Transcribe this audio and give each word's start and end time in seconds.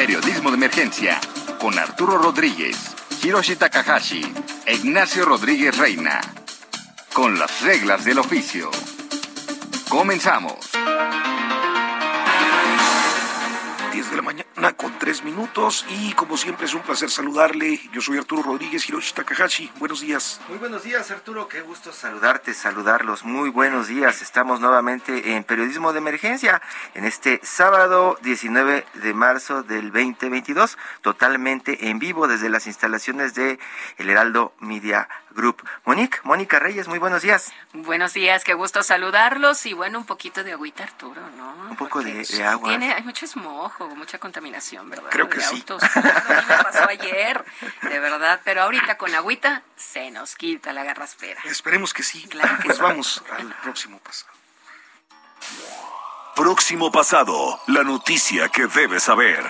Periodismo 0.00 0.48
de 0.50 0.56
Emergencia 0.56 1.20
con 1.60 1.78
Arturo 1.78 2.16
Rodríguez, 2.16 2.96
Hiroshi 3.22 3.54
Takahashi 3.56 4.32
e 4.64 4.76
Ignacio 4.76 5.26
Rodríguez 5.26 5.76
Reina. 5.76 6.22
Con 7.12 7.38
las 7.38 7.60
reglas 7.60 8.06
del 8.06 8.18
oficio. 8.18 8.70
Comenzamos. 9.90 10.54
10 14.00 14.10
de 14.12 14.16
la 14.16 14.22
mañana 14.22 14.72
con 14.78 14.98
3 14.98 15.24
minutos 15.24 15.84
y 15.90 16.14
como 16.14 16.38
siempre 16.38 16.64
es 16.64 16.72
un 16.72 16.80
placer 16.80 17.10
saludarle. 17.10 17.78
Yo 17.92 18.00
soy 18.00 18.16
Arturo 18.16 18.42
Rodríguez 18.42 18.88
Hiroshi 18.88 19.12
Takahashi. 19.12 19.70
Buenos 19.78 20.00
días. 20.00 20.40
Muy 20.48 20.56
buenos 20.56 20.84
días 20.84 21.10
Arturo, 21.10 21.48
qué 21.48 21.60
gusto 21.60 21.92
saludarte, 21.92 22.54
saludarlos. 22.54 23.26
Muy 23.26 23.50
buenos 23.50 23.88
días. 23.88 24.22
Estamos 24.22 24.58
nuevamente 24.58 25.34
en 25.34 25.44
Periodismo 25.44 25.92
de 25.92 25.98
Emergencia 25.98 26.62
en 26.94 27.04
este 27.04 27.40
sábado 27.42 28.18
19 28.22 28.86
de 28.94 29.12
marzo 29.12 29.62
del 29.64 29.92
2022, 29.92 30.78
totalmente 31.02 31.90
en 31.90 31.98
vivo 31.98 32.26
desde 32.26 32.48
las 32.48 32.66
instalaciones 32.66 33.34
de 33.34 33.58
El 33.98 34.08
Heraldo 34.08 34.54
Media 34.60 35.10
Group. 35.34 35.62
Monique, 35.84 36.18
Mónica 36.24 36.58
Reyes, 36.58 36.88
muy 36.88 36.98
buenos 36.98 37.22
días. 37.22 37.52
Buenos 37.72 38.12
días, 38.12 38.44
qué 38.44 38.54
gusto 38.54 38.82
saludarlos 38.82 39.64
y 39.66 39.72
bueno, 39.72 39.98
un 39.98 40.06
poquito 40.06 40.44
de 40.44 40.52
agüita 40.52 40.84
Arturo, 40.84 41.20
¿no? 41.36 41.50
Un 41.70 41.76
poco 41.76 42.02
de, 42.02 42.24
de, 42.24 42.44
agua. 42.44 42.68
Tiene, 42.68 42.92
hay 42.92 43.02
mucho 43.02 43.24
esmojo, 43.24 43.88
mucha 43.94 44.18
contaminación, 44.18 44.90
¿verdad? 44.90 45.10
Creo 45.10 45.28
que 45.28 45.38
de 45.38 45.44
sí. 45.44 45.56
Autos. 45.56 45.82
me 45.96 46.62
pasó 46.62 46.88
ayer, 46.88 47.44
de 47.82 47.98
verdad, 47.98 48.40
pero 48.44 48.62
ahorita 48.62 48.98
con 48.98 49.14
agüita 49.14 49.62
se 49.76 50.10
nos 50.10 50.34
quita 50.34 50.72
la 50.72 50.84
garraspera. 50.84 51.40
Esperemos 51.44 51.94
que 51.94 52.02
sí. 52.02 52.26
Claro 52.28 52.56
que 52.58 52.64
pues 52.64 52.76
sí. 52.76 52.82
vamos 52.82 53.24
al 53.38 53.54
próximo 53.62 53.98
pasado. 53.98 54.32
Próximo 56.34 56.90
pasado, 56.90 57.60
la 57.66 57.82
noticia 57.82 58.48
que 58.48 58.66
debes 58.66 59.02
saber. 59.02 59.44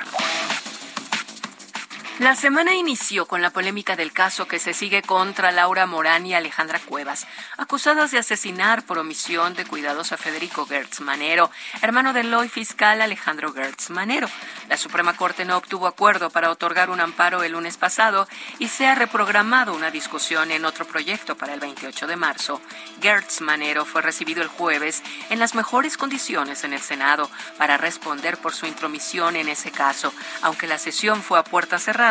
La 2.21 2.37
semana 2.37 2.75
inició 2.75 3.25
con 3.25 3.41
la 3.41 3.49
polémica 3.49 3.97
del 3.97 4.13
caso 4.13 4.47
que 4.47 4.59
se 4.59 4.75
sigue 4.75 5.01
contra 5.01 5.53
Laura 5.53 5.87
Morán 5.87 6.27
y 6.27 6.35
Alejandra 6.35 6.79
Cuevas, 6.79 7.27
acusadas 7.57 8.11
de 8.11 8.19
asesinar 8.19 8.83
por 8.83 8.99
omisión 8.99 9.55
de 9.55 9.65
cuidados 9.65 10.13
a 10.13 10.19
Federico 10.19 10.67
Gertz 10.67 11.01
Manero, 11.01 11.51
hermano 11.81 12.13
del 12.13 12.35
hoy 12.35 12.51
fiscal 12.51 13.01
Alejandro 13.01 13.55
Gertz 13.55 13.89
Manero. 13.89 14.29
La 14.69 14.77
Suprema 14.77 15.17
Corte 15.17 15.47
no 15.47 15.57
obtuvo 15.57 15.87
acuerdo 15.87 16.29
para 16.29 16.51
otorgar 16.51 16.91
un 16.91 17.01
amparo 17.01 17.43
el 17.43 17.53
lunes 17.53 17.79
pasado 17.79 18.29
y 18.59 18.69
se 18.69 18.87
ha 18.87 18.95
reprogramado 18.95 19.73
una 19.73 19.91
discusión 19.91 20.51
en 20.51 20.67
otro 20.67 20.85
proyecto 20.85 21.39
para 21.39 21.55
el 21.55 21.61
28 21.61 22.07
de 22.07 22.17
marzo. 22.17 22.61
Gertz 23.01 23.41
Manero 23.41 23.87
fue 23.87 24.03
recibido 24.03 24.43
el 24.43 24.49
jueves 24.49 25.03
en 25.31 25.39
las 25.39 25.55
mejores 25.55 25.97
condiciones 25.97 26.65
en 26.65 26.75
el 26.75 26.81
Senado 26.81 27.31
para 27.57 27.79
responder 27.79 28.37
por 28.37 28.53
su 28.53 28.67
intromisión 28.67 29.37
en 29.37 29.49
ese 29.49 29.71
caso, 29.71 30.13
aunque 30.43 30.67
la 30.67 30.77
sesión 30.77 31.23
fue 31.23 31.39
a 31.39 31.45
puerta 31.45 31.79
cerrada 31.79 32.10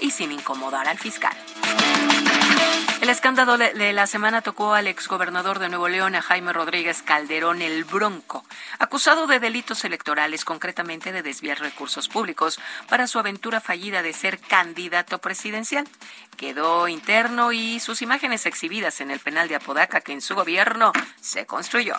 y 0.00 0.10
sin 0.10 0.32
incomodar 0.32 0.88
al 0.88 0.98
fiscal. 0.98 1.36
El 3.00 3.10
escándalo 3.10 3.58
de 3.58 3.92
la 3.92 4.06
semana 4.06 4.42
tocó 4.42 4.74
al 4.74 4.86
exgobernador 4.88 5.58
de 5.58 5.68
Nuevo 5.68 5.88
León, 5.88 6.14
a 6.16 6.22
Jaime 6.22 6.52
Rodríguez 6.52 7.02
Calderón 7.02 7.62
el 7.62 7.84
Bronco, 7.84 8.44
acusado 8.78 9.26
de 9.26 9.38
delitos 9.38 9.84
electorales, 9.84 10.44
concretamente 10.44 11.12
de 11.12 11.22
desviar 11.22 11.60
recursos 11.60 12.08
públicos 12.08 12.58
para 12.88 13.06
su 13.06 13.18
aventura 13.18 13.60
fallida 13.60 14.02
de 14.02 14.12
ser 14.12 14.40
candidato 14.40 15.18
presidencial. 15.18 15.86
Quedó 16.36 16.88
interno 16.88 17.52
y 17.52 17.78
sus 17.80 18.02
imágenes 18.02 18.46
exhibidas 18.46 19.00
en 19.00 19.10
el 19.10 19.20
penal 19.20 19.46
de 19.48 19.56
Apodaca 19.56 20.00
que 20.00 20.12
en 20.12 20.20
su 20.20 20.34
gobierno 20.34 20.92
se 21.20 21.46
construyó. 21.46 21.96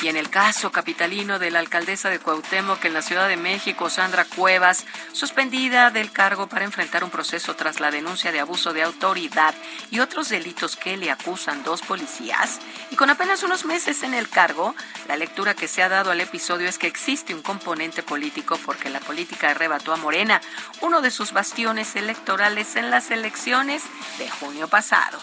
Y 0.00 0.06
en 0.08 0.16
el 0.16 0.30
caso 0.30 0.70
capitalino 0.70 1.40
de 1.40 1.50
la 1.50 1.58
alcaldesa 1.58 2.08
de 2.08 2.20
Cuauhtémoc 2.20 2.84
en 2.84 2.94
la 2.94 3.02
Ciudad 3.02 3.26
de 3.26 3.36
México, 3.36 3.90
Sandra 3.90 4.24
Cuevas, 4.24 4.86
suspendida 5.12 5.90
del 5.90 6.12
cargo 6.12 6.46
para 6.48 6.64
enfrentar 6.64 7.02
un 7.02 7.10
proceso 7.10 7.56
tras 7.56 7.80
la 7.80 7.90
denuncia 7.90 8.30
de 8.30 8.38
abuso 8.38 8.72
de 8.72 8.84
autoridad 8.84 9.54
y 9.90 9.98
otros 9.98 10.28
delitos 10.28 10.76
que 10.76 10.96
le 10.96 11.10
acusan 11.10 11.64
dos 11.64 11.82
policías, 11.82 12.60
y 12.90 12.96
con 12.96 13.10
apenas 13.10 13.42
unos 13.42 13.64
meses 13.64 14.04
en 14.04 14.14
el 14.14 14.28
cargo, 14.28 14.74
la 15.08 15.16
lectura 15.16 15.54
que 15.54 15.66
se 15.66 15.82
ha 15.82 15.88
dado 15.88 16.12
al 16.12 16.20
episodio 16.20 16.68
es 16.68 16.78
que 16.78 16.86
existe 16.86 17.34
un 17.34 17.42
componente 17.42 18.02
político 18.02 18.58
porque 18.64 18.90
la 18.90 19.00
política 19.00 19.50
arrebató 19.50 19.92
a 19.92 19.96
Morena, 19.96 20.40
uno 20.80 21.00
de 21.00 21.10
sus 21.10 21.32
bastiones 21.32 21.96
electorales 21.96 22.76
en 22.76 22.90
las 22.90 23.10
elecciones 23.10 23.82
de 24.18 24.30
junio 24.30 24.68
pasado. 24.68 25.18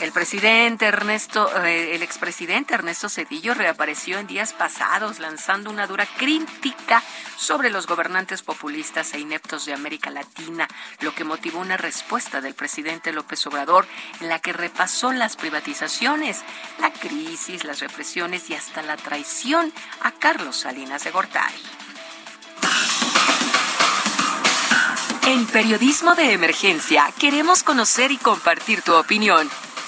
El 0.00 0.12
presidente 0.12 0.86
Ernesto, 0.86 1.50
eh, 1.62 1.94
expresidente 1.96 2.72
Ernesto 2.72 3.10
Cedillo 3.10 3.52
reapareció 3.52 4.18
en 4.18 4.26
días 4.26 4.54
pasados 4.54 5.18
lanzando 5.18 5.68
una 5.68 5.86
dura 5.86 6.06
crítica 6.16 7.02
sobre 7.36 7.68
los 7.68 7.86
gobernantes 7.86 8.40
populistas 8.40 9.12
e 9.12 9.20
ineptos 9.20 9.66
de 9.66 9.74
América 9.74 10.08
Latina, 10.08 10.66
lo 11.00 11.14
que 11.14 11.24
motivó 11.24 11.60
una 11.60 11.76
respuesta 11.76 12.40
del 12.40 12.54
presidente 12.54 13.12
López 13.12 13.46
Obrador 13.46 13.86
en 14.20 14.30
la 14.30 14.38
que 14.38 14.54
repasó 14.54 15.12
las 15.12 15.36
privatizaciones, 15.36 16.40
la 16.78 16.90
crisis, 16.90 17.64
las 17.64 17.80
represiones 17.80 18.48
y 18.48 18.54
hasta 18.54 18.82
la 18.82 18.96
traición 18.96 19.70
a 20.00 20.12
Carlos 20.12 20.56
Salinas 20.56 21.04
de 21.04 21.10
Gortari. 21.10 21.62
En 25.26 25.46
Periodismo 25.46 26.14
de 26.14 26.32
Emergencia 26.32 27.12
queremos 27.18 27.62
conocer 27.62 28.10
y 28.10 28.16
compartir 28.16 28.80
tu 28.80 28.94
opinión. 28.94 29.48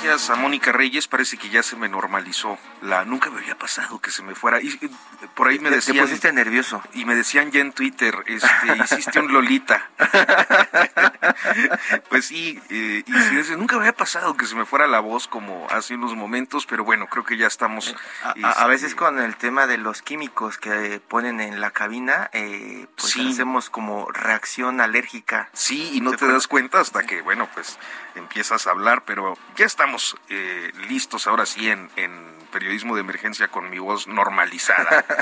Gracias 0.00 0.30
a 0.30 0.36
Mónica 0.36 0.72
Reyes. 0.72 1.06
Parece 1.06 1.36
que 1.36 1.48
ya 1.50 1.62
se 1.62 1.76
me 1.76 1.88
normalizó. 1.88 2.58
La 2.80 3.04
nunca 3.04 3.30
me 3.30 3.40
había 3.40 3.56
pasado 3.58 4.00
que 4.00 4.10
se 4.10 4.22
me 4.22 4.34
fuera. 4.34 4.60
Y 4.60 4.68
eh, 4.68 4.88
por 5.34 5.48
ahí 5.48 5.58
me 5.58 5.68
Te 5.70 5.76
decían 5.76 5.98
pusiste 6.04 6.32
nervioso. 6.32 6.82
y 6.94 7.04
me 7.04 7.14
decían 7.14 7.50
ya 7.50 7.60
en 7.60 7.72
Twitter, 7.72 8.16
este, 8.26 8.48
hiciste 8.84 9.20
un 9.20 9.32
Lolita. 9.32 9.90
pues 12.08 12.26
sí, 12.26 12.60
eh, 12.70 13.04
y 13.06 13.56
nunca 13.56 13.76
me 13.76 13.82
había 13.82 13.96
pasado 13.96 14.36
que 14.36 14.46
se 14.46 14.54
me 14.54 14.64
fuera 14.64 14.86
la 14.86 15.00
voz 15.00 15.28
como 15.28 15.66
hace 15.70 15.94
unos 15.94 16.14
momentos, 16.16 16.66
pero 16.66 16.84
bueno, 16.84 17.06
creo 17.08 17.24
que 17.24 17.36
ya 17.36 17.46
estamos. 17.46 17.94
A, 18.22 18.34
a- 18.42 18.52
a 18.62 18.66
veces 18.66 18.88
este, 18.90 18.98
con 18.98 19.18
el 19.18 19.36
tema 19.36 19.66
de 19.66 19.78
los 19.78 20.02
químicos 20.02 20.58
que 20.58 21.00
ponen 21.06 21.40
en 21.40 21.60
la 21.60 21.70
cabina, 21.70 22.30
eh, 22.32 22.86
pues 22.96 23.12
Sí. 23.12 23.30
hacemos 23.30 23.68
como 23.70 24.10
reacción 24.10 24.80
alérgica. 24.80 25.50
Sí, 25.52 25.90
y 25.94 26.00
no 26.00 26.12
te 26.12 26.26
das 26.26 26.48
cuenta 26.48 26.80
hasta 26.80 27.02
que, 27.02 27.20
bueno, 27.20 27.48
pues 27.54 27.78
empiezas 28.14 28.66
a 28.66 28.70
hablar, 28.70 29.04
pero 29.04 29.36
ya 29.56 29.66
estamos 29.82 30.14
eh, 30.28 30.70
listos 30.88 31.26
ahora 31.26 31.44
sí 31.44 31.68
en, 31.68 31.90
en 31.96 32.12
periodismo 32.52 32.94
de 32.94 33.00
emergencia 33.00 33.48
con 33.48 33.68
mi 33.68 33.80
voz 33.80 34.06
normalizada. 34.06 35.04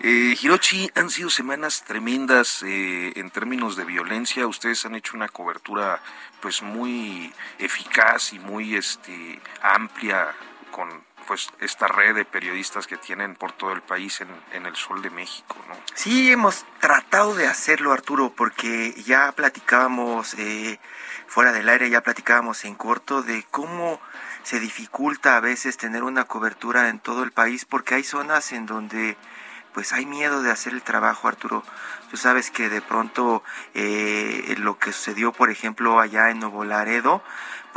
Eh, 0.00 0.36
Hirochi, 0.40 0.88
han 0.94 1.10
sido 1.10 1.28
semanas 1.28 1.82
tremendas 1.82 2.62
eh, 2.62 3.12
en 3.16 3.30
términos 3.30 3.74
de 3.74 3.84
violencia. 3.84 4.46
Ustedes 4.46 4.86
han 4.86 4.94
hecho 4.94 5.16
una 5.16 5.26
cobertura 5.28 6.00
pues 6.40 6.62
muy 6.62 7.34
eficaz 7.58 8.32
y 8.32 8.38
muy 8.38 8.76
este 8.76 9.40
amplia 9.60 10.28
con 10.70 10.88
pues 11.28 11.50
esta 11.60 11.86
red 11.86 12.14
de 12.14 12.24
periodistas 12.24 12.86
que 12.86 12.96
tienen 12.96 13.34
por 13.34 13.52
todo 13.52 13.72
el 13.72 13.82
país 13.82 14.22
en, 14.22 14.28
en 14.52 14.64
el 14.64 14.74
Sol 14.74 15.02
de 15.02 15.10
México, 15.10 15.56
¿no? 15.68 15.76
Sí, 15.94 16.32
hemos 16.32 16.64
tratado 16.80 17.34
de 17.34 17.46
hacerlo, 17.46 17.92
Arturo, 17.92 18.32
porque 18.34 18.94
ya 19.04 19.30
platicábamos 19.32 20.32
eh, 20.38 20.80
fuera 21.26 21.52
del 21.52 21.68
aire, 21.68 21.90
ya 21.90 22.02
platicábamos 22.02 22.64
en 22.64 22.74
corto 22.74 23.22
de 23.22 23.44
cómo 23.50 24.00
se 24.42 24.58
dificulta 24.58 25.36
a 25.36 25.40
veces 25.40 25.76
tener 25.76 26.02
una 26.02 26.24
cobertura 26.24 26.88
en 26.88 26.98
todo 26.98 27.22
el 27.22 27.30
país, 27.30 27.66
porque 27.66 27.96
hay 27.96 28.04
zonas 28.04 28.52
en 28.52 28.64
donde 28.64 29.18
pues 29.74 29.92
hay 29.92 30.06
miedo 30.06 30.42
de 30.42 30.50
hacer 30.50 30.72
el 30.72 30.82
trabajo, 30.82 31.28
Arturo. 31.28 31.62
Tú 32.10 32.16
sabes 32.16 32.50
que 32.50 32.70
de 32.70 32.80
pronto 32.80 33.42
eh, 33.74 34.56
lo 34.58 34.78
que 34.78 34.92
sucedió, 34.92 35.32
por 35.32 35.50
ejemplo, 35.50 36.00
allá 36.00 36.30
en 36.30 36.40
Nuevo 36.40 36.64
Laredo, 36.64 37.22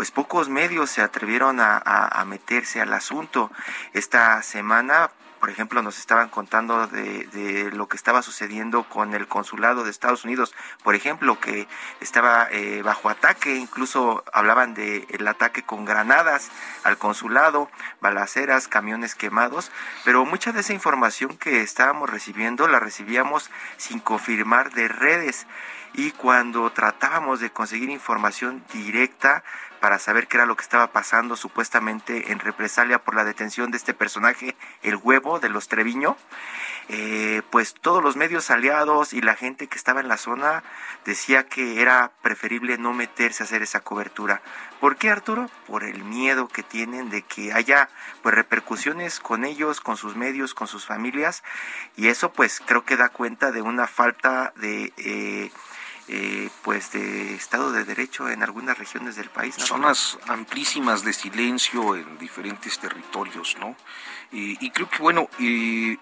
pues 0.01 0.09
pocos 0.09 0.50
medios 0.50 0.89
se 0.89 1.03
atrevieron 1.03 1.59
a, 1.59 2.25
meterse 2.25 2.81
al 2.81 2.92
asunto. 2.92 3.51
Esta 3.94 4.42
semana, 4.42 5.12
por 5.39 5.51
ejemplo, 5.51 5.83
nos 5.83 6.00
estaban 6.00 6.30
contando 6.30 6.88
de, 6.88 7.69
lo 7.71 7.88
que 7.88 7.98
estaba 7.98 8.24
sucediendo 8.24 8.81
con 8.86 9.13
el 9.13 9.27
consulado 9.27 9.83
de 9.83 9.92
Estados 9.92 10.25
Unidos, 10.25 10.56
por 10.83 10.95
ejemplo, 10.95 11.39
que 11.39 11.68
estaba 12.00 12.48
eh, 12.50 12.81
bajo 12.81 13.09
ataque, 13.09 13.57
incluso 13.57 14.24
hablaban 14.33 14.74
del 14.74 15.06
el 15.12 15.27
ataque 15.27 15.62
con 15.62 15.86
granadas 15.86 16.50
al 16.83 16.98
consulado, 16.98 17.69
balaceras, 18.01 18.68
camiones 18.68 19.13
quemados, 19.13 19.71
pero 20.03 20.25
mucha 20.25 20.51
de 20.51 20.62
esa 20.62 20.74
información 20.74 21.38
que 21.38 21.62
estábamos 21.62 22.09
recibiendo 22.09 22.68
la 22.68 22.80
recibíamos 22.80 23.51
sin 23.77 24.00
confirmar 24.00 24.71
de 24.71 24.88
redes 24.88 25.45
y 25.94 26.12
cuando 26.12 26.72
tratábamos 26.72 27.40
de 27.40 27.52
conseguir 27.52 27.90
información 27.90 28.64
directa 28.74 29.44
para 29.82 29.98
saber 29.98 30.28
qué 30.28 30.38
era 30.38 30.46
lo 30.46 30.56
que 30.56 30.62
estaba 30.62 30.92
pasando 30.92 31.36
supuestamente 31.36 32.32
en 32.32 32.40
represalia 32.40 33.00
por 33.00 33.16
la 33.16 33.24
detención 33.24 33.72
de 33.72 33.78
este 33.78 33.96
personaje, 33.96 34.56
el 34.84 34.96
huevo 34.96 35.40
de 35.40 35.50
los 35.50 35.68
Treviño, 35.68 36.16
eh, 36.88 37.42
pues 37.50 37.74
todos 37.74 38.04
los 38.04 38.16
medios 38.16 38.52
aliados 38.52 39.12
y 39.12 39.22
la 39.22 39.36
gente 39.36 39.68
que 39.68 39.78
estaba 39.78 40.00
en 40.00 40.08
la 40.08 40.18
zona 40.18 40.64
decía 41.04 41.48
que 41.48 41.82
era 41.82 42.12
preferible 42.22 42.78
no 42.78 42.94
meterse 42.94 43.42
a 43.42 43.46
hacer 43.46 43.64
esa 43.64 43.80
cobertura. 43.80 44.44
¿Por 44.80 44.98
qué 44.98 45.10
Arturo? 45.10 45.50
Por 45.66 45.84
el 45.84 46.04
miedo 46.04 46.48
que 46.48 46.62
tienen 46.62 47.10
de 47.10 47.24
que 47.24 47.52
haya 47.52 47.90
pues 48.22 48.36
repercusiones 48.36 49.20
con 49.20 49.44
ellos, 49.44 49.82
con 49.82 49.98
sus 49.98 50.16
medios, 50.16 50.54
con 50.54 50.68
sus 50.68 50.86
familias 50.86 51.44
y 51.98 52.10
eso 52.10 52.32
pues 52.32 52.62
creo 52.64 52.86
que 52.86 52.98
da 52.98 53.10
cuenta 53.10 53.52
de 53.52 53.64
una 53.64 53.88
falta 53.88 54.54
de... 54.58 54.94
Eh, 54.98 55.52
eh, 56.13 56.50
pues 56.62 56.92
de 56.92 57.36
Estado 57.36 57.72
de 57.72 57.86
Derecho 57.86 58.30
en 58.30 58.44
algunas 58.44 58.78
regiones 58.78 59.16
del 59.16 59.30
país. 59.30 59.56
Zonas 59.58 60.19
amplísimas 60.28 61.06
de 61.06 61.13
silencio 61.13 61.96
en 61.96 62.18
diferentes 62.18 62.78
territorios, 62.80 63.56
¿no? 63.62 63.78
Y 64.33 64.69
creo 64.69 64.89
que, 64.89 65.00
bueno, 65.00 65.28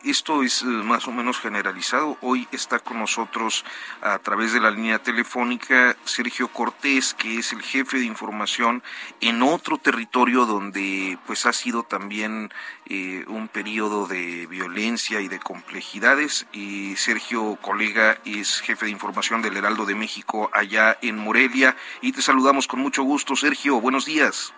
esto 0.03 0.43
es 0.43 0.61
eh, 0.61 0.65
más 0.65 1.07
o 1.07 1.11
menos 1.11 1.39
generalizado. 1.39 2.17
Hoy 2.21 2.47
está 2.51 2.79
con 2.79 2.99
nosotros 2.99 3.65
a 4.01 4.19
través 4.19 4.53
de 4.53 4.59
la 4.59 4.69
línea 4.69 4.99
telefónica 4.99 5.95
Sergio 6.05 6.47
Cortés, 6.49 7.13
que 7.13 7.39
es 7.39 7.53
el 7.53 7.61
jefe 7.61 7.97
de 7.97 8.05
información 8.05 8.83
en 9.21 9.41
otro 9.41 9.77
territorio 9.77 10.45
donde 10.45 11.17
pues 11.25 11.45
ha 11.45 11.53
sido 11.53 11.83
también 11.83 12.51
eh, 12.85 13.23
un 13.27 13.47
periodo 13.47 14.05
de 14.05 14.45
violencia 14.47 15.21
y 15.21 15.27
de 15.27 15.39
complejidades. 15.39 16.45
Y 16.53 16.95
Sergio, 16.97 17.57
colega, 17.61 18.19
es 18.25 18.61
jefe 18.61 18.85
de 18.85 18.91
información 18.91 19.41
del 19.41 19.57
Heraldo 19.57 19.85
de 19.85 19.95
México 19.95 20.49
allá 20.53 20.97
en 21.01 21.17
Morelia. 21.17 21.75
Y 22.01 22.11
te 22.11 22.21
saludamos 22.21 22.67
con 22.67 22.79
mucho 22.79 23.03
gusto, 23.03 23.35
Sergio. 23.35 23.81
Buenos 23.81 24.05
días. 24.05 24.53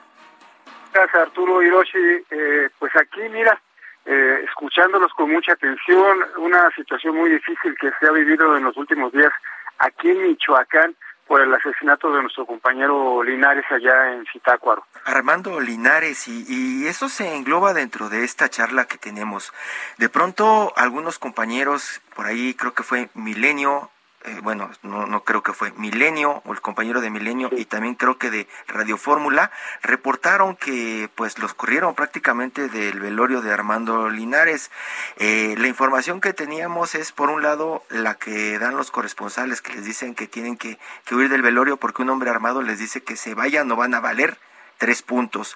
Gracias, 0.93 1.21
Arturo 1.21 1.61
Hiroshi. 1.61 2.25
Eh, 2.29 2.69
pues 2.79 2.95
aquí, 2.95 3.21
mira, 3.29 3.59
eh, 4.05 4.43
escuchándolos 4.45 5.13
con 5.13 5.31
mucha 5.31 5.53
atención, 5.53 6.19
una 6.37 6.69
situación 6.75 7.15
muy 7.15 7.29
difícil 7.29 7.75
que 7.79 7.91
se 7.99 8.07
ha 8.07 8.11
vivido 8.11 8.57
en 8.57 8.63
los 8.63 8.75
últimos 8.77 9.11
días 9.11 9.31
aquí 9.77 10.09
en 10.09 10.23
Michoacán 10.23 10.95
por 11.27 11.39
el 11.39 11.53
asesinato 11.53 12.11
de 12.11 12.23
nuestro 12.23 12.45
compañero 12.45 13.23
Linares 13.23 13.63
allá 13.69 14.13
en 14.13 14.25
Zitácuaro. 14.33 14.85
Armando 15.05 15.61
Linares, 15.61 16.27
y, 16.27 16.45
y, 16.47 16.87
eso 16.87 17.07
se 17.07 17.35
engloba 17.35 17.73
dentro 17.73 18.09
de 18.09 18.25
esta 18.25 18.49
charla 18.49 18.85
que 18.85 18.97
tenemos. 18.97 19.53
De 19.97 20.09
pronto, 20.09 20.73
algunos 20.75 21.19
compañeros, 21.19 22.01
por 22.15 22.25
ahí 22.25 22.53
creo 22.53 22.73
que 22.73 22.83
fue 22.83 23.09
Milenio, 23.13 23.90
eh, 24.23 24.39
bueno, 24.43 24.69
no, 24.83 25.07
no 25.07 25.23
creo 25.23 25.41
que 25.41 25.53
fue 25.53 25.71
Milenio 25.71 26.43
o 26.45 26.53
el 26.53 26.61
compañero 26.61 27.01
de 27.01 27.09
Milenio 27.09 27.49
y 27.51 27.65
también 27.65 27.95
creo 27.95 28.17
que 28.17 28.29
de 28.29 28.47
Radio 28.67 28.97
Fórmula, 28.97 29.51
reportaron 29.81 30.55
que 30.55 31.09
pues 31.15 31.39
los 31.39 31.53
corrieron 31.55 31.95
prácticamente 31.95 32.67
del 32.67 32.99
velorio 32.99 33.41
de 33.41 33.51
Armando 33.51 34.09
Linares. 34.09 34.69
Eh, 35.17 35.55
la 35.57 35.67
información 35.67 36.21
que 36.21 36.33
teníamos 36.33 36.93
es 36.93 37.11
por 37.11 37.29
un 37.29 37.41
lado 37.41 37.83
la 37.89 38.15
que 38.15 38.59
dan 38.59 38.77
los 38.77 38.91
corresponsales 38.91 39.61
que 39.61 39.73
les 39.73 39.85
dicen 39.85 40.13
que 40.13 40.27
tienen 40.27 40.55
que, 40.55 40.77
que 41.05 41.15
huir 41.15 41.29
del 41.29 41.41
velorio 41.41 41.77
porque 41.77 42.03
un 42.03 42.09
hombre 42.09 42.29
armado 42.29 42.61
les 42.61 42.77
dice 42.77 43.01
que 43.01 43.15
se 43.15 43.33
vayan, 43.33 43.67
no 43.67 43.75
van 43.75 43.95
a 43.95 43.99
valer 43.99 44.37
tres 44.77 45.01
puntos. 45.01 45.55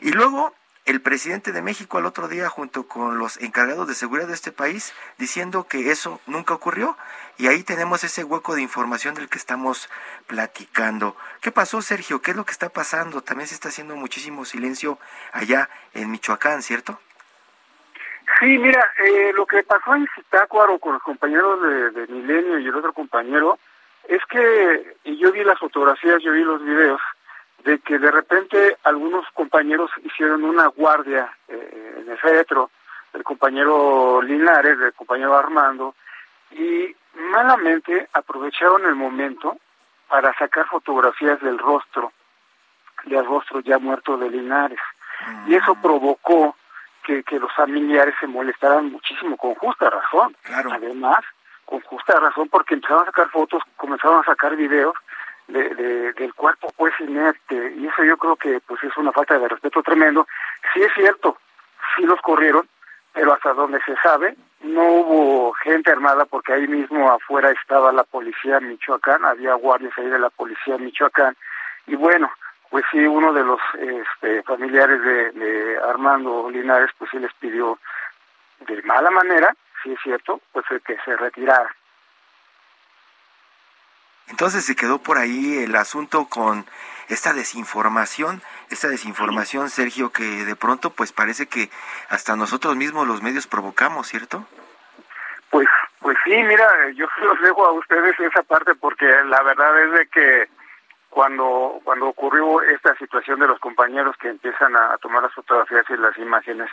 Y 0.00 0.12
luego 0.12 0.54
el 0.86 1.00
presidente 1.00 1.50
de 1.50 1.62
México 1.62 1.98
al 1.98 2.06
otro 2.06 2.28
día 2.28 2.48
junto 2.48 2.86
con 2.86 3.18
los 3.18 3.36
encargados 3.42 3.88
de 3.88 3.94
seguridad 3.94 4.28
de 4.28 4.34
este 4.34 4.52
país 4.52 4.94
diciendo 5.18 5.66
que 5.68 5.90
eso 5.90 6.20
nunca 6.26 6.54
ocurrió 6.54 6.96
y 7.38 7.48
ahí 7.48 7.64
tenemos 7.64 8.04
ese 8.04 8.22
hueco 8.22 8.54
de 8.54 8.62
información 8.62 9.14
del 9.16 9.28
que 9.28 9.36
estamos 9.36 9.90
platicando. 10.28 11.16
¿Qué 11.40 11.50
pasó, 11.50 11.82
Sergio? 11.82 12.22
¿Qué 12.22 12.30
es 12.30 12.36
lo 12.36 12.44
que 12.44 12.52
está 12.52 12.68
pasando? 12.68 13.20
También 13.20 13.48
se 13.48 13.54
está 13.54 13.68
haciendo 13.68 13.96
muchísimo 13.96 14.44
silencio 14.44 14.98
allá 15.32 15.68
en 15.92 16.10
Michoacán, 16.10 16.62
¿cierto? 16.62 17.00
Sí, 18.38 18.58
mira, 18.58 18.84
eh, 19.04 19.32
lo 19.34 19.44
que 19.44 19.62
pasó 19.64 19.94
en 19.94 20.06
Zitácuaro 20.14 20.78
con 20.78 20.94
los 20.94 21.02
compañeros 21.02 21.62
de, 21.62 21.90
de 21.90 22.06
Milenio 22.06 22.58
y 22.60 22.66
el 22.66 22.74
otro 22.74 22.92
compañero 22.92 23.58
es 24.08 24.24
que, 24.26 24.96
y 25.04 25.16
yo 25.18 25.32
vi 25.32 25.42
las 25.42 25.58
fotografías, 25.58 26.22
yo 26.22 26.32
vi 26.32 26.44
los 26.44 26.62
videos, 26.62 27.00
de 27.64 27.78
que 27.80 27.98
de 27.98 28.10
repente 28.10 28.76
algunos 28.84 29.26
compañeros 29.32 29.90
hicieron 30.04 30.44
una 30.44 30.66
guardia 30.68 31.32
eh, 31.48 31.96
en 32.00 32.10
el 32.10 32.18
retro, 32.18 32.70
el 33.12 33.24
compañero 33.24 34.20
Linares, 34.22 34.78
el 34.80 34.92
compañero 34.92 35.36
Armando, 35.36 35.94
y 36.50 36.94
malamente 37.14 38.08
aprovecharon 38.12 38.84
el 38.86 38.94
momento 38.94 39.58
para 40.08 40.32
sacar 40.34 40.66
fotografías 40.66 41.40
del 41.40 41.58
rostro, 41.58 42.12
del 43.04 43.24
rostro 43.24 43.60
ya 43.60 43.78
muerto 43.78 44.16
de 44.16 44.30
Linares. 44.30 44.80
Y 45.46 45.54
eso 45.54 45.74
mm. 45.74 45.82
provocó 45.82 46.56
que, 47.02 47.22
que 47.22 47.38
los 47.38 47.52
familiares 47.54 48.14
se 48.20 48.26
molestaran 48.26 48.90
muchísimo, 48.90 49.36
con 49.36 49.54
justa 49.54 49.90
razón. 49.90 50.36
Además, 50.72 51.24
con 51.64 51.80
justa 51.80 52.18
razón, 52.20 52.48
porque 52.48 52.74
empezaron 52.74 53.02
a 53.02 53.06
sacar 53.06 53.28
fotos, 53.30 53.62
comenzaron 53.76 54.20
a 54.20 54.24
sacar 54.24 54.56
videos 54.56 54.94
de, 55.48 56.12
del 56.12 56.34
cuerpo 56.34 56.72
pues 56.76 56.92
inerte. 57.00 57.74
Y 57.76 57.86
eso 57.86 58.04
yo 58.04 58.16
creo 58.16 58.36
que 58.36 58.60
pues 58.66 58.82
es 58.82 58.96
una 58.96 59.12
falta 59.12 59.38
de 59.38 59.48
respeto 59.48 59.82
tremendo. 59.82 60.26
Sí 60.74 60.82
es 60.82 60.92
cierto 60.94 61.38
sí 61.94 62.02
los 62.02 62.20
corrieron 62.20 62.68
pero 63.12 63.32
hasta 63.32 63.54
donde 63.54 63.80
se 63.82 63.96
sabe 63.96 64.36
no 64.60 64.82
hubo 64.82 65.52
gente 65.54 65.90
armada 65.90 66.24
porque 66.26 66.52
ahí 66.52 66.66
mismo 66.66 67.10
afuera 67.10 67.50
estaba 67.50 67.92
la 67.92 68.04
policía 68.04 68.60
Michoacán 68.60 69.24
había 69.24 69.54
guardias 69.54 69.96
ahí 69.96 70.08
de 70.08 70.18
la 70.18 70.30
policía 70.30 70.76
Michoacán. 70.78 71.36
Y 71.86 71.94
bueno 71.94 72.30
pues 72.70 72.84
sí 72.90 72.98
uno 72.98 73.32
de 73.32 73.44
los 73.44 73.60
este, 73.78 74.42
familiares 74.42 75.00
de, 75.00 75.30
de 75.32 75.78
Armando 75.78 76.50
Linares 76.50 76.90
pues 76.98 77.10
sí 77.10 77.18
les 77.18 77.32
pidió 77.34 77.78
de 78.66 78.82
mala 78.82 79.10
manera 79.10 79.54
sí 79.82 79.92
es 79.92 79.98
cierto 80.02 80.40
pues 80.52 80.66
que 80.84 80.96
se 81.04 81.16
retirara 81.16 81.74
entonces 84.28 84.64
se 84.64 84.76
quedó 84.76 84.98
por 84.98 85.18
ahí 85.18 85.58
el 85.58 85.76
asunto 85.76 86.26
con 86.26 86.66
esta 87.08 87.32
desinformación, 87.32 88.42
esta 88.70 88.88
desinformación, 88.88 89.70
Sergio, 89.70 90.10
que 90.10 90.44
de 90.44 90.56
pronto 90.56 90.90
pues 90.90 91.12
parece 91.12 91.46
que 91.46 91.70
hasta 92.08 92.36
nosotros 92.36 92.76
mismos 92.76 93.06
los 93.06 93.22
medios 93.22 93.46
provocamos, 93.46 94.08
¿cierto? 94.08 94.44
Pues, 95.50 95.68
pues 96.00 96.16
sí, 96.24 96.34
mira, 96.42 96.66
yo 96.94 97.06
los 97.22 97.40
dejo 97.40 97.64
a 97.64 97.72
ustedes 97.72 98.18
esa 98.18 98.42
parte 98.42 98.74
porque 98.74 99.06
la 99.06 99.42
verdad 99.42 99.84
es 99.84 99.92
de 99.92 100.06
que 100.08 100.48
cuando 101.08 101.80
cuando 101.84 102.08
ocurrió 102.08 102.60
esta 102.62 102.94
situación 102.96 103.40
de 103.40 103.46
los 103.46 103.58
compañeros 103.60 104.16
que 104.18 104.28
empiezan 104.28 104.76
a, 104.76 104.98
tomar 104.98 105.22
las 105.22 105.32
fotografías 105.32 105.84
y 105.88 105.96
las 105.96 106.18
imágenes, 106.18 106.68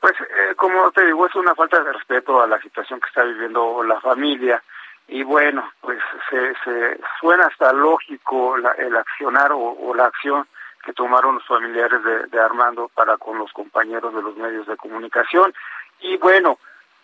pues 0.00 0.14
eh, 0.20 0.54
como 0.56 0.90
te 0.92 1.04
digo, 1.04 1.26
es 1.26 1.34
una 1.34 1.54
falta 1.54 1.80
de 1.82 1.92
respeto 1.92 2.42
a 2.42 2.46
la 2.46 2.60
situación 2.60 3.00
que 3.00 3.08
está 3.08 3.22
viviendo 3.22 3.82
la 3.84 4.00
familia 4.00 4.62
y 5.08 5.22
bueno, 5.22 5.70
pues 5.80 6.00
se, 6.30 6.54
se 6.64 7.00
suena 7.20 7.46
hasta 7.46 7.72
lógico 7.72 8.56
el 8.56 8.96
accionar 8.96 9.52
o, 9.52 9.94
la 9.94 10.06
acción 10.06 10.46
que 10.84 10.92
tomaron 10.92 11.36
los 11.36 11.46
familiares 11.46 12.00
de, 12.30 12.40
Armando 12.40 12.88
para 12.94 13.16
con 13.16 13.38
los 13.38 13.52
compañeros 13.52 14.14
de 14.14 14.22
los 14.22 14.36
medios 14.36 14.66
de 14.66 14.76
comunicación. 14.76 15.52
Y 16.00 16.16
bueno, 16.16 16.58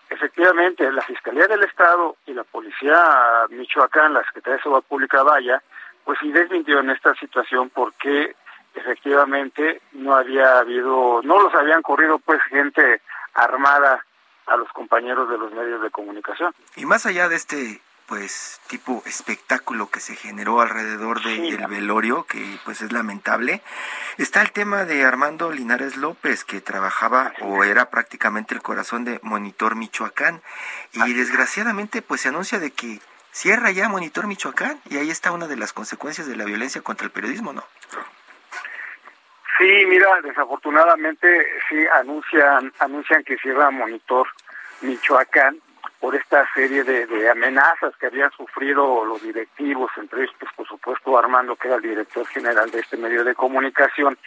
efectivamente, 0.08 0.90
la 0.92 1.02
Fiscalía 1.02 1.46
del 1.46 1.64
Estado 1.64 2.16
y 2.26 2.34
la 2.34 2.44
Policía 2.44 3.46
Michoacán, 3.50 4.14
la 4.14 4.24
Secretaría 4.24 4.56
de 4.56 4.62
Seguridad 4.62 4.86
Pública 4.88 5.22
Vaya, 5.22 5.62
pues 6.04 6.18
sí 6.20 6.32
en 6.32 6.90
esta 6.90 7.14
situación 7.14 7.70
porque 7.70 8.34
efectivamente 8.74 9.82
no 9.92 10.14
había 10.14 10.58
habido, 10.58 11.20
no 11.22 11.40
los 11.40 11.54
habían 11.54 11.82
corrido 11.82 12.18
pues 12.18 12.40
gente 12.44 13.02
armada 13.34 14.04
a 14.46 14.56
los 14.56 14.68
compañeros 14.72 15.28
de 15.28 15.38
los 15.38 15.52
medios 15.52 15.82
de 15.82 15.90
comunicación. 15.90 16.54
Y 16.76 16.86
más 16.86 17.06
allá 17.06 17.28
de 17.28 17.36
este 17.36 17.80
pues 18.12 18.60
tipo 18.66 19.02
espectáculo 19.06 19.88
que 19.88 19.98
se 19.98 20.16
generó 20.16 20.60
alrededor 20.60 21.22
del 21.22 21.66
velorio, 21.66 22.24
que 22.24 22.58
pues 22.62 22.82
es 22.82 22.92
lamentable. 22.92 23.62
Está 24.18 24.42
el 24.42 24.52
tema 24.52 24.84
de 24.84 25.02
Armando 25.02 25.50
Linares 25.50 25.96
López, 25.96 26.44
que 26.44 26.60
trabajaba 26.60 27.32
o 27.40 27.64
era 27.64 27.88
prácticamente 27.88 28.54
el 28.54 28.60
corazón 28.60 29.06
de 29.06 29.18
Monitor 29.22 29.76
Michoacán, 29.76 30.42
y 30.92 31.14
desgraciadamente 31.14 32.02
pues 32.02 32.20
se 32.20 32.28
anuncia 32.28 32.58
de 32.58 32.70
que 32.72 33.00
cierra 33.30 33.70
ya 33.70 33.88
Monitor 33.88 34.26
Michoacán 34.26 34.78
y 34.90 34.98
ahí 34.98 35.08
está 35.08 35.32
una 35.32 35.48
de 35.48 35.56
las 35.56 35.72
consecuencias 35.72 36.26
de 36.26 36.36
la 36.36 36.44
violencia 36.44 36.82
contra 36.82 37.06
el 37.06 37.12
periodismo, 37.12 37.54
¿no? 37.54 37.64
Sí, 39.56 39.86
mira, 39.86 40.20
desafortunadamente 40.22 41.46
sí 41.66 41.76
anuncian 41.94 42.74
anuncian 42.78 43.24
que 43.24 43.38
cierra 43.38 43.70
Monitor 43.70 44.28
Michoacán 44.82 45.62
por 46.02 46.16
esta 46.16 46.44
serie 46.52 46.82
de, 46.82 47.30
amenazas 47.30 47.96
que 47.96 48.06
habían 48.06 48.32
sufrido 48.32 49.04
los 49.04 49.22
directivos, 49.22 49.88
entre 49.96 50.22
ellos, 50.22 50.34
pues, 50.36 50.50
por 50.56 50.66
supuesto, 50.66 51.16
Armando, 51.16 51.54
que 51.54 51.68
era 51.68 51.76
el 51.76 51.82
director 51.82 52.26
general 52.26 52.68
de 52.72 52.80
este 52.80 52.96
medio 52.96 53.22
de 53.22 53.36
comunicación. 53.36 54.18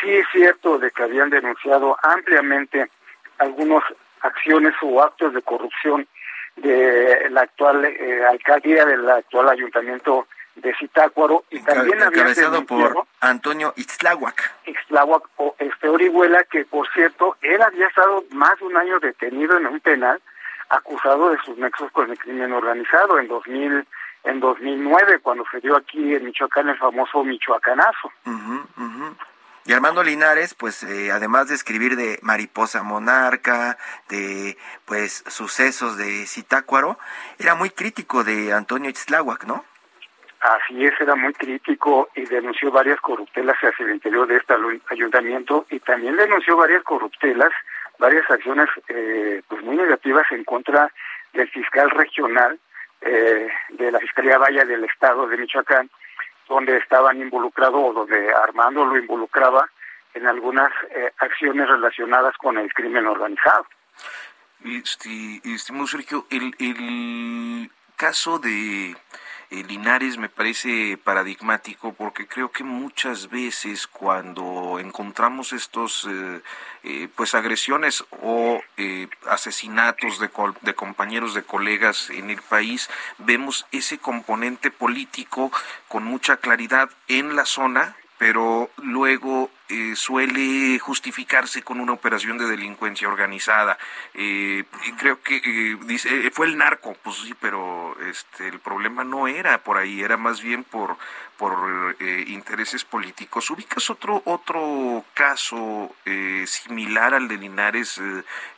Sí 0.00 0.10
es 0.10 0.26
cierto 0.32 0.78
de 0.78 0.90
que 0.90 1.02
habían 1.02 1.28
denunciado 1.28 1.98
ampliamente 2.02 2.88
algunas 3.36 3.84
acciones 4.22 4.72
o 4.80 5.02
actos 5.02 5.34
de 5.34 5.42
corrupción 5.42 6.08
de 6.56 7.28
la 7.28 7.42
actual 7.42 7.84
eh, 7.84 8.24
alcaldía 8.24 8.86
del 8.86 9.06
actual 9.10 9.50
ayuntamiento 9.50 10.26
de 10.54 10.74
Zitácuaro 10.74 11.44
y 11.50 11.60
también 11.60 12.00
encabezado 12.00 12.64
por 12.64 13.06
Antonio 13.20 13.74
Ixtláhuac. 13.76 14.54
Ixtláhuac 14.64 15.28
o 15.36 15.54
este 15.58 15.86
Orihuela 15.86 16.44
que 16.44 16.64
por 16.64 16.90
cierto 16.94 17.36
él 17.42 17.60
había 17.60 17.88
estado 17.88 18.24
más 18.30 18.58
de 18.58 18.64
un 18.64 18.76
año 18.78 19.00
detenido 19.00 19.58
en 19.58 19.66
un 19.66 19.80
penal 19.80 20.22
acusado 20.68 21.30
de 21.30 21.38
sus 21.44 21.56
nexos 21.58 21.90
con 21.92 22.10
el 22.10 22.18
crimen 22.18 22.52
organizado 22.52 23.18
en 23.18 23.28
2000 23.28 23.86
en 24.24 24.40
2009 24.40 25.20
cuando 25.20 25.44
se 25.50 25.60
dio 25.60 25.76
aquí 25.76 26.14
en 26.14 26.24
Michoacán 26.24 26.68
el 26.68 26.78
famoso 26.78 27.22
Michoacanazo. 27.22 28.10
Y 29.66 29.72
Armando 29.72 30.02
Linares, 30.02 30.54
pues 30.54 30.82
eh, 30.82 31.10
además 31.10 31.48
de 31.48 31.54
escribir 31.54 31.96
de 31.96 32.18
Mariposa 32.22 32.82
Monarca, 32.82 33.78
de 34.08 34.58
pues 34.84 35.24
sucesos 35.26 35.96
de 35.96 36.26
Citácuaro, 36.26 36.98
era 37.38 37.54
muy 37.54 37.70
crítico 37.70 38.24
de 38.24 38.52
Antonio 38.52 38.90
Itzláhuac, 38.90 39.44
¿no? 39.44 39.64
Así 40.40 40.84
es, 40.84 40.92
era 41.00 41.14
muy 41.14 41.32
crítico 41.32 42.10
y 42.14 42.26
denunció 42.26 42.70
varias 42.70 43.00
corruptelas 43.00 43.56
hacia 43.56 43.86
el 43.86 43.94
interior 43.94 44.26
de 44.26 44.36
este 44.36 44.54
ayuntamiento 44.90 45.64
y 45.70 45.80
también 45.80 46.16
denunció 46.16 46.58
varias 46.58 46.82
corruptelas, 46.82 47.50
varias 47.98 48.28
acciones 48.30 48.68
eh, 48.88 49.42
pues 49.48 49.62
muy 49.62 49.76
negativas 49.76 50.26
en 50.30 50.44
contra 50.44 50.92
del 51.32 51.48
fiscal 51.50 51.90
regional 51.90 52.58
eh, 53.00 53.48
de 53.70 53.92
la 53.92 53.98
Fiscalía 53.98 54.38
Valle 54.38 54.64
del 54.64 54.84
Estado 54.84 55.26
de 55.26 55.36
Michoacán, 55.36 55.90
donde 56.48 56.76
estaban 56.78 57.20
involucrados 57.20 57.76
o 57.76 57.92
donde 57.92 58.32
Armando 58.32 58.84
lo 58.84 58.96
involucraba 58.96 59.68
en 60.14 60.26
algunas 60.26 60.70
eh, 60.90 61.12
acciones 61.18 61.68
relacionadas 61.68 62.36
con 62.36 62.56
el 62.58 62.72
crimen 62.72 63.06
organizado. 63.06 63.66
Este, 64.64 65.40
estimado 65.44 65.86
Sergio, 65.86 66.26
el, 66.30 66.54
el 66.58 67.70
caso 67.96 68.38
de 68.38 68.96
eh, 69.54 69.64
Linares 69.68 70.18
me 70.18 70.28
parece 70.28 70.96
paradigmático 70.96 71.92
porque 71.92 72.26
creo 72.26 72.50
que 72.50 72.64
muchas 72.64 73.30
veces 73.30 73.86
cuando 73.86 74.80
encontramos 74.80 75.52
estos 75.52 76.08
eh, 76.10 76.40
eh, 76.82 77.08
pues 77.14 77.36
agresiones 77.36 78.04
o 78.22 78.60
asesinatos 79.28 80.18
de, 80.18 80.28
de 80.62 80.74
compañeros 80.74 81.34
de 81.34 81.44
colegas 81.44 82.10
en 82.10 82.30
el 82.30 82.42
país 82.42 82.90
vemos 83.18 83.66
ese 83.70 83.98
componente 83.98 84.72
político 84.72 85.52
con 85.86 86.02
mucha 86.02 86.38
claridad 86.38 86.90
en 87.06 87.36
la 87.36 87.44
zona 87.44 87.96
pero 88.24 88.70
luego 88.78 89.50
eh, 89.68 89.94
suele 89.94 90.78
justificarse 90.78 91.60
con 91.60 91.78
una 91.78 91.92
operación 91.92 92.38
de 92.38 92.46
delincuencia 92.46 93.06
organizada. 93.06 93.76
Eh, 94.14 94.64
creo 94.98 95.20
que 95.20 95.42
eh, 95.44 95.76
dice 95.82 96.30
fue 96.30 96.46
el 96.46 96.56
narco, 96.56 96.96
pues 97.02 97.16
sí, 97.16 97.34
pero 97.38 97.94
este 98.08 98.48
el 98.48 98.60
problema 98.60 99.04
no 99.04 99.28
era 99.28 99.62
por 99.62 99.76
ahí, 99.76 100.00
era 100.00 100.16
más 100.16 100.40
bien 100.40 100.64
por 100.64 100.96
por 101.36 101.96
intereses 102.26 102.82
políticos. 102.86 103.50
¿Ubicas 103.50 103.90
otro 103.90 104.22
otro 104.24 105.04
caso 105.12 105.94
similar 106.46 107.12
al 107.12 107.28
de 107.28 107.36
Linares 107.36 108.00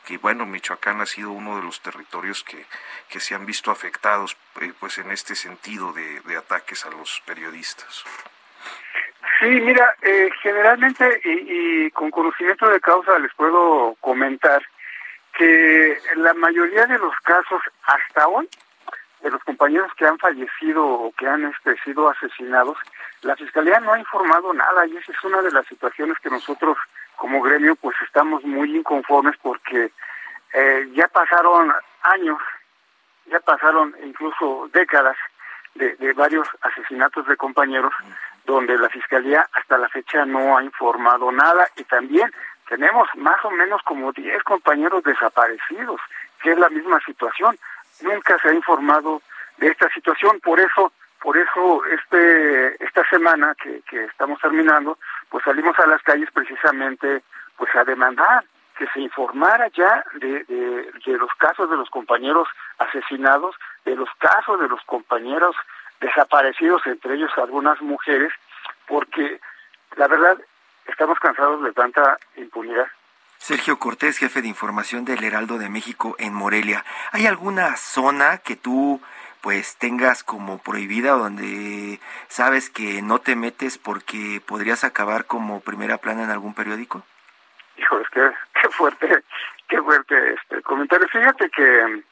que 0.04 0.18
bueno, 0.18 0.46
Michoacán 0.46 1.00
ha 1.00 1.06
sido 1.06 1.32
uno 1.32 1.56
de 1.56 1.62
los 1.62 1.80
territorios 1.80 2.44
que, 2.44 2.66
que 3.08 3.18
se 3.18 3.35
han 3.35 3.46
visto 3.46 3.73
afectados 3.73 4.37
pues 4.78 4.99
en 4.99 5.11
este 5.11 5.35
sentido 5.35 5.92
de, 5.92 6.20
de 6.20 6.37
ataques 6.37 6.87
a 6.87 6.90
los 6.90 7.20
periodistas? 7.26 8.04
Sí, 9.38 9.46
mira, 9.46 9.94
eh, 10.00 10.30
generalmente 10.42 11.20
y, 11.25 11.90
con 11.90 12.11
conocimiento 12.11 12.68
de 12.68 12.80
causa 12.80 13.18
les 13.18 13.32
puedo 13.35 13.94
comentar 14.00 14.62
que 15.35 15.99
la 16.16 16.32
mayoría 16.32 16.87
de 16.87 16.99
los 16.99 17.14
casos 17.23 17.61
hasta 17.85 18.26
hoy 18.28 18.49
de 19.20 19.30
los 19.30 19.42
compañeros 19.44 19.92
que 19.99 20.06
han 20.06 20.18
fallecido 20.18 20.87
o 20.87 21.12
que 21.12 21.26
han 21.26 21.44
este, 21.44 21.76
sido 21.82 22.08
asesinados, 22.08 22.78
la 23.23 23.37
fiscalía 23.37 23.78
no 23.80 23.92
ha 23.92 23.99
informado 23.99 24.54
nada 24.54 24.87
y 24.87 24.96
esa 24.96 25.12
es 25.12 25.25
una 25.25 25.42
de 25.42 25.50
las 25.50 25.66
situaciones 25.66 26.18
que 26.20 26.30
nosotros 26.30 26.78
como 27.16 27.42
gremio 27.42 27.76
pues 27.76 27.96
estamos 28.06 28.42
muy 28.44 28.75
inconformes 28.75 29.37
porque 29.42 29.90
eh, 30.54 30.88
ya 30.94 31.08
pasaron 31.08 31.75
años, 32.02 32.38
ya 33.26 33.40
pasaron 33.40 33.94
incluso 34.02 34.70
décadas 34.73 35.16
de, 35.75 35.94
de 35.96 36.12
varios 36.14 36.49
asesinatos 36.62 37.26
de 37.26 37.37
compañeros 37.37 37.92
donde 38.46 38.78
la 38.78 38.88
Fiscalía 38.88 39.46
hasta 39.52 39.76
la 39.76 39.88
fecha 39.88 40.24
no 40.24 40.56
ha 40.56 40.62
informado 40.62 41.30
nada 41.32 41.68
y 41.76 41.84
también 41.84 42.32
tenemos 42.68 43.08
más 43.16 43.44
o 43.44 43.50
menos 43.50 43.82
como 43.82 44.12
10 44.12 44.42
compañeros 44.44 45.02
desaparecidos, 45.04 46.00
que 46.40 46.52
es 46.52 46.58
la 46.58 46.68
misma 46.68 47.00
situación. 47.00 47.58
Nunca 48.00 48.38
se 48.38 48.48
ha 48.48 48.54
informado 48.54 49.20
de 49.58 49.68
esta 49.68 49.88
situación, 49.90 50.40
por 50.40 50.60
eso 50.60 50.92
por 51.20 51.36
eso 51.36 51.82
este 51.86 52.84
esta 52.84 53.04
semana 53.08 53.54
que, 53.60 53.82
que 53.88 54.04
estamos 54.04 54.40
terminando, 54.40 54.98
pues 55.28 55.44
salimos 55.44 55.76
a 55.78 55.86
las 55.86 56.02
calles 56.02 56.30
precisamente 56.32 57.22
pues 57.56 57.74
a 57.74 57.84
demandar 57.84 58.44
que 58.76 58.86
se 58.88 59.00
informara 59.00 59.68
ya 59.68 60.04
de, 60.14 60.44
de, 60.44 60.92
de 61.04 61.18
los 61.18 61.30
casos 61.38 61.70
de 61.70 61.76
los 61.76 61.88
compañeros 61.88 62.46
asesinados, 62.78 63.56
de 63.86 63.96
los 63.96 64.08
casos 64.18 64.60
de 64.60 64.68
los 64.68 64.82
compañeros 64.82 65.56
desaparecidos, 66.00 66.86
entre 66.86 67.14
ellos 67.14 67.30
algunas 67.36 67.80
mujeres, 67.80 68.32
porque 68.86 69.40
la 69.96 70.08
verdad 70.08 70.38
estamos 70.86 71.18
cansados 71.18 71.62
de 71.62 71.72
tanta 71.72 72.18
impunidad. 72.36 72.86
Sergio 73.38 73.78
Cortés, 73.78 74.18
jefe 74.18 74.42
de 74.42 74.48
información 74.48 75.04
del 75.04 75.22
Heraldo 75.22 75.58
de 75.58 75.68
México 75.68 76.16
en 76.18 76.32
Morelia. 76.34 76.84
¿Hay 77.12 77.26
alguna 77.26 77.76
zona 77.76 78.38
que 78.38 78.56
tú 78.56 79.00
pues 79.40 79.76
tengas 79.76 80.24
como 80.24 80.58
prohibida 80.58 81.12
donde 81.12 82.00
sabes 82.28 82.70
que 82.70 83.02
no 83.02 83.20
te 83.20 83.36
metes 83.36 83.78
porque 83.78 84.40
podrías 84.44 84.82
acabar 84.82 85.26
como 85.26 85.60
primera 85.60 85.98
plana 85.98 86.24
en 86.24 86.30
algún 86.30 86.54
periódico? 86.54 87.04
Hijo, 87.76 88.00
es 88.00 88.08
que 88.08 88.30
qué 88.60 88.68
fuerte, 88.70 89.22
qué 89.68 89.82
fuerte 89.82 90.34
este 90.34 90.62
comentario. 90.62 91.06
Fíjate 91.08 91.48
que 91.50 92.02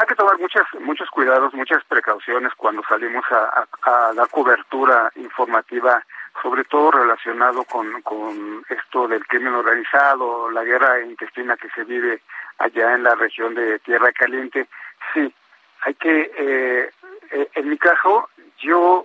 hay 0.00 0.06
que 0.06 0.14
tomar 0.14 0.38
muchas, 0.38 0.64
muchos 0.80 1.10
cuidados, 1.10 1.52
muchas 1.52 1.84
precauciones 1.84 2.54
cuando 2.56 2.82
salimos 2.88 3.22
a, 3.30 3.66
a, 3.82 4.14
dar 4.14 4.28
cobertura 4.30 5.12
informativa, 5.16 6.02
sobre 6.42 6.64
todo 6.64 6.92
relacionado 6.92 7.64
con, 7.64 8.00
con 8.00 8.64
esto 8.70 9.06
del 9.06 9.26
crimen 9.26 9.52
organizado, 9.52 10.50
la 10.50 10.64
guerra 10.64 11.02
intestina 11.02 11.54
que 11.58 11.68
se 11.70 11.84
vive 11.84 12.22
allá 12.56 12.94
en 12.94 13.02
la 13.02 13.14
región 13.14 13.54
de 13.54 13.78
Tierra 13.80 14.10
Caliente. 14.12 14.68
Sí, 15.12 15.34
hay 15.82 15.94
que, 15.94 16.32
eh, 16.34 16.90
eh 17.32 17.50
en 17.56 17.68
mi 17.68 17.76
caso, 17.76 18.30
yo 18.56 19.04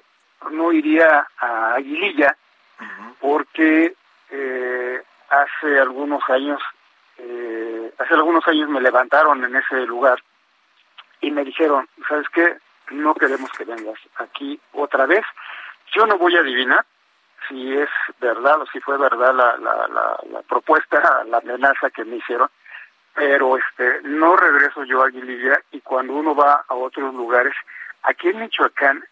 no 0.49 0.71
iría 0.71 1.27
a 1.39 1.73
Aguililla 1.73 2.37
porque 3.19 3.93
eh, 4.29 5.03
hace 5.29 5.77
algunos 5.77 6.21
años, 6.29 6.61
eh, 7.17 7.93
hace 7.99 8.13
algunos 8.13 8.47
años 8.47 8.69
me 8.69 8.79
levantaron 8.79 9.43
en 9.43 9.57
ese 9.57 9.85
lugar 9.85 10.23
y 11.21 11.31
me 11.31 11.43
dijeron, 11.43 11.87
¿sabes 12.07 12.27
qué? 12.29 12.57
No 12.91 13.15
queremos 13.15 13.51
que 13.51 13.65
vengas 13.65 13.99
aquí 14.17 14.59
otra 14.73 15.05
vez. 15.05 15.25
Yo 15.93 16.05
no 16.05 16.17
voy 16.17 16.35
a 16.35 16.41
adivinar 16.41 16.85
si 17.47 17.73
es 17.73 17.89
verdad 18.19 18.61
o 18.61 18.65
si 18.67 18.79
fue 18.79 18.97
verdad 18.97 19.33
la, 19.33 19.57
la, 19.57 19.87
la, 20.31 20.41
propuesta, 20.47 21.23
la 21.27 21.37
amenaza 21.37 21.89
que 21.89 22.05
me 22.05 22.17
hicieron, 22.17 22.49
pero 23.13 23.57
este 23.57 24.01
no 24.03 24.35
regreso 24.35 24.83
yo 24.83 25.03
a 25.03 25.09
Guilivia 25.09 25.61
y 25.71 25.81
cuando 25.81 26.13
uno 26.13 26.35
va 26.35 26.65
a 26.67 26.73
otros 26.73 27.13
lugares, 27.13 27.53
aquí 28.03 28.29
en 28.29 28.39
Michoacán, 28.39 29.03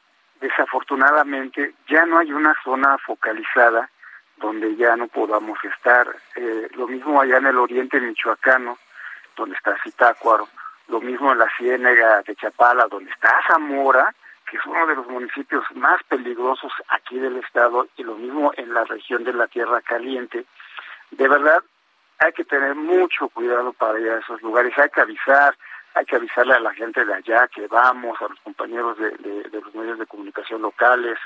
desafortunadamente, 0.41 1.73
ya 1.87 2.05
no 2.05 2.19
hay 2.19 2.33
una 2.33 2.55
zona 2.63 2.97
focalizada 2.97 3.89
donde 4.37 4.75
ya 4.75 4.95
no 4.95 5.07
podamos 5.07 5.57
estar. 5.63 6.07
Eh, 6.35 6.67
lo 6.75 6.87
mismo 6.87 7.21
allá 7.21 7.37
en 7.37 7.45
el 7.45 7.57
oriente 7.57 7.99
michoacano, 8.01 8.77
donde 9.37 9.55
está 9.55 9.77
Zitácuaro 9.83 10.49
lo 10.87 11.01
mismo 11.01 11.31
en 11.31 11.39
la 11.39 11.49
Ciénega 11.57 12.21
de 12.23 12.35
Chapala, 12.35 12.87
donde 12.87 13.11
está 13.11 13.31
Zamora, 13.47 14.13
que 14.49 14.57
es 14.57 14.65
uno 14.65 14.85
de 14.85 14.95
los 14.95 15.07
municipios 15.07 15.63
más 15.75 16.03
peligrosos 16.03 16.71
aquí 16.89 17.17
del 17.17 17.37
estado, 17.37 17.87
y 17.97 18.03
lo 18.03 18.15
mismo 18.15 18.51
en 18.57 18.73
la 18.73 18.83
región 18.83 19.23
de 19.23 19.33
la 19.33 19.47
Tierra 19.47 19.81
Caliente. 19.81 20.45
De 21.11 21.27
verdad, 21.27 21.63
hay 22.19 22.33
que 22.33 22.43
tener 22.43 22.75
mucho 22.75 23.29
cuidado 23.29 23.73
para 23.73 23.99
ir 23.99 24.09
a 24.09 24.19
esos 24.19 24.41
lugares, 24.41 24.77
hay 24.77 24.89
que 24.89 25.01
avisar, 25.01 25.55
hay 25.95 26.05
que 26.05 26.15
avisarle 26.15 26.53
a 26.53 26.59
la 26.59 26.73
gente 26.73 27.05
de 27.05 27.13
allá 27.13 27.47
que 27.47 27.67
vamos, 27.67 28.21
a 28.21 28.27
los 28.29 28.39
compañeros 28.41 28.97
de, 28.97 29.11
de, 29.11 29.61
los 29.61 29.73
medios 29.75 29.99
de 29.99 30.05
comunicación 30.05 30.61
locales, 30.61 31.17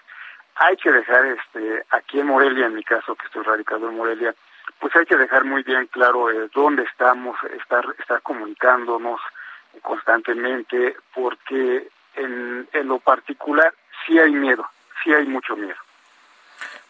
hay 0.56 0.76
que 0.78 0.92
dejar 0.92 1.26
este 1.26 1.84
aquí 1.92 2.20
en 2.20 2.28
Morelia, 2.28 2.66
en 2.66 2.76
mi 2.76 2.84
caso 2.84 3.16
que 3.16 3.28
estoy 3.28 3.44
radicado 3.44 3.90
en 3.90 3.96
Morelia, 3.96 4.34
pues 4.80 4.96
hay 4.96 5.06
que 5.06 5.16
dejar 5.16 5.46
muy 5.46 5.64
bien 5.64 5.88
claro 5.88 6.32
eh, 6.32 6.50
dónde 6.54 6.84
estamos, 6.84 7.38
estar 7.60 7.86
estar 8.00 8.22
comunicándonos 8.22 9.20
constantemente, 9.82 10.96
porque 11.14 11.90
en, 12.16 12.68
en 12.74 12.88
lo 12.88 13.00
particular 13.00 13.74
sí 14.06 14.20
hay 14.20 14.32
miedo, 14.32 14.68
sí 15.04 15.14
hay 15.14 15.26
mucho 15.26 15.56
miedo. 15.56 15.78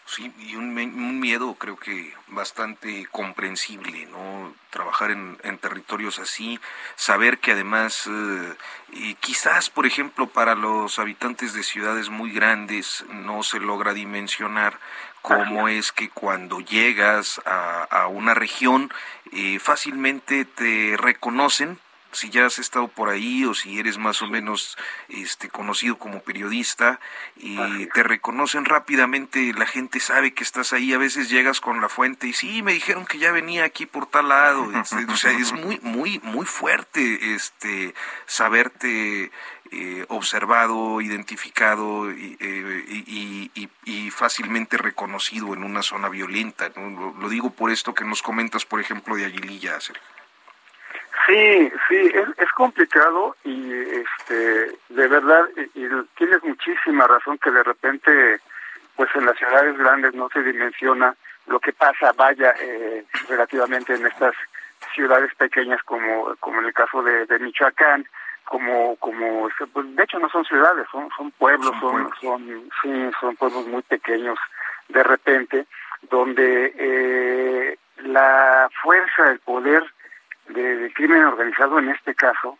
Sí, 0.08 0.34
y 0.39 0.56
un, 0.56 1.20
miedo 1.20 1.56
creo 1.56 1.75
que 1.75 2.13
bastante 2.27 3.06
comprensible, 3.12 4.06
¿no? 4.06 4.53
Trabajar 4.70 5.12
en, 5.12 5.58
territorios 5.58 6.17
así, 6.20 6.62
saber 6.96 7.39
que 7.39 7.51
además, 7.51 8.08
eh, 8.08 9.15
quizás, 9.20 9.70
por 9.70 9.86
ejemplo, 9.86 10.27
para 10.27 10.56
los 10.56 10.98
habitantes 10.98 11.53
de 11.53 11.62
ciudades 11.62 12.10
muy 12.10 12.32
grandes 12.32 13.06
no 13.10 13.44
se 13.44 13.60
logra 13.60 13.94
dimensionar 13.94 14.79
cómo 15.22 15.67
es 15.67 15.91
que 15.91 16.10
cuando 16.10 16.62
llegas 16.62 17.41
a, 17.46 18.08
una 18.08 18.34
región 18.34 18.89
eh, 19.34 19.60
fácilmente 19.60 20.46
te 20.46 20.96
reconocen 20.96 21.79
si 22.12 22.30
ya 22.30 22.46
has 22.46 22.60
estado 22.60 22.88
por 22.88 23.10
ahí 23.10 23.46
o 23.46 23.54
si 23.54 23.80
eres 23.80 23.98
más 23.98 24.22
o 24.22 24.28
menos 24.28 24.78
este 25.10 25.50
conocido 25.50 25.98
como 25.98 26.22
periodista 26.22 27.00
y 27.36 27.86
te 27.88 28.04
reconocen 28.04 28.66
rápidamente, 28.66 29.54
la 29.54 29.66
gente 29.66 30.00
sabe 30.00 30.34
que 30.34 30.44
estás 30.44 30.74
ahí, 30.74 30.94
a 30.94 30.98
veces 30.98 31.30
llegas 31.30 31.62
con 31.62 31.82
la 31.82 31.90
fuente 31.90 32.28
y 32.28 32.34
sí, 32.34 32.62
me 32.62 32.74
dijeron 32.74 33.06
que 33.06 33.20
ya 33.20 33.32
venía 33.32 33.66
aquí 33.66 33.86
por 33.86 34.08
tal 34.08 34.30
lado, 34.30 34.72
o 35.08 35.16
sea, 35.16 35.32
es 35.32 35.54
muy 35.54 35.80
muy 35.82 36.20
muy 36.24 36.46
fuerte 36.46 37.36
este 37.36 37.94
saberte 38.26 39.32
eh, 39.72 40.06
observado, 40.08 41.02
identificado 41.02 42.10
eh, 42.10 42.86
y, 42.88 43.52
y, 43.84 44.12
fácilmente 44.12 44.78
reconocido 44.78 45.54
en 45.54 45.64
una 45.64 45.84
zona 45.84 46.08
violenta. 46.08 46.70
Lo, 46.76 47.14
lo, 47.14 47.30
digo 47.30 47.50
por 47.50 47.70
esto 47.70 47.94
que 47.94 48.06
nos 48.06 48.22
comentas, 48.22 48.66
por 48.66 48.80
ejemplo, 48.80 49.18
de 49.18 49.26
Aguililla, 49.26 49.80
Sergio. 49.82 50.02
Sí, 51.26 51.72
sí, 51.88 52.12
es, 52.14 52.28
es 52.38 52.52
complicado 52.52 53.36
y 53.44 53.72
este, 53.74 54.78
de 54.90 55.08
verdad, 55.08 55.46
y, 55.56 55.88
tienes 56.18 56.44
muchísima 56.44 57.08
razón 57.08 57.38
que 57.40 57.52
de 57.52 57.64
repente, 57.64 58.40
pues 58.96 59.10
en 59.16 59.26
las 59.26 59.38
ciudades 59.38 59.78
grandes 59.78 60.14
no 60.14 60.30
se 60.30 60.44
dimensiona 60.44 61.16
lo 61.48 61.60
que 61.60 61.74
pasa, 61.74 62.12
vaya, 62.14 62.54
eh, 62.60 63.06
relativamente 63.30 63.96
en 63.96 64.06
estas 64.06 64.36
ciudades 64.94 65.34
pequeñas 65.36 65.82
como, 65.84 66.36
como 66.40 66.60
en 66.60 66.66
el 66.66 66.74
caso 66.74 67.02
de, 67.02 67.26
de 67.26 67.40
Michoacán, 67.40 68.06
como, 68.46 68.96
como, 68.98 69.50
pues 69.74 69.96
de 69.96 70.04
hecho 70.04 70.20
no 70.20 70.30
son 70.30 70.46
ciudades, 70.46 70.88
son, 70.92 71.10
son 71.18 71.32
pueblos, 71.32 71.76
son, 71.80 72.10
son, 72.22 72.70
sí, 72.82 73.12
son 73.20 73.36
pueblos 73.36 73.68
muy 73.68 73.82
pequeños 73.82 74.38
de 74.90 75.04
repente, 75.04 75.68
donde 76.10 76.74
eh, 76.78 77.78
la 78.04 78.70
fuerza, 78.82 79.32
el 79.32 79.40
poder 79.40 79.84
del 80.50 80.94
crimen 80.94 81.24
organizado 81.24 81.80
en 81.80 81.89
este 81.89 82.16
caso, 82.16 82.58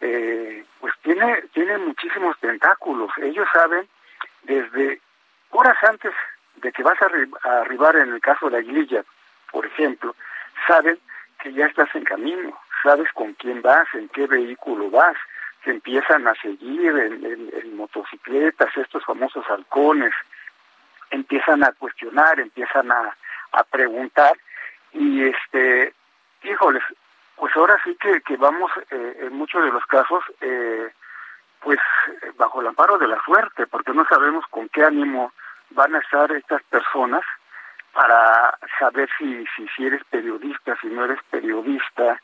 eh, 0.00 0.64
pues 0.80 0.94
tiene, 1.02 1.42
tiene 1.52 1.78
muchísimos 1.78 2.38
tentáculos. 2.38 3.10
Ellos 3.18 3.48
saben 3.52 3.88
desde 4.42 5.00
horas 5.50 5.76
antes 5.82 6.12
de 6.56 6.72
que 6.72 6.82
vas 6.82 6.98
a, 7.02 7.60
arribar 7.60 7.96
en 7.96 8.12
el 8.12 8.20
caso 8.20 8.50
de 8.50 8.58
Aguililla, 8.58 9.04
por 9.50 9.66
ejemplo, 9.66 10.14
saben 10.66 10.98
que 11.40 11.52
ya 11.52 11.66
estás 11.66 11.94
en 11.94 12.04
camino, 12.04 12.58
sabes 12.82 13.10
con 13.12 13.32
quién 13.34 13.62
vas, 13.62 13.86
en 13.94 14.08
qué 14.08 14.26
vehículo 14.26 14.90
vas, 14.90 15.16
te 15.64 15.70
empiezan 15.70 16.26
a 16.26 16.34
seguir 16.34 16.90
en, 16.90 17.50
en 17.52 17.76
motocicletas, 17.76 18.76
estos 18.76 19.04
famosos 19.04 19.44
halcones, 19.48 20.14
empiezan 21.10 21.64
a 21.64 21.72
cuestionar, 21.72 22.38
empiezan 22.40 22.90
a, 22.90 23.16
a 23.52 23.64
preguntar 23.64 24.36
y 24.92 25.24
este, 25.24 25.94
híjoles, 26.42 26.82
pues 27.38 27.54
ahora 27.56 27.80
sí 27.84 27.96
que, 28.00 28.20
que 28.22 28.36
vamos 28.36 28.70
eh, 28.90 29.16
en 29.22 29.32
muchos 29.34 29.62
de 29.62 29.70
los 29.70 29.84
casos 29.86 30.24
eh, 30.40 30.90
pues 31.60 31.78
bajo 32.36 32.60
el 32.60 32.66
amparo 32.66 32.98
de 32.98 33.08
la 33.08 33.20
suerte 33.24 33.66
porque 33.66 33.92
no 33.92 34.04
sabemos 34.06 34.44
con 34.50 34.68
qué 34.68 34.84
ánimo 34.84 35.32
van 35.70 35.94
a 35.94 35.98
estar 35.98 36.30
estas 36.32 36.62
personas 36.64 37.22
para 37.92 38.58
saber 38.78 39.08
si 39.18 39.44
si, 39.56 39.66
si 39.76 39.86
eres 39.86 40.02
periodista 40.10 40.76
si 40.80 40.88
no 40.88 41.04
eres 41.04 41.20
periodista 41.30 42.20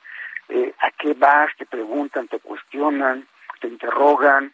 eh, 0.48 0.74
a 0.80 0.90
qué 0.92 1.14
vas 1.14 1.50
te 1.56 1.66
preguntan 1.66 2.28
te 2.28 2.40
cuestionan 2.40 3.26
te 3.60 3.68
interrogan 3.68 4.52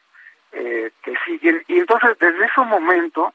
eh, 0.53 0.91
te 1.05 1.15
siguen. 1.25 1.63
Y 1.69 1.79
entonces 1.79 2.19
desde 2.19 2.45
ese 2.45 2.61
momento 2.63 3.33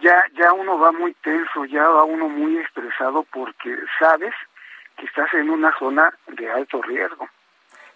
ya 0.00 0.24
ya 0.34 0.52
uno 0.52 0.78
va 0.78 0.92
muy 0.92 1.12
tenso 1.14 1.64
ya 1.66 1.88
va 1.88 2.04
uno 2.04 2.28
muy 2.28 2.58
estresado 2.58 3.24
porque 3.32 3.76
sabes 3.98 4.34
que 4.98 5.06
estás 5.06 5.32
en 5.34 5.48
una 5.50 5.76
zona 5.78 6.12
de 6.26 6.50
alto 6.50 6.82
riesgo. 6.82 7.28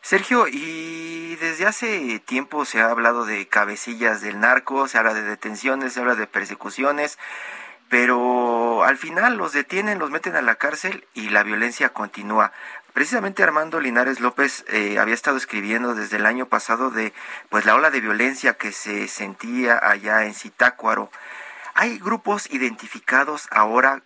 Sergio, 0.01 0.47
y 0.49 1.37
desde 1.37 1.67
hace 1.67 2.19
tiempo 2.19 2.65
se 2.65 2.81
ha 2.81 2.91
hablado 2.91 3.25
de 3.25 3.47
cabecillas 3.47 4.21
del 4.21 4.41
narco, 4.41 4.88
se 4.88 4.99
habla 4.99 5.15
de 5.15 5.23
detenciones, 5.23 5.93
se 5.93 6.01
habla 6.01 6.17
de 6.17 6.27
persecuciones, 6.27 7.19
pero 7.88 8.83
al 8.83 8.97
final 8.97 9.37
los 9.37 9.53
detienen, 9.53 10.01
los 10.01 10.11
meten 10.11 10.35
a 10.35 10.43
la 10.43 10.57
cárcel 10.57 11.07
y 11.15 11.29
la 11.29 11.45
violencia 11.45 11.91
continúa. 11.91 12.53
Precisamente 12.93 13.43
Armando 13.43 13.81
Linares 13.81 14.19
López 14.19 14.65
eh, 14.69 14.99
había 14.99 15.15
estado 15.15 15.37
escribiendo 15.37 15.95
desde 15.95 16.17
el 16.17 16.27
año 16.27 16.47
pasado 16.47 16.91
de 16.91 17.12
pues 17.49 17.65
la 17.65 17.75
ola 17.75 17.91
de 17.91 18.01
violencia 18.01 18.55
que 18.55 18.73
se 18.73 19.07
sentía 19.09 19.79
allá 19.83 20.25
en 20.25 20.35
Zitácuaro. 20.35 21.11
¿Hay 21.75 21.99
grupos 21.99 22.51
identificados 22.51 23.49
ahora 23.51 24.03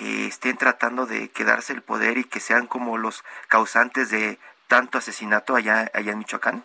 que 0.00 0.26
estén 0.26 0.56
tratando 0.56 1.04
de 1.04 1.28
quedarse 1.28 1.74
el 1.74 1.82
poder 1.82 2.16
y 2.16 2.24
que 2.24 2.40
sean 2.40 2.66
como 2.66 2.96
los 2.96 3.22
causantes 3.48 4.10
de 4.10 4.38
tanto 4.66 4.96
asesinato 4.96 5.54
allá, 5.54 5.90
allá 5.92 6.12
en 6.12 6.18
Michoacán? 6.18 6.64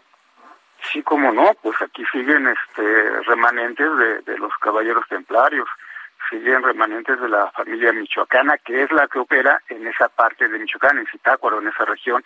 Sí, 0.89 1.03
como 1.03 1.33
no, 1.33 1.53
pues 1.61 1.75
aquí 1.81 2.05
siguen 2.13 2.47
este 2.47 3.19
remanentes 3.23 3.89
de, 4.25 4.37
los 4.37 4.53
caballeros 4.61 5.05
templarios, 5.09 5.67
siguen 6.29 6.63
remanentes 6.63 7.19
de 7.19 7.27
la 7.27 7.51
familia 7.51 7.91
michoacana, 7.91 8.57
que 8.59 8.83
es 8.83 8.91
la 8.93 9.05
que 9.09 9.19
opera 9.19 9.61
en 9.67 9.85
esa 9.85 10.07
parte 10.07 10.47
de 10.47 10.57
Michoacán, 10.57 10.97
en 10.97 11.07
Zitácuaro, 11.07 11.59
en 11.59 11.67
esa 11.67 11.83
región, 11.83 12.23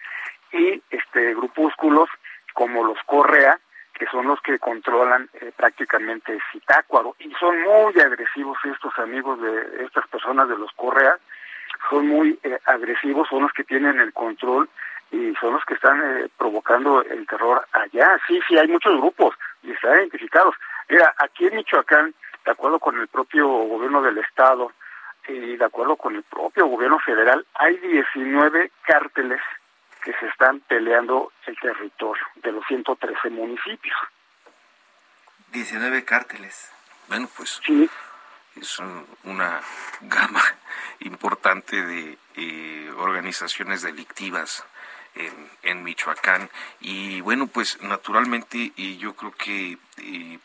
y 0.52 0.80
este 0.91 1.34
grupúsculos 1.34 2.10
como 2.54 2.84
los 2.84 3.00
Correa, 3.08 3.60
que 4.00 4.06
son 4.08 4.28
los 4.28 4.40
que 4.42 4.58
controlan 4.58 5.30
eh, 5.34 5.52
prácticamente 5.56 6.40
Zitácuaro 6.52 7.16
y 7.20 7.32
son 7.34 7.62
muy 7.62 8.00
agresivos 8.00 8.58
estos 8.64 8.98
amigos 8.98 9.42
de 9.42 9.84
estas 9.84 10.08
personas 10.08 10.48
de 10.48 10.58
los 10.58 10.72
Correa, 10.72 11.18
son 11.90 12.08
muy 12.08 12.40
eh, 12.44 12.58
agresivos, 12.66 13.28
son 13.30 13.44
los 13.44 13.52
que 13.52 13.66
tienen 13.66 14.00
el 14.00 14.14
control 14.14 14.70
y 15.12 15.34
son 15.36 15.54
los 15.54 15.66
que 15.66 15.74
están 15.74 16.02
eh, 16.02 16.30
provocando 16.38 17.04
el 17.04 17.28
terror 17.28 17.66
allá. 17.74 18.18
Sí, 18.26 18.40
sí, 18.48 18.58
hay 18.58 18.70
muchos 18.70 18.96
grupos 18.98 19.36
y 19.64 19.72
están 19.72 20.00
identificados. 20.00 20.56
Mira, 20.88 21.14
aquí 21.18 21.48
en 21.48 21.58
Michoacán, 21.58 22.14
de 22.46 22.52
acuerdo 22.52 22.80
con 22.80 22.98
el 23.00 23.08
propio 23.10 23.48
gobierno 23.48 24.02
del 24.02 24.18
estado 24.20 24.72
y 25.28 25.58
de 25.58 25.66
acuerdo 25.66 25.98
con 25.98 26.16
el 26.16 26.24
propio 26.24 26.68
gobierno 26.68 27.00
federal, 27.00 27.46
hay 27.56 27.76
19 27.78 28.72
cárteles 28.84 29.42
que 30.04 30.14
se 30.14 30.28
están 30.28 30.60
peleando 30.62 31.32
el 31.46 31.58
territorio 31.60 32.24
de 32.36 32.52
los 32.52 32.66
113 32.68 33.30
municipios. 33.30 33.98
19 35.52 36.06
cárteles. 36.06 36.72
Bueno, 37.08 37.28
pues 37.36 37.60
sí. 37.66 37.90
es 38.56 38.80
una 39.24 39.62
gama 40.02 40.44
importante 41.00 41.82
de 41.82 42.18
eh, 42.36 42.92
organizaciones 42.98 43.82
delictivas 43.82 44.66
en, 45.16 45.50
en, 45.64 45.84
Michoacán 45.84 46.50
y 46.80 47.20
bueno 47.22 47.48
pues 47.48 47.82
naturalmente 47.82 48.72
y 48.76 48.98
yo 48.98 49.16
creo 49.16 49.32
que 49.32 49.78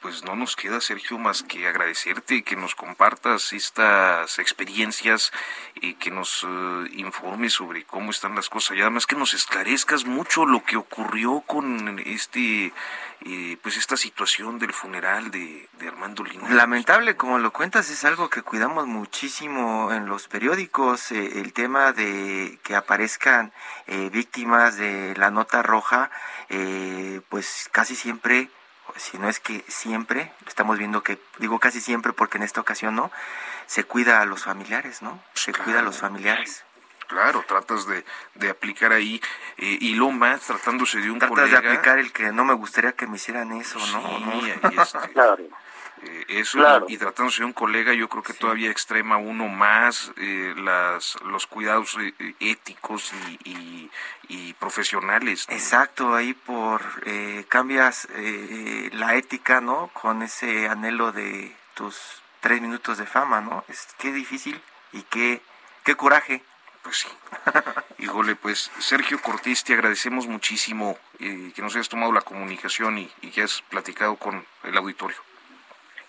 pues 0.04 0.22
no 0.22 0.36
nos 0.36 0.54
queda 0.54 0.82
Sergio 0.82 1.18
más 1.18 1.42
que 1.42 1.66
agradecerte 1.66 2.42
que 2.42 2.56
nos 2.56 2.74
compartas 2.74 3.52
estas 3.54 4.38
experiencias 4.38 5.32
y 5.74 5.94
que 5.94 6.10
nos 6.10 6.44
eh, 6.44 6.90
informes 6.92 7.54
sobre 7.54 7.84
cómo 7.84 8.10
están 8.10 8.34
las 8.34 8.50
cosas 8.50 8.76
y 8.76 8.82
además 8.82 9.06
que 9.06 9.16
nos 9.16 9.32
esclarezcas 9.32 10.04
mucho 10.04 10.44
lo 10.44 10.62
que 10.62 10.76
ocurrió 10.76 11.40
con 11.46 11.98
este 12.04 12.72
eh, 13.26 13.56
pues 13.62 13.78
esta 13.78 13.96
situación 13.96 14.58
del 14.58 14.74
funeral 14.74 15.30
de, 15.30 15.68
Armando 15.86 16.22
Linares. 16.22 16.54
Lamentable, 16.54 17.16
como 17.16 17.38
lo 17.38 17.52
cuentas, 17.52 17.88
es 17.88 18.04
algo 18.04 18.28
que 18.28 18.42
cuidamos 18.42 18.86
muchísimo 18.86 19.90
en 19.92 20.06
los 20.06 20.28
periódicos, 20.28 21.12
eh, 21.12 21.40
el 21.40 21.54
tema 21.54 21.92
de 21.92 22.58
que 22.62 22.74
aparezcan 22.74 23.52
víctimas 24.12 24.76
de 24.76 25.14
la 25.16 25.30
nota 25.30 25.62
roja, 25.62 26.10
pues 27.28 27.68
casi 27.72 27.96
siempre 27.96 28.50
si 28.96 29.18
no 29.18 29.28
es 29.28 29.40
que 29.40 29.64
siempre, 29.68 30.32
estamos 30.46 30.78
viendo 30.78 31.02
que, 31.02 31.18
digo 31.38 31.58
casi 31.58 31.80
siempre 31.80 32.12
porque 32.12 32.38
en 32.38 32.44
esta 32.44 32.60
ocasión 32.60 32.94
no, 32.94 33.10
se 33.66 33.84
cuida 33.84 34.20
a 34.20 34.26
los 34.26 34.44
familiares, 34.44 35.02
¿no? 35.02 35.22
Se 35.34 35.52
cuida 35.52 35.80
a 35.80 35.82
los 35.82 35.98
familiares. 35.98 36.64
Claro, 37.06 37.44
tratas 37.46 37.86
de, 37.86 38.04
de 38.34 38.50
aplicar 38.50 38.92
ahí, 38.92 39.20
eh, 39.58 39.78
y 39.80 39.94
lo 39.94 40.10
más 40.10 40.40
tratándose 40.40 41.00
de 41.00 41.10
un 41.10 41.18
tratas 41.18 41.50
de 41.50 41.56
aplicar 41.56 41.98
el 41.98 42.12
que 42.12 42.32
no 42.32 42.44
me 42.44 42.54
gustaría 42.54 42.92
que 42.92 43.06
me 43.06 43.16
hicieran 43.16 43.52
eso, 43.52 43.78
¿no? 43.78 44.42
Este, 44.82 44.98
claro. 45.12 45.44
Eh, 46.04 46.24
eso 46.40 46.58
y, 46.88 46.98
tratándose 46.98 47.40
de 47.40 47.46
un 47.46 47.52
colega, 47.52 47.94
yo 47.94 48.08
creo 48.08 48.22
que 48.22 48.34
todavía 48.34 48.70
extrema 48.70 49.16
uno 49.16 49.48
más 49.48 50.12
eh, 50.16 50.54
las, 50.56 51.16
los 51.24 51.46
cuidados 51.46 51.96
eh, 51.98 52.34
éticos 52.40 53.12
y, 53.44 53.90
y, 54.28 54.52
profesionales. 54.54 55.46
Exacto, 55.48 56.14
ahí 56.14 56.32
por 56.32 56.82
cambias 57.48 58.08
la 58.92 59.14
ética, 59.14 59.60
¿no? 59.60 59.90
Con 59.92 60.22
ese 60.22 60.68
anhelo 60.68 61.12
de 61.12 61.54
tus 61.74 62.22
tres 62.40 62.60
minutos 62.62 62.98
de 62.98 63.06
fama, 63.06 63.40
¿no? 63.40 63.64
Es 63.68 63.88
qué 63.98 64.12
difícil 64.12 64.60
y 64.92 65.02
qué, 65.02 65.42
qué 65.84 65.96
coraje. 65.96 66.42
Pues 66.82 66.98
sí. 66.98 67.08
Híjole, 67.98 68.36
pues 68.36 68.70
Sergio 68.78 69.20
Cortés, 69.20 69.64
te 69.64 69.74
agradecemos 69.74 70.26
muchísimo 70.26 70.98
que 71.18 71.54
nos 71.58 71.74
hayas 71.74 71.88
tomado 71.88 72.12
la 72.12 72.22
comunicación 72.22 72.98
y, 72.98 73.10
y 73.22 73.30
que 73.30 73.42
has 73.42 73.62
platicado 73.62 74.16
con 74.16 74.46
el 74.62 74.76
auditorio. 74.76 75.16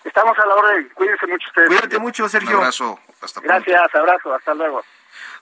Estamos 0.06 0.38
a 0.38 0.46
la 0.46 0.56
orden. 0.56 0.90
Cuídense 0.94 1.28
mucho 1.28 1.48
ustedes. 1.48 1.68
Cuídate 1.68 2.00
mucho, 2.00 2.30
Sergio. 2.30 2.52
Un 2.52 2.58
abrazo. 2.58 3.00
Hasta 3.22 3.42
Gracias, 3.42 3.96
abrazo. 3.96 4.34
Hasta 4.34 4.54
luego. 4.54 4.84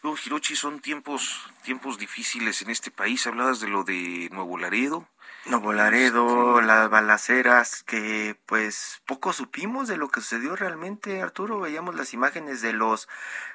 No, 0.02 0.16
Hirochi, 0.16 0.56
son 0.56 0.80
tiempos, 0.80 1.50
tiempos 1.64 2.00
difíciles 2.00 2.62
en 2.62 2.70
este 2.70 2.90
país. 2.90 3.28
Hablabas 3.28 3.60
de 3.60 3.68
lo 3.68 3.84
de 3.84 4.30
Nuevo 4.32 4.58
Laredo. 4.58 5.08
Nuevo 5.46 5.74
Laredo, 5.74 6.60
este, 6.60 6.68
las 6.68 6.90
balaceras, 6.90 7.84
que 7.84 8.38
pues 8.46 9.02
poco 9.06 9.34
supimos 9.34 9.90
de 9.90 9.98
lo 9.98 10.08
que 10.08 10.22
sucedió 10.22 10.56
realmente, 10.56 11.22
Arturo. 11.22 11.60
Veíamos 11.60 11.96
las 11.96 12.14
imágenes 12.14 12.62
de 12.62 12.72
los 12.72 13.10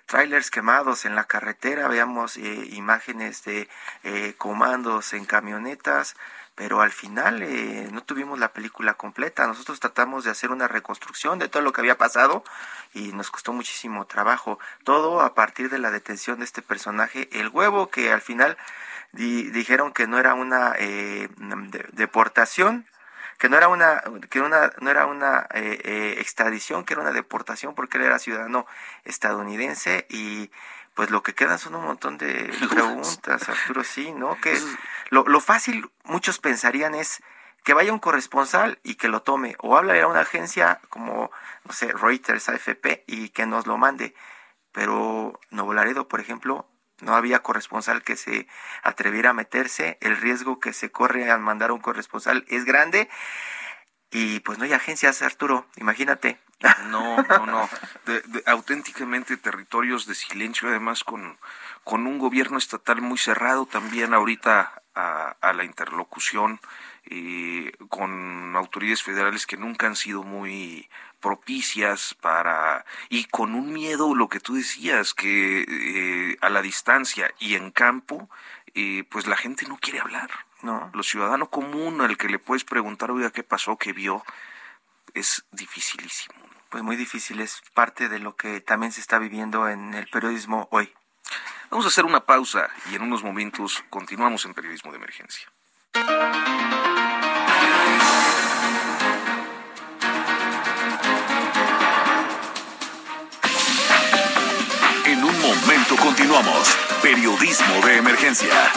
trailers 0.05 0.51
quemados 0.51 1.07
en 1.07 1.15
la 1.15 1.25
carretera, 1.25 1.89
veíamos 1.89 2.37
eh, 2.37 2.69
imágenes 2.73 3.43
de 3.45 3.71
eh, 4.05 4.35
comandos 4.37 5.15
en 5.15 5.25
camionetas 5.25 6.15
pero 6.59 6.83
al 6.83 6.91
final 6.91 7.41
eh, 7.45 7.89
no 7.93 8.03
tuvimos 8.03 8.37
la 8.37 8.53
película 8.53 8.95
completa. 8.95 9.47
Nosotros 9.47 9.79
tratamos 9.79 10.25
de 10.25 10.33
hacer 10.33 10.51
una 10.51 10.67
reconstrucción 10.67 11.39
de 11.39 11.49
todo 11.49 11.63
lo 11.63 11.73
que 11.73 11.81
había 11.81 11.97
pasado 11.97 12.43
y 12.93 13.13
nos 13.13 13.31
costó 13.31 13.53
muchísimo 13.53 14.07
trabajo. 14.07 14.59
Todo 14.83 15.21
a 15.21 15.35
partir 15.35 15.71
de 15.71 15.79
la 15.79 15.93
detención 15.93 16.41
de 16.41 16.45
este 16.45 16.61
personaje, 16.61 17.29
el 17.31 17.49
huevo, 17.51 17.91
que 17.91 18.13
al 18.13 18.23
final 18.23 18.59
dijeron 19.13 19.93
que 19.93 20.09
no 20.09 20.19
era 20.19 20.35
una 20.35 20.75
eh, 20.77 21.29
deportación, 21.93 22.87
que 23.39 23.49
no 23.49 23.57
era 23.57 23.69
una 23.69 24.03
que 24.29 24.41
una 24.41 24.73
no 24.81 24.91
era 24.91 25.07
una 25.07 25.47
eh, 25.55 26.17
extradición, 26.19 26.85
que 26.85 26.95
era 26.95 27.03
una 27.03 27.13
deportación 27.13 27.77
porque 27.77 27.99
él 27.99 28.05
era 28.05 28.19
ciudadano 28.19 28.67
estadounidense 29.05 30.09
y 30.11 30.51
pues 30.99 31.11
lo 31.11 31.23
que 31.23 31.33
quedan 31.33 31.61
son 31.61 31.77
un 31.77 31.85
montón 31.85 32.19
de 32.19 32.51
preguntas, 32.71 33.49
Arturo, 33.49 33.85
sí, 33.85 34.11
¿no? 34.11 34.37
Que 34.41 34.59
lo, 35.11 35.23
lo 35.29 35.39
fácil, 35.39 35.89
muchos 36.03 36.41
pensarían 36.41 36.97
es 36.97 37.23
que 37.63 37.73
vaya 37.73 37.93
un 37.93 38.01
corresponsal 38.01 38.81
y 38.83 38.97
que 38.97 39.07
lo 39.07 39.23
tome, 39.23 39.55
o 39.61 39.77
habla 39.77 39.95
a 40.03 40.09
una 40.09 40.23
agencia 40.23 40.81
como, 40.89 41.31
no 41.65 41.73
sé, 41.73 41.93
Reuters, 41.93 42.49
AFP, 42.49 43.05
y 43.07 43.29
que 43.29 43.47
nos 43.47 43.69
lo 43.69 43.79
mande. 43.79 44.17
Pero 44.73 45.39
Nuevo 45.51 45.73
Laredo, 45.73 46.09
por 46.09 46.19
ejemplo, 46.19 46.69
no 47.01 47.15
había 47.15 47.45
corresponsal 47.45 48.03
que 48.03 48.17
se 48.17 48.49
atreviera 48.83 49.31
a 49.31 49.35
meterse, 49.35 49.99
el 50.01 50.17
riesgo 50.17 50.59
que 50.59 50.73
se 50.73 50.91
corre 50.91 51.31
al 51.31 51.39
mandar 51.39 51.71
a 51.71 51.75
un 51.75 51.81
corresponsal 51.81 52.45
es 52.49 52.65
grande, 52.65 53.09
y 54.11 54.41
pues 54.41 54.59
no 54.59 54.65
hay 54.65 54.73
agencias, 54.73 55.23
Arturo, 55.23 55.67
imagínate. 55.77 56.39
No, 56.89 57.23
no, 57.23 57.47
no. 57.47 57.69
auténticamente 58.47 59.37
territorios 59.37 60.07
de 60.07 60.15
silencio, 60.15 60.69
además 60.69 61.05
con, 61.05 61.39
con 61.85 62.07
un 62.07 62.19
gobierno 62.19 62.59
estatal 62.59 63.01
muy 63.01 63.19
cerrado 63.19 63.67
también 63.67 64.13
ahorita 64.13 64.83
a, 64.95 65.37
a 65.41 65.53
la 65.53 65.65
interlocución 65.65 66.61
eh, 67.11 67.73
con 67.89 68.55
autoridades 68.55 69.03
federales 69.03 69.47
que 69.47 69.57
nunca 69.57 69.87
han 69.87 69.97
sido 69.97 70.25
muy 70.25 70.91
propicias 71.21 72.15
para 72.21 72.85
y 73.09 73.25
con 73.25 73.55
un 73.55 73.73
miedo 73.73 74.15
lo 74.15 74.29
que 74.29 74.41
tú 74.41 74.57
decías 74.57 75.15
que 75.15 75.65
eh, 75.67 76.37
a 76.43 76.51
la 76.51 76.61
distancia 76.61 77.33
y 77.39 77.55
en 77.55 77.71
campo 77.71 78.29
eh, 78.75 79.05
pues 79.09 79.27
la 79.27 79.39
gente 79.39 79.67
no 79.67 79.79
quiere 79.79 80.01
hablar 80.01 80.29
no 80.63 80.91
lo 80.93 81.03
ciudadano 81.03 81.51
común 81.51 82.01
al 82.01 82.17
que 82.17 82.29
le 82.29 82.39
puedes 82.39 82.65
preguntar 82.65 83.11
oiga 83.11 83.31
qué 83.31 83.43
pasó 83.43 83.77
qué 83.77 83.93
vio 83.93 84.25
es 85.15 85.45
dificilísimo 85.53 86.49
pues 86.69 86.83
muy 86.83 86.97
difícil, 86.97 87.41
es 87.41 87.63
parte 87.75 88.09
de 88.09 88.19
lo 88.19 88.37
que 88.37 88.61
también 88.61 88.93
se 88.93 89.01
está 89.01 89.19
viviendo 89.19 89.69
en 89.69 89.95
el 89.95 90.07
periodismo 90.09 90.69
hoy. 90.71 90.93
Vamos 91.71 91.87
a 91.87 91.89
hacer 91.89 92.05
una 92.05 92.25
pausa 92.25 92.69
y 92.91 92.97
en 92.97 93.03
unos 93.03 93.23
momentos 93.23 93.85
continuamos 93.91 94.45
en 94.45 94.55
Periodismo 94.55 94.91
de 94.91 94.97
Emergencia. 94.99 95.51
En 105.05 105.25
un 105.25 105.41
momento 105.41 105.97
continuamos. 105.97 106.77
Periodismo 107.03 107.87
de 107.87 107.97
Emergencia. 107.97 108.73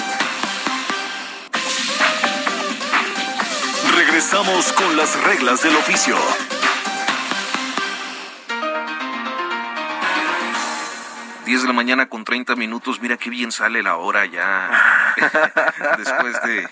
Regresamos 4.11 4.73
con 4.73 4.97
las 4.97 5.23
reglas 5.23 5.63
del 5.63 5.73
oficio. 5.73 6.17
10 11.45 11.61
de 11.61 11.67
la 11.67 11.73
mañana 11.73 12.09
con 12.09 12.25
30 12.25 12.57
minutos. 12.57 12.99
Mira 12.99 13.15
qué 13.15 13.29
bien 13.29 13.53
sale 13.53 13.81
la 13.81 13.95
hora 13.95 14.25
ya. 14.25 15.15
Después 15.97 16.35
de, 16.43 16.67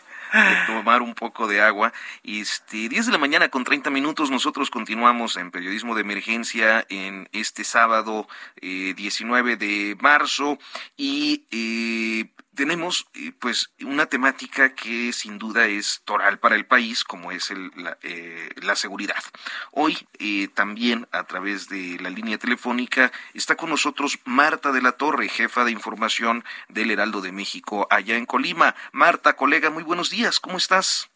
tomar 0.68 1.02
un 1.02 1.16
poco 1.16 1.48
de 1.48 1.62
agua. 1.62 1.94
Este, 2.26 2.90
10 2.90 3.06
de 3.06 3.12
la 3.14 3.18
mañana 3.18 3.48
con 3.48 3.64
30 3.64 3.90
minutos. 3.90 4.30
Nosotros 4.30 4.70
continuamos 4.70 5.38
en 5.38 5.50
periodismo 5.50 5.96
de 5.96 6.02
emergencia 6.02 6.86
en 6.90 7.30
este 7.32 7.64
sábado 7.64 8.28
19 8.62 9.54
eh, 9.54 9.56
de 9.56 9.98
marzo. 10.02 10.60
Y 10.98 11.46
eh, 11.52 12.30
tenemos 12.60 13.08
eh, 13.16 13.32
pues 13.40 13.74
una 13.86 14.08
temática 14.08 14.76
que 14.76 15.14
sin 15.14 15.40
duda 15.40 15.68
es 15.68 16.02
toral 16.04 16.40
para 16.40 16.58
el 16.58 16.66
país, 16.66 17.06
como 17.06 17.32
es 17.32 17.52
el, 17.52 17.72
la, 17.78 17.98
eh, 18.04 18.50
la, 18.62 18.76
seguridad. 18.76 19.24
Hoy 19.72 19.98
eh, 20.20 20.50
también 20.54 21.08
a 21.14 21.24
través 21.24 21.70
de 21.70 21.98
la 22.02 22.10
línea 22.10 22.38
telefónica 22.38 23.14
está 23.34 23.56
con 23.56 23.70
nosotros 23.70 24.20
Marta 24.26 24.74
de 24.74 24.82
la 24.82 24.92
Torre, 24.92 25.30
jefa 25.30 25.64
de 25.64 25.72
información 25.72 26.44
del 26.68 26.92
Heraldo 26.92 27.22
de 27.22 27.32
México 27.32 27.88
allá 27.90 28.18
en 28.18 28.26
Colima. 28.26 28.76
Marta, 28.92 29.38
colega, 29.38 29.70
muy 29.70 29.84
buenos 29.84 30.10
días, 30.10 30.42
¿cómo 30.42 30.58
estás? 30.58 31.10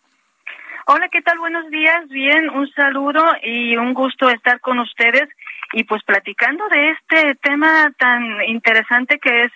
Hola, 0.86 1.10
¿qué 1.10 1.22
tal? 1.22 1.40
Buenos 1.40 1.70
días, 1.70 2.08
bien, 2.08 2.50
un 2.52 2.72
saludo 2.72 3.22
y 3.44 3.76
un 3.76 3.94
gusto 3.94 4.30
estar 4.30 4.62
con 4.62 4.80
ustedes 4.80 5.28
y 5.74 5.84
pues 5.84 6.04
platicando 6.04 6.64
de 6.70 6.92
este 6.92 7.36
tema 7.36 7.92
tan 7.98 8.24
interesante 8.48 9.20
que 9.20 9.44
es 9.44 9.52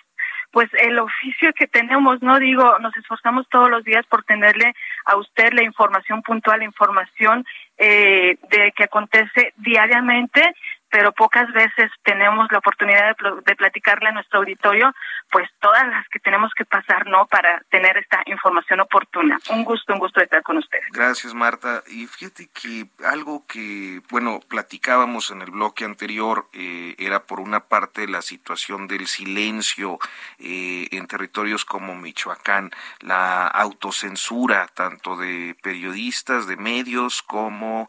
pues 0.58 0.70
el 0.80 0.98
oficio 0.98 1.52
que 1.52 1.68
tenemos, 1.68 2.20
no 2.20 2.40
digo, 2.40 2.80
nos 2.80 2.96
esforzamos 2.96 3.48
todos 3.48 3.70
los 3.70 3.84
días 3.84 4.04
por 4.06 4.24
tenerle 4.24 4.74
a 5.04 5.14
usted 5.14 5.52
la 5.52 5.62
información 5.62 6.20
puntual, 6.20 6.58
la 6.58 6.64
información 6.64 7.46
eh, 7.76 8.36
de 8.50 8.72
que 8.72 8.82
acontece 8.82 9.52
diariamente 9.56 10.42
pero 10.90 11.12
pocas 11.12 11.52
veces 11.52 11.90
tenemos 12.02 12.46
la 12.50 12.58
oportunidad 12.58 13.16
de, 13.44 13.56
platicarle 13.56 14.08
a 14.08 14.12
nuestro 14.12 14.40
auditorio, 14.40 14.92
pues 15.30 15.48
todas 15.60 15.86
las 15.88 16.08
que 16.08 16.20
tenemos 16.20 16.52
que 16.54 16.64
pasar, 16.64 17.06
¿no? 17.06 17.26
Para 17.26 17.60
tener 17.70 17.96
esta 17.96 18.22
información 18.26 18.80
oportuna. 18.80 19.38
Un 19.50 19.64
gusto, 19.64 19.92
un 19.92 19.98
gusto 19.98 20.20
estar 20.20 20.42
con 20.42 20.58
ustedes. 20.58 20.86
Gracias, 20.92 21.34
Marta. 21.34 21.82
Y 21.88 22.06
fíjate 22.06 22.48
que 22.48 22.86
algo 23.04 23.44
que, 23.46 24.00
bueno, 24.10 24.40
platicábamos 24.48 25.30
en 25.30 25.42
el 25.42 25.50
bloque 25.50 25.84
anterior 25.84 26.48
eh, 26.52 26.94
era 26.98 27.24
por 27.24 27.40
una 27.40 27.60
parte 27.66 28.06
la 28.06 28.22
situación 28.22 28.86
del 28.86 29.06
silencio 29.06 29.98
eh, 30.38 30.86
en 30.92 31.06
territorios 31.06 31.64
como 31.64 31.94
Michoacán, 31.94 32.70
la 33.00 33.46
autocensura 33.46 34.68
tanto 34.74 35.16
de 35.16 35.56
periodistas, 35.62 36.46
de 36.46 36.56
medios, 36.56 37.22
como 37.22 37.88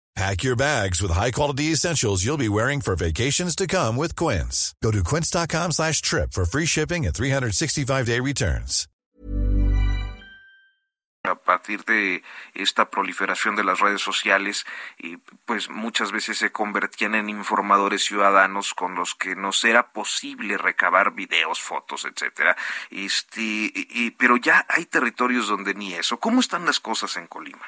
Pack 0.15 0.43
your 0.43 0.57
bags 0.57 1.01
with 1.01 1.11
high-quality 1.11 1.71
essentials 1.71 2.23
you'll 2.23 2.37
be 2.37 2.49
wearing 2.49 2.81
for 2.81 2.95
vacations 2.95 3.55
to 3.55 3.65
come 3.65 3.95
with 3.95 4.15
Quince. 4.15 4.75
Go 4.83 4.91
to 4.91 5.03
quince.com 5.03 5.71
slash 5.71 6.01
trip 6.01 6.33
for 6.33 6.43
free 6.45 6.65
shipping 6.65 7.05
and 7.05 7.15
365-day 7.15 8.19
returns. 8.19 8.87
a 11.23 11.35
partir 11.35 11.85
de 11.85 12.23
esta 12.55 12.89
proliferación 12.89 13.55
de 13.55 13.63
las 13.63 13.79
redes 13.79 14.01
sociales 14.01 14.65
y 14.97 15.17
pues 15.45 15.69
muchas 15.69 16.11
veces 16.11 16.39
se 16.39 16.51
convertían 16.51 17.13
en 17.13 17.29
informadores 17.29 18.03
ciudadanos 18.03 18.73
con 18.73 18.95
los 18.95 19.13
que 19.13 19.35
no 19.35 19.51
era 19.63 19.91
posible 19.91 20.57
recabar 20.57 21.13
videos, 21.13 21.61
fotos, 21.61 22.05
etcétera. 22.05 22.57
Este, 22.89 23.41
y, 23.41 24.11
pero 24.17 24.37
ya 24.37 24.65
hay 24.67 24.85
territorios 24.87 25.47
donde 25.47 25.75
ni 25.75 25.93
eso. 25.93 26.19
¿Cómo 26.19 26.39
están 26.39 26.65
las 26.65 26.79
cosas 26.79 27.15
en 27.17 27.27
Colima? 27.27 27.67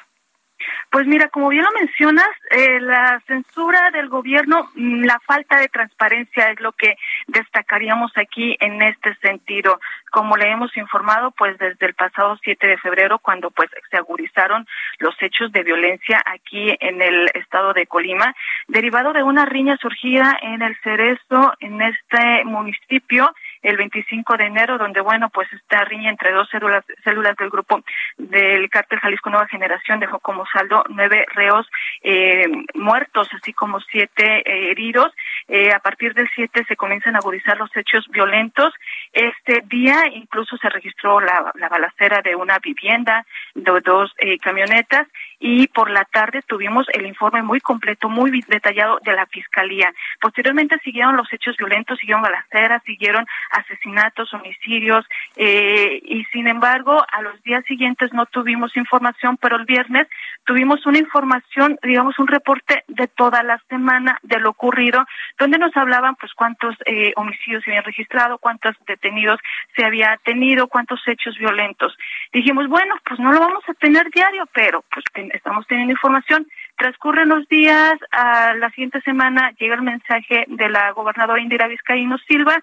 Pues 0.93 1.07
mira, 1.07 1.27
como 1.29 1.49
bien 1.49 1.63
lo 1.63 1.71
mencionas, 1.71 2.29
eh, 2.51 2.79
la 2.79 3.19
censura 3.25 3.89
del 3.89 4.09
gobierno, 4.09 4.69
mm, 4.75 5.05
la 5.05 5.19
falta 5.21 5.59
de 5.59 5.67
transparencia 5.67 6.51
es 6.51 6.59
lo 6.59 6.71
que 6.73 6.97
destacaríamos 7.25 8.11
aquí 8.15 8.55
en 8.59 8.79
este 8.79 9.15
sentido. 9.15 9.79
Como 10.11 10.37
le 10.37 10.51
hemos 10.51 10.77
informado, 10.77 11.31
pues 11.31 11.57
desde 11.57 11.87
el 11.87 11.95
pasado 11.95 12.37
7 12.43 12.67
de 12.67 12.77
febrero, 12.77 13.17
cuando 13.17 13.49
pues 13.49 13.71
se 13.89 13.97
agudizaron 13.97 14.67
los 14.99 15.15
hechos 15.19 15.51
de 15.51 15.63
violencia 15.63 16.21
aquí 16.27 16.77
en 16.79 17.01
el 17.01 17.27
estado 17.33 17.73
de 17.73 17.87
Colima, 17.87 18.35
derivado 18.67 19.13
de 19.13 19.23
una 19.23 19.45
riña 19.45 19.77
surgida 19.77 20.37
en 20.43 20.61
el 20.61 20.77
Cerezo, 20.83 21.53
en 21.59 21.81
este 21.81 22.45
municipio, 22.45 23.33
el 23.63 23.77
25 23.77 24.37
de 24.37 24.45
enero, 24.45 24.77
donde, 24.77 25.01
bueno, 25.01 25.29
pues 25.29 25.51
esta 25.53 25.83
riña 25.85 26.09
entre 26.09 26.31
dos 26.31 26.49
células, 26.49 26.83
células 27.03 27.35
del 27.37 27.49
grupo 27.49 27.81
del 28.17 28.69
cártel 28.69 28.99
Jalisco 28.99 29.29
Nueva 29.29 29.47
Generación 29.47 29.99
dejó 29.99 30.19
como 30.19 30.45
saldo 30.45 30.83
nueve 30.89 31.25
reos 31.33 31.67
eh, 32.01 32.45
muertos, 32.75 33.29
así 33.33 33.53
como 33.53 33.79
siete 33.79 34.43
eh, 34.45 34.71
heridos. 34.71 35.11
Eh, 35.47 35.71
a 35.71 35.79
partir 35.79 36.13
del 36.13 36.29
siete 36.35 36.65
se 36.67 36.75
comienzan 36.75 37.15
a 37.15 37.19
agudizar 37.19 37.57
los 37.57 37.75
hechos 37.75 38.05
violentos. 38.09 38.73
Este 39.13 39.63
día 39.65 40.07
incluso 40.13 40.57
se 40.57 40.69
registró 40.69 41.19
la, 41.21 41.51
la 41.55 41.69
balacera 41.69 42.21
de 42.21 42.35
una 42.35 42.59
vivienda, 42.59 43.25
de 43.55 43.79
dos 43.81 44.13
camionetas 44.41 45.07
y 45.45 45.67
por 45.67 45.89
la 45.89 46.05
tarde 46.05 46.41
tuvimos 46.47 46.87
el 46.93 47.05
informe 47.05 47.41
muy 47.41 47.59
completo, 47.59 48.07
muy 48.07 48.31
detallado 48.47 48.99
de 49.03 49.11
la 49.11 49.25
Fiscalía. 49.25 49.93
Posteriormente 50.21 50.79
siguieron 50.85 51.17
los 51.17 51.31
hechos 51.33 51.57
violentos, 51.57 51.99
siguieron 51.99 52.21
balaceras, 52.21 52.81
siguieron 52.83 53.25
asesinatos, 53.51 54.33
homicidios 54.33 55.05
eh, 55.35 55.99
y 56.01 56.23
sin 56.31 56.47
embargo 56.47 57.05
a 57.11 57.21
los 57.21 57.43
días 57.43 57.65
siguientes 57.65 58.13
no 58.13 58.25
tuvimos 58.25 58.77
información, 58.77 59.35
pero 59.35 59.57
el 59.57 59.65
viernes 59.65 60.07
tuvimos 60.45 60.85
una 60.85 60.99
información, 60.99 61.77
digamos 61.83 62.17
un 62.19 62.27
reporte 62.27 62.85
de 62.87 63.09
toda 63.09 63.43
la 63.43 63.61
semana 63.67 64.19
de 64.23 64.39
lo 64.39 64.51
ocurrido, 64.51 65.05
donde 65.37 65.57
nos 65.57 65.75
hablaban 65.75 66.15
pues 66.15 66.31
cuántos 66.33 66.73
eh, 66.85 67.11
homicidios 67.17 67.65
se 67.65 67.71
habían 67.71 67.83
registrado, 67.83 68.37
cuántos 68.37 68.77
detenidos 68.87 69.41
se 69.75 69.83
había 69.83 70.17
tenido, 70.23 70.67
cuántos 70.67 71.05
hechos 71.05 71.37
violentos. 71.37 71.97
Dijimos, 72.31 72.69
bueno, 72.69 72.95
pues 73.05 73.19
no 73.19 73.33
lo 73.33 73.41
vamos 73.41 73.63
a 73.67 73.73
tener 73.73 74.09
diario, 74.09 74.47
pero 74.53 74.85
pues 74.89 75.03
estamos 75.33 75.67
teniendo 75.67 75.93
información. 75.93 76.47
Transcurren 76.77 77.29
los 77.29 77.47
días, 77.47 77.95
a 78.11 78.53
la 78.55 78.69
siguiente 78.69 79.01
semana 79.01 79.51
llega 79.59 79.75
el 79.75 79.81
mensaje 79.81 80.45
de 80.47 80.69
la 80.69 80.91
gobernadora 80.91 81.41
Indira 81.41 81.67
Vizcaíno 81.67 82.17
Silva 82.19 82.57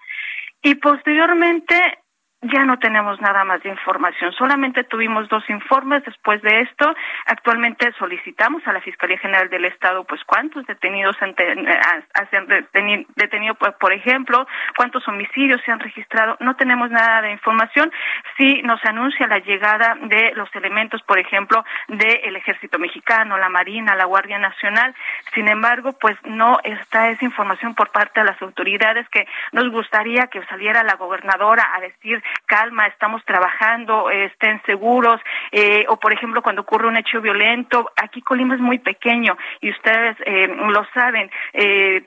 y 0.61 0.75
posteriormente 0.75 1.75
ya 2.41 2.65
no 2.65 2.79
tenemos 2.79 3.21
nada 3.21 3.43
más 3.43 3.61
de 3.61 3.69
información. 3.69 4.31
Solamente 4.33 4.83
tuvimos 4.83 5.29
dos 5.29 5.47
informes 5.49 6.03
después 6.03 6.41
de 6.41 6.61
esto. 6.61 6.93
Actualmente 7.27 7.91
solicitamos 7.99 8.65
a 8.65 8.73
la 8.73 8.81
Fiscalía 8.81 9.19
General 9.19 9.47
del 9.49 9.65
Estado, 9.65 10.03
pues, 10.05 10.21
cuántos 10.25 10.65
detenidos 10.65 11.15
han, 11.21 11.35
eh, 11.37 13.05
detenido, 13.15 13.53
pues, 13.55 13.73
por 13.75 13.93
ejemplo, 13.93 14.47
cuántos 14.75 15.07
homicidios 15.07 15.61
se 15.63 15.71
han 15.71 15.79
registrado. 15.79 16.35
No 16.39 16.55
tenemos 16.55 16.89
nada 16.89 17.21
de 17.21 17.31
información. 17.31 17.91
Sí 18.37 18.61
nos 18.63 18.83
anuncia 18.85 19.27
la 19.27 19.39
llegada 19.39 19.95
de 20.01 20.33
los 20.35 20.53
elementos, 20.55 21.03
por 21.03 21.19
ejemplo, 21.19 21.63
del 21.89 22.35
Ejército 22.35 22.79
Mexicano, 22.79 23.37
la 23.37 23.49
Marina, 23.49 23.95
la 23.95 24.05
Guardia 24.05 24.39
Nacional. 24.39 24.95
Sin 25.35 25.47
embargo, 25.47 25.93
pues, 25.93 26.17
no 26.23 26.57
está 26.63 27.09
esa 27.09 27.23
información 27.23 27.75
por 27.75 27.91
parte 27.91 28.21
de 28.21 28.25
las 28.25 28.41
autoridades 28.41 29.07
que 29.09 29.27
nos 29.51 29.69
gustaría 29.69 30.25
que 30.27 30.43
saliera 30.45 30.81
la 30.81 30.95
gobernadora 30.95 31.69
a 31.75 31.81
decir 31.81 32.23
calma, 32.45 32.87
estamos 32.87 33.23
trabajando, 33.25 34.09
estén 34.09 34.61
seguros, 34.65 35.21
eh, 35.51 35.85
o 35.87 35.97
por 35.97 36.13
ejemplo 36.13 36.41
cuando 36.41 36.63
ocurre 36.63 36.87
un 36.87 36.97
hecho 36.97 37.21
violento, 37.21 37.89
aquí 37.95 38.21
Colima 38.21 38.55
es 38.55 38.61
muy 38.61 38.79
pequeño 38.79 39.37
y 39.61 39.71
ustedes 39.71 40.17
eh, 40.25 40.47
lo 40.47 40.85
saben, 40.93 41.31
eh, 41.53 42.05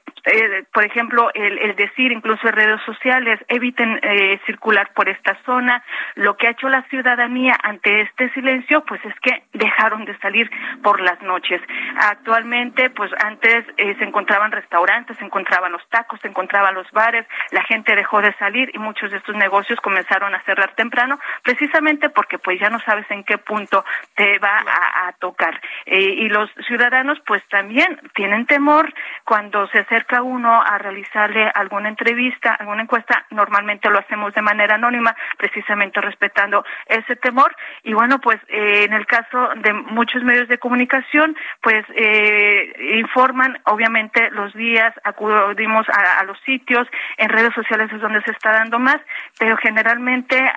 por 0.72 0.84
ejemplo 0.84 1.30
el, 1.34 1.74
decir 1.76 2.12
incluso 2.12 2.46
en 2.48 2.54
redes 2.54 2.80
sociales, 2.86 3.40
eviten 3.48 4.00
circular 4.46 4.92
por 4.94 5.08
esta 5.08 5.36
zona, 5.44 5.82
lo 6.14 6.36
que 6.36 6.46
ha 6.46 6.50
hecho 6.50 6.68
la 6.68 6.82
ciudadanía 6.88 7.56
ante 7.62 8.02
este 8.02 8.30
silencio, 8.30 8.84
pues 8.84 9.04
es 9.04 9.14
que 9.20 9.44
dejaron 9.52 10.04
de 10.04 10.16
salir 10.18 10.50
por 10.82 11.00
las 11.00 11.20
noches. 11.22 11.60
Actualmente, 11.96 12.90
pues 12.90 13.10
antes 13.24 13.64
se 13.76 14.04
encontraban 14.04 14.52
restaurantes, 14.52 15.16
se 15.18 15.24
encontraban 15.24 15.72
los 15.72 15.86
tacos, 15.88 16.20
se 16.20 16.28
encontraban 16.28 16.74
los 16.74 16.90
bares, 16.92 17.26
la 17.50 17.64
gente 17.64 17.94
dejó 17.94 18.20
de 18.20 18.32
salir 18.34 18.70
y 18.72 18.78
muchos 18.78 19.10
de 19.10 19.18
estos 19.18 19.34
negocios 19.36 19.80
comenzaron 19.80 20.13
a 20.22 20.42
cerrar 20.44 20.74
temprano, 20.74 21.18
precisamente 21.42 22.08
porque 22.08 22.38
pues 22.38 22.60
ya 22.60 22.70
no 22.70 22.78
sabes 22.80 23.04
en 23.10 23.24
qué 23.24 23.38
punto 23.38 23.84
te 24.14 24.38
va 24.38 24.58
a, 24.58 25.12
tocar. 25.18 25.60
Eh, 25.86 26.00
y 26.00 26.28
los 26.28 26.50
ciudadanos 26.66 27.18
pues 27.26 27.42
también 27.48 28.00
tienen 28.14 28.46
temor 28.46 28.92
cuando 29.24 29.66
se 29.68 29.78
acerca 29.78 30.22
uno 30.22 30.62
a 30.62 30.78
realizarle 30.78 31.50
alguna 31.54 31.88
entrevista, 31.88 32.54
alguna 32.54 32.82
encuesta, 32.82 33.26
normalmente 33.30 33.90
lo 33.90 33.98
hacemos 33.98 34.34
de 34.34 34.42
manera 34.42 34.74
anónima, 34.74 35.16
precisamente 35.36 36.00
respetando 36.00 36.64
ese 36.86 37.16
temor. 37.16 37.54
Y 37.82 37.92
bueno, 37.92 38.20
pues 38.20 38.38
eh, 38.48 38.84
en 38.84 38.92
el 38.92 39.06
caso 39.06 39.50
de 39.56 39.72
muchos 39.72 40.22
medios 40.22 40.48
de 40.48 40.58
comunicación, 40.58 41.36
pues 41.62 41.84
eh, 41.94 42.96
informan, 42.98 43.58
obviamente 43.64 44.30
los 44.30 44.52
días 44.54 44.92
acudimos 45.04 45.88
a, 45.88 46.20
a 46.20 46.24
los 46.24 46.38
sitios, 46.40 46.86
en 47.18 47.28
redes 47.28 47.54
sociales 47.54 47.90
es 47.92 48.00
donde 48.00 48.22
se 48.22 48.32
está 48.32 48.52
dando 48.52 48.78
más, 48.78 49.00
pero 49.38 49.56
generalmente 49.56 50.03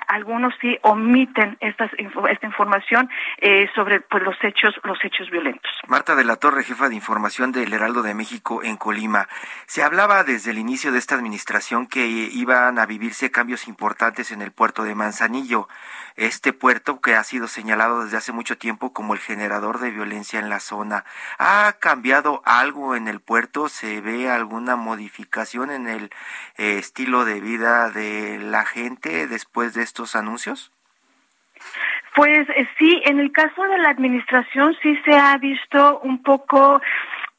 algunos 0.06 0.54
sí 0.60 0.78
omiten 0.82 1.56
esta 1.60 1.88
información 2.42 3.08
eh, 3.38 3.68
sobre 3.74 4.00
pues, 4.00 4.22
los 4.22 4.36
hechos 4.42 4.74
los 4.84 4.98
hechos 5.04 5.30
violentos. 5.30 5.70
Marta 5.86 6.14
de 6.14 6.24
la 6.24 6.36
Torre, 6.36 6.64
jefa 6.64 6.88
de 6.88 6.94
información 6.94 7.52
del 7.52 7.72
Heraldo 7.72 8.02
de 8.02 8.14
México 8.14 8.62
en 8.62 8.76
Colima. 8.76 9.28
Se 9.66 9.82
hablaba 9.82 10.24
desde 10.24 10.50
el 10.50 10.58
inicio 10.58 10.92
de 10.92 10.98
esta 10.98 11.14
administración 11.14 11.86
que 11.86 12.06
iban 12.06 12.78
a 12.78 12.86
vivirse 12.86 13.30
cambios 13.30 13.68
importantes 13.68 14.32
en 14.32 14.42
el 14.42 14.52
puerto 14.52 14.84
de 14.84 14.94
Manzanillo 14.94 15.68
este 16.18 16.52
puerto 16.52 17.00
que 17.00 17.14
ha 17.14 17.22
sido 17.22 17.46
señalado 17.46 18.02
desde 18.02 18.16
hace 18.16 18.32
mucho 18.32 18.58
tiempo 18.58 18.92
como 18.92 19.14
el 19.14 19.20
generador 19.20 19.78
de 19.78 19.92
violencia 19.92 20.40
en 20.40 20.50
la 20.50 20.58
zona. 20.58 21.04
¿Ha 21.38 21.76
cambiado 21.78 22.42
algo 22.44 22.96
en 22.96 23.06
el 23.06 23.20
puerto? 23.20 23.68
¿Se 23.68 24.00
ve 24.00 24.28
alguna 24.28 24.74
modificación 24.74 25.70
en 25.70 25.86
el 25.86 26.10
eh, 26.56 26.78
estilo 26.78 27.24
de 27.24 27.40
vida 27.40 27.90
de 27.90 28.38
la 28.40 28.64
gente 28.64 29.28
después 29.38 29.74
de 29.74 29.82
estos 29.82 30.16
anuncios? 30.16 30.72
Pues 32.16 32.48
eh, 32.50 32.68
sí, 32.78 33.00
en 33.04 33.20
el 33.20 33.30
caso 33.30 33.62
de 33.62 33.78
la 33.78 33.90
administración 33.90 34.76
sí 34.82 34.98
se 35.04 35.16
ha 35.16 35.36
visto 35.38 36.00
un 36.00 36.22
poco 36.22 36.80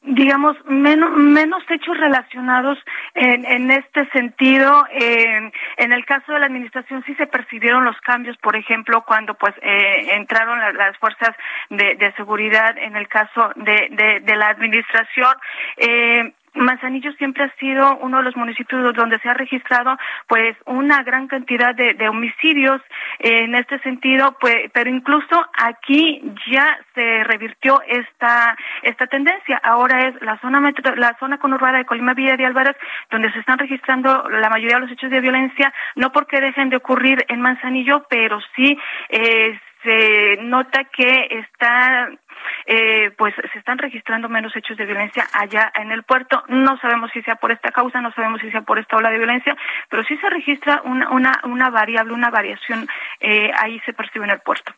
digamos, 0.02 0.56
menos, 0.64 1.14
menos 1.14 1.62
hechos 1.68 1.94
relacionados 1.98 2.78
en, 3.14 3.44
en 3.44 3.70
este 3.70 4.08
sentido. 4.12 4.86
en 4.90 5.92
el 5.92 6.04
caso 6.06 6.32
de 6.32 6.38
la 6.38 6.46
administración 6.46 7.04
sí 7.04 7.14
se 7.16 7.26
percibieron 7.26 7.84
los 7.84 8.00
cambios, 8.00 8.36
por 8.38 8.56
ejemplo, 8.56 9.04
cuando 9.04 9.34
pues 9.34 9.54
eh, 9.60 10.14
entraron 10.14 10.58
las 10.74 10.96
fuerzas 10.96 11.36
de, 11.68 11.96
de, 11.96 12.12
seguridad 12.14 12.78
en 12.78 12.96
el 12.96 13.08
caso 13.08 13.52
de, 13.56 13.88
de, 13.90 14.20
de 14.20 14.36
la 14.36 14.48
administración. 14.48 15.34
Eh, 15.76 16.32
Manzanillo 16.54 17.12
siempre 17.12 17.44
ha 17.44 17.54
sido 17.58 17.96
uno 17.98 18.18
de 18.18 18.24
los 18.24 18.36
municipios 18.36 18.94
donde 18.94 19.18
se 19.20 19.28
ha 19.28 19.34
registrado 19.34 19.96
pues 20.26 20.56
una 20.66 21.02
gran 21.02 21.28
cantidad 21.28 21.74
de, 21.74 22.08
homicidios 22.08 22.80
en 23.18 23.54
este 23.54 23.78
sentido, 23.80 24.36
pues, 24.40 24.70
pero 24.72 24.90
incluso 24.90 25.46
aquí 25.62 26.22
ya 26.50 26.78
se 26.94 27.24
revirtió 27.24 27.80
esta 27.86 28.56
esta 28.82 29.06
tendencia. 29.06 29.60
Ahora 29.62 30.08
es 30.08 30.20
la 30.22 30.38
zona 30.40 30.60
metro, 30.60 30.94
la 30.96 31.16
zona 31.18 31.38
conurbada 31.38 31.78
de 31.78 31.84
Colima 31.84 32.14
Villa 32.14 32.36
de 32.36 32.46
Álvarez 32.46 32.76
donde 33.10 33.32
se 33.32 33.40
están 33.40 33.58
registrando 33.58 34.28
la 34.28 34.48
mayoría 34.48 34.76
de 34.76 34.82
los 34.82 34.90
hechos 34.90 35.10
de 35.10 35.20
violencia, 35.20 35.72
no 35.96 36.12
porque 36.12 36.40
dejen 36.40 36.70
de 36.70 36.76
ocurrir 36.76 37.24
en 37.28 37.40
Manzanillo, 37.40 38.06
pero 38.08 38.40
sí 38.54 38.78
eh, 39.08 39.58
se 39.82 40.38
nota 40.42 40.84
que 40.84 41.28
está 41.30 42.10
eh, 42.66 43.10
pues 43.16 43.34
se 43.52 43.58
están 43.58 43.78
registrando 43.78 44.28
menos 44.28 44.54
hechos 44.56 44.76
de 44.76 44.86
violencia 44.86 45.26
allá 45.32 45.72
en 45.74 45.90
el 45.92 46.02
puerto. 46.02 46.42
No 46.48 46.78
sabemos 46.78 47.10
si 47.12 47.22
sea 47.22 47.36
por 47.36 47.52
esta 47.52 47.70
causa, 47.70 48.00
no 48.00 48.12
sabemos 48.12 48.40
si 48.40 48.50
sea 48.50 48.62
por 48.62 48.78
esta 48.78 48.96
ola 48.96 49.10
de 49.10 49.18
violencia, 49.18 49.56
pero 49.88 50.02
sí 50.04 50.16
se 50.18 50.30
registra 50.30 50.82
una, 50.84 51.10
una, 51.10 51.40
una 51.44 51.70
variable, 51.70 52.12
una 52.12 52.30
variación, 52.30 52.86
eh, 53.20 53.50
ahí 53.56 53.80
se 53.80 53.92
percibe 53.92 54.24
en 54.24 54.32
el 54.32 54.40
puerto. 54.40 54.72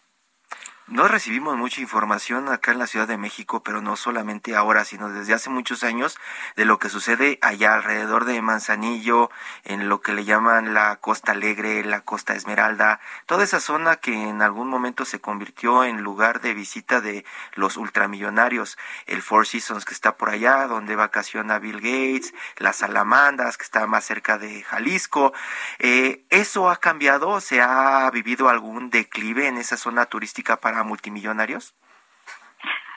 No 0.93 1.09
recibimos 1.09 1.57
mucha 1.57 1.81
información 1.81 2.51
acá 2.51 2.71
en 2.71 2.79
la 2.79 2.87
Ciudad 2.87 3.09
de 3.09 3.17
México, 3.17 3.63
pero 3.63 3.81
no 3.81 3.97
solamente 3.97 4.55
ahora, 4.55 4.85
sino 4.85 5.09
desde 5.09 5.33
hace 5.33 5.49
muchos 5.49 5.85
años, 5.85 6.19
de 6.55 6.67
lo 6.67 6.79
que 6.79 6.91
sucede 6.91 7.39
allá 7.41 7.73
alrededor 7.73 8.27
de 8.27 8.43
Manzanillo, 8.43 9.31
en 9.65 9.89
lo 9.89 10.03
que 10.03 10.13
le 10.13 10.27
llaman 10.27 10.75
la 10.75 10.97
Costa 10.97 11.33
Alegre, 11.33 11.83
la 11.83 12.03
Costa 12.03 12.35
Esmeralda, 12.35 13.01
toda 13.25 13.43
esa 13.43 13.59
zona 13.59 13.97
que 13.97 14.13
en 14.13 14.43
algún 14.43 14.69
momento 14.69 15.07
se 15.07 15.19
convirtió 15.19 15.83
en 15.85 16.03
lugar 16.03 16.43
de 16.43 16.53
visita 16.53 17.01
de 17.01 17.25
los 17.55 17.79
ultramillonarios, 17.79 18.77
el 19.07 19.23
Four 19.23 19.47
Seasons 19.47 19.87
que 19.87 19.95
está 19.95 20.19
por 20.19 20.29
allá, 20.29 20.67
donde 20.67 20.95
vacaciona 20.95 21.59
Bill 21.59 21.81
Gates, 21.81 22.35
las 22.59 22.77
Salamandas 22.77 23.57
que 23.57 23.65
está 23.65 23.87
más 23.87 24.05
cerca 24.05 24.37
de 24.37 24.63
Jalisco. 24.63 25.33
Eh, 25.79 26.27
¿Eso 26.29 26.69
ha 26.69 26.77
cambiado? 26.77 27.41
¿Se 27.41 27.63
ha 27.63 28.11
vivido 28.11 28.51
algún 28.51 28.91
declive 28.91 29.47
en 29.47 29.57
esa 29.57 29.79
zona 29.79 30.05
turística 30.05 30.59
para 30.59 30.82
multimillonarios? 30.83 31.75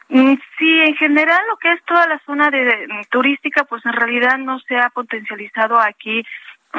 Mm, 0.09 0.35
sí, 0.57 0.79
en 0.81 0.95
general 0.95 1.41
lo 1.47 1.57
que 1.57 1.71
es 1.71 1.83
toda 1.83 2.05
la 2.07 2.19
zona 2.25 2.51
de, 2.51 2.87
turística, 3.09 3.63
pues 3.63 3.83
en 3.85 3.93
realidad 3.93 4.37
no 4.37 4.59
se 4.59 4.77
ha 4.77 4.89
potencializado 4.89 5.79
aquí 5.79 6.23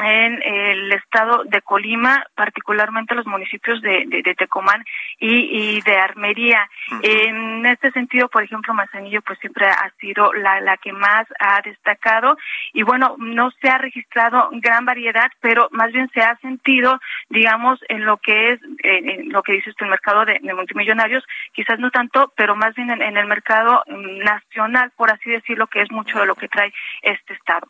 en 0.03 0.41
el 0.43 0.93
estado 0.93 1.43
de 1.45 1.61
Colima, 1.61 2.25
particularmente 2.35 3.15
los 3.15 3.25
municipios 3.25 3.81
de, 3.81 4.05
de, 4.07 4.35
Tecomán 4.35 4.83
y, 5.19 5.81
de 5.81 5.97
Armería. 5.97 6.69
En 7.01 7.65
este 7.65 7.91
sentido, 7.91 8.29
por 8.29 8.43
ejemplo, 8.43 8.73
Manzanillo 8.73 9.21
pues 9.21 9.39
siempre 9.39 9.67
ha 9.67 9.91
sido 9.99 10.33
la, 10.33 10.61
la 10.61 10.77
que 10.77 10.93
más 10.93 11.25
ha 11.39 11.61
destacado 11.61 12.37
y 12.73 12.83
bueno, 12.83 13.15
no 13.17 13.51
se 13.61 13.69
ha 13.69 13.77
registrado 13.77 14.49
gran 14.53 14.85
variedad, 14.85 15.29
pero 15.41 15.67
más 15.71 15.91
bien 15.91 16.09
se 16.13 16.21
ha 16.21 16.37
sentido, 16.37 16.99
digamos, 17.29 17.79
en 17.89 18.05
lo 18.05 18.17
que 18.17 18.53
es, 18.53 18.59
en 18.83 19.29
lo 19.29 19.43
que 19.43 19.53
dice 19.53 19.69
usted, 19.69 19.85
el 19.85 19.91
mercado 19.91 20.25
de, 20.25 20.39
multimillonarios, 20.53 21.23
quizás 21.53 21.79
no 21.79 21.91
tanto, 21.91 22.33
pero 22.35 22.55
más 22.55 22.75
bien 22.75 22.89
en 22.89 23.17
el 23.17 23.27
mercado 23.27 23.83
nacional, 23.87 24.91
por 24.95 25.11
así 25.11 25.29
decirlo, 25.29 25.67
que 25.67 25.81
es 25.81 25.91
mucho 25.91 26.19
de 26.19 26.25
lo 26.25 26.35
que 26.35 26.47
trae 26.47 26.73
este 27.01 27.33
estado 27.33 27.67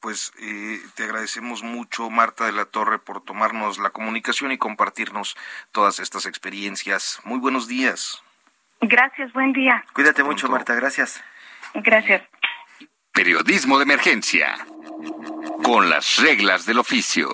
pues 0.00 0.32
eh, 0.40 0.80
te 0.94 1.04
agradecemos 1.04 1.62
mucho, 1.62 2.10
Marta 2.10 2.46
de 2.46 2.52
la 2.52 2.64
Torre, 2.64 2.98
por 2.98 3.22
tomarnos 3.22 3.78
la 3.78 3.90
comunicación 3.90 4.52
y 4.52 4.58
compartirnos 4.58 5.36
todas 5.72 6.00
estas 6.00 6.26
experiencias. 6.26 7.20
Muy 7.24 7.38
buenos 7.38 7.68
días. 7.68 8.22
Gracias, 8.80 9.32
buen 9.32 9.52
día. 9.52 9.84
Cuídate 9.92 10.22
mucho, 10.22 10.48
Marta, 10.48 10.74
gracias. 10.74 11.22
Gracias. 11.74 12.22
Periodismo 13.12 13.78
de 13.78 13.84
emergencia, 13.84 14.56
con 15.62 15.90
las 15.90 16.16
reglas 16.16 16.64
del 16.64 16.78
oficio. 16.78 17.28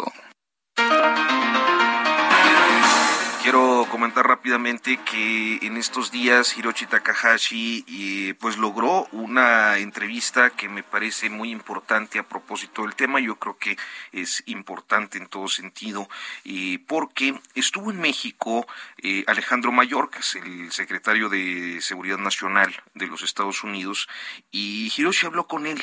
Quiero 3.46 3.86
comentar 3.92 4.26
rápidamente 4.26 4.98
que 5.08 5.60
en 5.62 5.76
estos 5.76 6.10
días 6.10 6.58
Hiroshi 6.58 6.86
Takahashi 6.86 7.84
eh, 7.86 8.34
pues 8.40 8.56
logró 8.56 9.06
una 9.12 9.78
entrevista 9.78 10.50
que 10.50 10.68
me 10.68 10.82
parece 10.82 11.30
muy 11.30 11.52
importante 11.52 12.18
a 12.18 12.24
propósito 12.24 12.82
del 12.82 12.96
tema. 12.96 13.20
Yo 13.20 13.36
creo 13.36 13.56
que 13.56 13.78
es 14.10 14.42
importante 14.46 15.18
en 15.18 15.28
todo 15.28 15.46
sentido 15.46 16.08
eh, 16.44 16.80
porque 16.88 17.38
estuvo 17.54 17.92
en 17.92 18.00
México 18.00 18.66
eh, 19.00 19.22
Alejandro 19.28 19.70
Mayor, 19.70 20.10
que 20.10 20.18
es 20.18 20.34
el 20.34 20.72
secretario 20.72 21.28
de 21.28 21.80
Seguridad 21.82 22.18
Nacional 22.18 22.74
de 22.94 23.06
los 23.06 23.22
Estados 23.22 23.62
Unidos, 23.62 24.08
y 24.50 24.92
Hiroshi 24.96 25.24
habló 25.24 25.46
con 25.46 25.66
él 25.66 25.80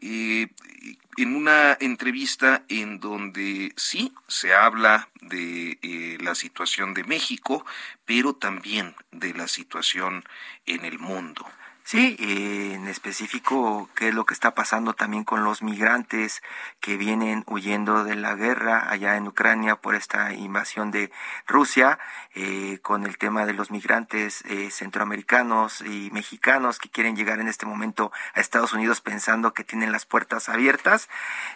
eh, 0.00 0.48
en 1.16 1.34
una 1.34 1.76
entrevista 1.80 2.64
en 2.68 3.00
donde 3.00 3.72
sí 3.76 4.12
se 4.28 4.54
habla 4.54 5.08
de 5.20 5.78
eh, 5.82 6.18
la 6.20 6.34
situación 6.34 6.94
de 6.94 7.04
México, 7.04 7.64
pero 8.04 8.34
también 8.34 8.94
de 9.10 9.34
la 9.34 9.48
situación 9.48 10.24
en 10.66 10.84
el 10.84 10.98
mundo. 10.98 11.44
Sí, 11.90 12.16
en 12.18 12.86
específico, 12.86 13.88
qué 13.94 14.08
es 14.08 14.14
lo 14.14 14.26
que 14.26 14.34
está 14.34 14.54
pasando 14.54 14.92
también 14.92 15.24
con 15.24 15.42
los 15.42 15.62
migrantes 15.62 16.42
que 16.80 16.98
vienen 16.98 17.44
huyendo 17.46 18.04
de 18.04 18.14
la 18.14 18.34
guerra 18.34 18.90
allá 18.90 19.16
en 19.16 19.26
Ucrania 19.26 19.76
por 19.76 19.94
esta 19.94 20.34
invasión 20.34 20.90
de 20.90 21.10
Rusia, 21.46 21.98
eh, 22.34 22.78
con 22.82 23.06
el 23.06 23.16
tema 23.16 23.46
de 23.46 23.54
los 23.54 23.70
migrantes 23.70 24.42
eh, 24.44 24.70
centroamericanos 24.70 25.80
y 25.80 26.10
mexicanos 26.12 26.78
que 26.78 26.90
quieren 26.90 27.16
llegar 27.16 27.40
en 27.40 27.48
este 27.48 27.64
momento 27.64 28.12
a 28.34 28.40
Estados 28.40 28.74
Unidos 28.74 29.00
pensando 29.00 29.54
que 29.54 29.64
tienen 29.64 29.90
las 29.90 30.04
puertas 30.04 30.50
abiertas, 30.50 31.08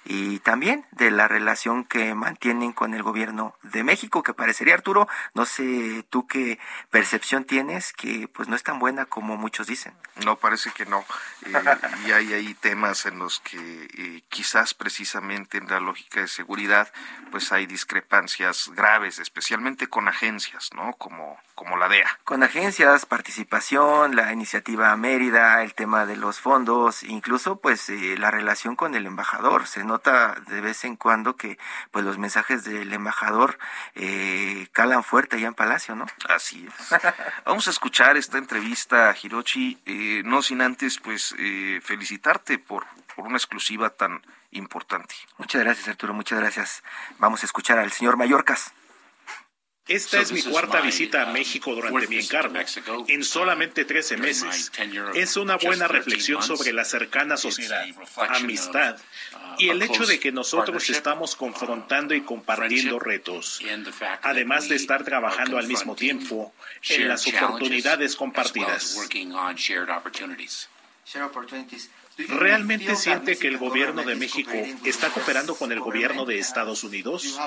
y 0.07 0.39
también 0.39 0.87
de 0.93 1.11
la 1.11 1.29
relación 1.29 1.85
que 1.85 2.15
mantienen 2.15 2.73
con 2.73 2.95
el 2.95 3.03
gobierno 3.03 3.55
de 3.65 3.85
México, 3.85 4.23
que 4.23 4.33
parecería, 4.33 4.73
Arturo, 4.73 5.09
no 5.35 5.45
sé 5.45 6.07
tú 6.09 6.27
qué 6.27 6.59
percepción 6.89 7.45
tienes, 7.45 7.93
que 7.93 8.29
pues 8.29 8.49
no 8.49 8.57
es 8.57 8.63
tan 8.63 8.79
buena 8.79 9.05
como 9.05 9.37
muchos 9.37 9.67
dicen. 9.67 9.93
No, 10.25 10.37
parece 10.37 10.71
que 10.71 10.87
no. 10.87 11.05
Eh, 11.47 11.53
y 12.07 12.13
hay 12.13 12.33
ahí 12.33 12.55
temas 12.55 13.07
en 13.07 13.19
los 13.19 13.41
que 13.41 13.59
eh, 13.59 14.23
quizás 14.29 14.75
precisamente 14.75 15.59
en 15.59 15.69
la 15.69 15.81
lógica 15.81 16.21
de 16.21 16.29
seguridad, 16.29 16.93
pues 17.31 17.53
hay 17.53 17.67
discrepancias 17.67 18.71
graves, 18.75 19.19
especialmente 19.19 19.89
con 19.89 20.09
agencias, 20.09 20.71
¿no? 20.75 20.93
Como, 20.95 21.39
como 21.55 21.77
la 21.77 21.89
DEA. 21.89 22.19
Con 22.25 22.43
agencias, 22.43 23.07
participación, 23.07 24.17
la 24.17 24.33
iniciativa 24.33 24.97
Mérida, 24.97 25.63
el 25.63 25.75
tema 25.75 26.07
de 26.07 26.17
los 26.17 26.41
fondos, 26.41 27.03
incluso 27.03 27.57
pues 27.57 27.89
eh, 27.89 28.17
la 28.19 28.31
relación 28.31 28.77
con 28.77 28.95
el 28.95 29.07
embajador. 29.07 29.67
Se 29.67 29.85
nota 29.85 30.37
de 30.49 30.61
vez 30.61 30.85
en 30.85 30.97
cuando 30.97 31.37
que 31.37 31.59
pues 31.91 32.05
los 32.05 32.19
mensajes 32.19 32.65
del 32.65 32.93
embajador 32.93 33.59
calan 34.73 35.05
fuerte 35.05 35.37
allá 35.37 35.49
en 35.49 35.55
Palacio, 35.55 35.95
¿no? 35.95 36.07
Así 36.29 36.67
es. 36.67 37.01
Vamos 37.45 37.67
a 37.67 37.71
escuchar 37.71 38.17
esta 38.17 38.39
entrevista 38.39 39.11
a 39.11 39.17
Hirochi. 39.21 39.79
Eh, 39.87 40.12
no 40.25 40.43
sin 40.43 40.61
antes 40.61 40.99
pues 40.99 41.35
eh, 41.39 41.81
felicitarte 41.83 42.59
por, 42.59 42.85
por 43.15 43.27
una 43.27 43.37
exclusiva 43.37 43.91
tan 43.91 44.21
importante. 44.51 45.15
Muchas 45.39 45.63
gracias 45.63 45.89
Arturo, 45.89 46.13
muchas 46.13 46.39
gracias. 46.39 46.83
Vamos 47.19 47.43
a 47.43 47.47
escuchar 47.47 47.79
al 47.79 47.93
señor 47.93 48.17
Mallorcas. 48.17 48.73
Esta 49.89 50.21
es 50.21 50.31
mi 50.31 50.41
cuarta 50.43 50.81
visita 50.81 51.23
a 51.23 51.31
uh, 51.31 51.33
México 51.33 51.75
durante 51.75 52.07
mi 52.07 52.19
encargo, 52.19 52.55
en 53.09 53.25
solamente 53.25 53.85
13 53.85 54.17
meses. 54.17 54.71
Es 55.15 55.37
una 55.37 55.57
buena 55.57 55.89
reflexión 55.89 56.41
sobre 56.41 56.73
la 56.73 56.85
cercana 56.85 57.37
sociedad, 57.37 57.85
amistad 58.29 58.97
uh, 58.97 59.37
y 59.59 59.71
el 59.71 59.83
hecho 59.83 60.07
de 60.07 60.21
que 60.21 60.31
nosotros 60.31 60.89
estamos 60.89 61.35
confrontando 61.35 62.15
y 62.15 62.21
compartiendo 62.21 63.01
retos, 63.01 63.61
además 64.23 64.69
de 64.69 64.77
estar 64.77 65.03
trabajando 65.03 65.59
al 65.59 65.67
mismo 65.67 65.97
tiempo 65.97 66.55
en 66.89 67.09
las 67.09 67.27
oportunidades 67.27 68.15
compartidas. 68.15 68.97
¿Realmente 72.17 72.97
siente 72.97 73.39
que 73.39 73.49
el 73.49 73.59
gobierno 73.59 74.03
de 74.03 74.15
México 74.15 74.53
está 74.85 75.11
cooperando 75.11 75.55
con 75.55 75.73
el 75.73 75.81
gobierno 75.81 76.25
de 76.25 76.39
Estados 76.39 76.85
Unidos? 76.85 77.39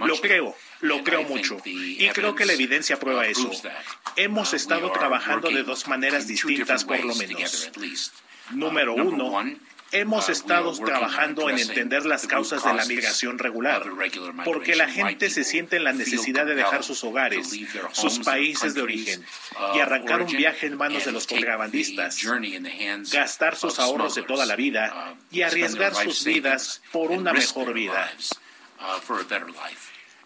Lo 0.00 0.20
creo, 0.20 0.56
lo 0.80 1.04
creo 1.04 1.22
mucho. 1.24 1.58
Y 1.64 2.08
creo 2.10 2.34
que 2.34 2.44
la 2.44 2.54
evidencia 2.54 2.98
prueba 2.98 3.26
eso. 3.26 3.50
Hemos 4.16 4.54
estado 4.54 4.90
trabajando 4.90 5.48
de 5.48 5.62
dos 5.62 5.86
maneras 5.86 6.26
distintas 6.26 6.84
por 6.84 7.04
lo 7.04 7.14
menos. 7.14 7.70
Número 8.50 8.94
uno, 8.94 9.44
Hemos 9.96 10.28
estado 10.28 10.72
trabajando 10.72 11.48
en 11.48 11.58
entender 11.58 12.04
las 12.04 12.26
causas 12.26 12.62
de 12.62 12.74
la 12.74 12.84
migración 12.84 13.38
regular, 13.38 13.82
porque 14.44 14.76
la 14.76 14.88
gente 14.88 15.30
se 15.30 15.42
siente 15.42 15.76
en 15.76 15.84
la 15.84 15.92
necesidad 15.92 16.44
de 16.44 16.54
dejar 16.54 16.84
sus 16.84 17.02
hogares, 17.02 17.48
sus 17.92 18.18
países 18.18 18.74
de 18.74 18.82
origen, 18.82 19.24
y 19.74 19.80
arrancar 19.80 20.22
un 20.22 20.32
viaje 20.32 20.66
en 20.66 20.76
manos 20.76 21.04
de 21.04 21.12
los 21.12 21.26
contrabandistas, 21.26 22.18
gastar 23.10 23.56
sus 23.56 23.78
ahorros 23.78 24.14
de 24.14 24.22
toda 24.22 24.44
la 24.44 24.56
vida 24.56 25.16
y 25.30 25.42
arriesgar 25.42 25.94
sus 25.94 26.24
vidas 26.24 26.82
por 26.92 27.10
una 27.10 27.32
mejor 27.32 27.72
vida. 27.72 28.12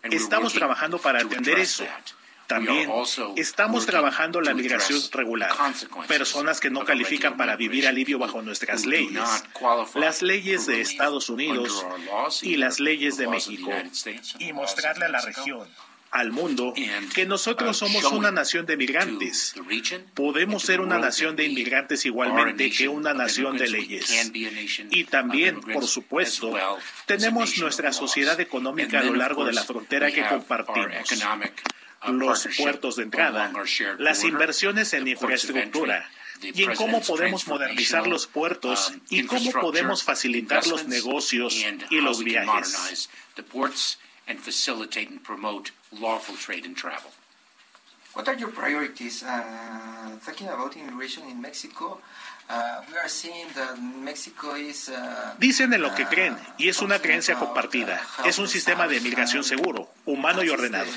Estamos 0.03 0.53
trabajando 0.53 0.99
para 0.99 1.21
entender 1.21 1.59
eso 1.59 1.87
también 2.51 2.91
estamos 3.37 3.87
trabajando 3.87 4.41
la 4.41 4.55
migración 4.55 5.01
regular, 5.13 5.53
personas 6.09 6.59
que 6.59 6.69
no 6.69 6.85
califican 6.85 7.37
para 7.37 7.55
vivir 7.55 7.87
alivio 7.87 8.19
bajo 8.19 8.43
nuestras 8.43 8.87
leyes, 8.87 9.23
las 9.95 10.21
leyes 10.21 10.67
de 10.67 10.81
Estados 10.81 11.31
Unidos 11.31 11.87
y 12.43 12.57
las 12.57 12.81
leyes 12.81 13.17
de 13.17 13.29
México, 13.29 13.71
y 14.41 14.53
mostrarle 14.53 15.05
a 15.05 15.09
la 15.11 15.21
región 15.21 15.69
al 16.11 16.33
mundo 16.33 16.75
que 17.15 17.25
nosotros 17.25 17.77
somos 17.77 18.03
una 18.07 18.33
nación 18.33 18.67
de 18.67 18.77
migrantes. 18.77 19.55
Podemos 20.15 20.65
ser 20.65 20.81
una 20.81 20.99
nación 20.99 21.37
de 21.37 21.45
inmigrantes 21.45 22.05
igualmente 22.05 22.69
que 22.73 22.89
una 22.89 23.15
nación 23.15 23.57
de 23.59 23.69
leyes. 23.69 24.33
Y 24.91 25.05
también, 25.05 25.61
por 25.61 25.87
supuesto, 25.87 26.53
tenemos 27.07 27.59
nuestra 27.59 27.93
sociedad 27.93 28.41
económica 28.41 28.99
a 28.99 29.05
lo 29.05 29.15
largo 29.15 29.45
de 29.45 29.53
la 29.53 29.63
frontera 29.63 30.11
que 30.11 30.27
compartimos 30.27 31.09
los 32.09 32.49
puertos 32.57 32.97
de 32.97 33.05
entrada, 33.05 33.53
las 33.99 34.25
inversiones 34.25 34.93
en 34.95 35.09
infraestructura 35.09 36.09
y 36.41 36.65
en 36.65 36.75
cómo 36.75 37.03
podemos 37.03 37.47
modernizar 37.47 38.07
los 38.07 38.27
puertos 38.27 38.93
y 39.11 39.25
cómo 39.25 39.53
podemos 39.53 40.03
facilitar 40.03 40.67
los 40.67 40.87
negocios 40.87 41.55
y 41.91 42.01
los 42.01 42.25
viajes. 42.25 43.09
and 44.31 44.39
facilitate 44.39 45.11
and 45.11 45.25
promote 45.25 45.73
lawful 45.91 46.37
trade 46.37 46.65
and 46.65 46.77
travel. 46.77 47.11
What 48.15 48.29
are 48.29 48.35
your 48.35 48.49
priorities? 48.49 49.25
Uh, 49.25 50.19
talking 50.25 50.47
about 50.47 50.77
immigration 50.77 51.25
in 51.29 51.41
Mexico, 51.41 52.01
uh, 52.51 52.83
we 52.91 52.99
are 52.99 53.09
seeing 53.09 53.47
that 53.55 53.79
Mexico 53.79 54.57
is, 54.57 54.89
uh, 54.89 55.35
Dicen 55.39 55.73
en 55.73 55.83
lo 55.83 55.95
que 55.95 56.07
creen, 56.07 56.37
y 56.59 56.69
es 56.69 56.83
una 56.83 56.99
creencia 56.99 57.37
compartida. 57.37 58.01
Es 58.25 58.39
un 58.39 58.49
sistema 58.49 58.89
de 58.89 59.01
migración 59.01 59.45
seguro, 59.45 59.89
humano 60.05 60.43
y 60.43 60.51
ordenado. 60.51 60.91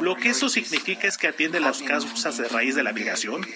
Lo 0.00 0.16
que 0.16 0.30
eso 0.30 0.48
significa 0.48 1.08
es 1.08 1.16
que 1.16 1.28
atiende 1.28 1.60
las 1.60 1.82
causas 1.82 2.36
de 2.36 2.48
raíz 2.48 2.74
de 2.74 2.82
la 2.82 2.92
migración. 2.92 3.46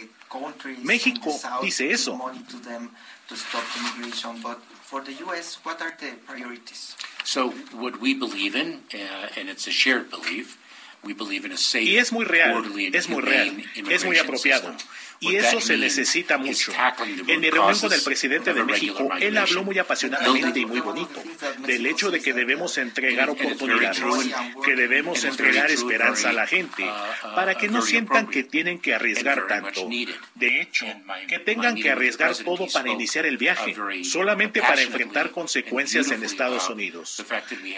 México 0.82 1.38
dice 1.62 1.90
eso. 1.90 2.18
So, 7.24 7.54
what 7.72 8.00
we 8.00 8.14
believe 8.14 8.54
in, 8.54 8.82
uh, 8.92 9.40
and 9.40 9.48
it's 9.48 9.66
a 9.66 9.70
shared 9.70 10.10
belief, 10.10 10.58
y 11.80 11.96
es 11.96 12.12
muy 12.12 12.24
real, 12.24 12.64
es 12.92 13.08
muy 13.08 13.22
real, 13.22 13.64
es 13.90 14.04
muy 14.04 14.18
apropiado. 14.18 14.74
Y 15.30 15.36
eso 15.36 15.60
se 15.60 15.76
necesita 15.76 16.38
mucho. 16.38 16.72
En 17.26 17.40
mi 17.40 17.50
reunión 17.50 17.78
con 17.78 17.92
el 17.92 18.02
presidente 18.02 18.52
de 18.52 18.64
México, 18.64 19.08
él 19.20 19.36
habló 19.36 19.64
muy 19.64 19.78
apasionadamente 19.78 20.60
y 20.60 20.66
muy 20.66 20.80
bonito 20.80 21.22
del 21.58 21.86
hecho 21.86 22.10
de 22.10 22.20
que 22.20 22.32
debemos 22.32 22.78
entregar 22.78 23.30
oportunidades, 23.30 24.00
que 24.64 24.74
debemos 24.74 25.24
entregar 25.24 25.70
esperanza 25.70 26.30
a 26.30 26.32
la 26.32 26.46
gente, 26.46 26.84
uh, 26.84 27.34
para 27.34 27.56
que 27.56 27.68
no 27.68 27.82
sientan 27.82 28.26
que 28.26 28.44
tienen 28.44 28.78
que 28.78 28.94
arriesgar 28.94 29.46
tanto. 29.46 29.88
De 30.34 30.60
hecho, 30.60 30.86
que 31.28 31.38
tengan 31.38 31.74
que 31.76 31.90
arriesgar 31.90 32.34
todo 32.36 32.66
para 32.72 32.90
iniciar 32.90 33.26
el 33.26 33.38
viaje, 33.38 33.74
solamente 34.04 34.60
para 34.60 34.82
enfrentar 34.82 35.30
consecuencias 35.30 36.10
en 36.10 36.22
Estados 36.22 36.68
Unidos. 36.68 37.24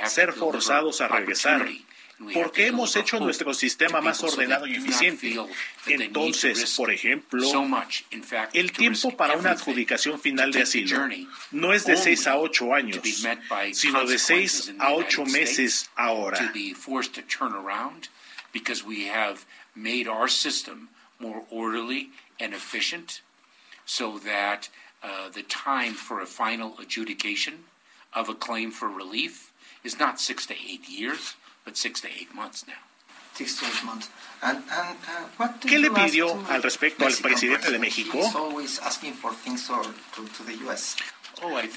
Ser 0.07 0.32
forzados 0.32 1.01
a 1.01 1.09
regresar 1.09 1.66
porque 2.33 2.67
hemos 2.67 2.97
hecho 2.97 3.21
nuestro 3.21 3.53
sistema 3.53 4.01
más 4.01 4.23
ordenado 4.23 4.67
y 4.67 4.77
eficiente. 4.77 5.37
Entonces, 5.87 6.75
por 6.77 6.91
ejemplo, 6.91 7.47
el 8.53 8.73
tiempo 8.73 9.17
para 9.17 9.37
una 9.37 9.51
adjudicación 9.51 10.19
final 10.19 10.53
de 10.53 10.62
asilo 10.62 11.09
no 11.51 11.73
es 11.73 11.85
de 11.85 11.97
seis 11.97 12.27
a 12.27 12.39
ocho 12.39 12.75
años, 12.75 13.01
sino 13.73 14.05
de 14.07 14.19
seis 14.19 14.73
a 14.79 14.93
ocho 14.93 15.25
meses 15.25 15.91
ahora. 15.95 16.53
because 18.53 18.83
we 18.83 19.05
have 19.05 19.45
made 19.75 20.09
our 20.09 20.29
system 20.29 20.89
more 21.21 21.43
orderly 21.51 22.09
and 22.41 22.55
efficient 22.55 23.21
so 23.85 24.19
that 24.19 24.71
uh, 25.03 25.29
the 25.29 25.43
time 25.43 25.93
for 25.93 26.23
a 26.23 26.27
final 26.27 26.75
adjudication 26.81 27.64
of 28.14 28.31
a 28.31 28.35
claim 28.35 28.71
for 28.71 28.89
relief 28.89 29.53
is 29.85 29.99
not 29.99 30.19
six 30.19 30.47
to 30.47 30.55
eight 30.55 30.89
years, 30.89 31.35
¿Qué 35.69 35.79
le 35.79 35.91
pidió 35.91 36.47
al 36.49 36.62
respecto 36.62 37.07
al 37.07 37.14
presidente 37.14 37.71
de 37.71 37.79
México? 37.79 38.19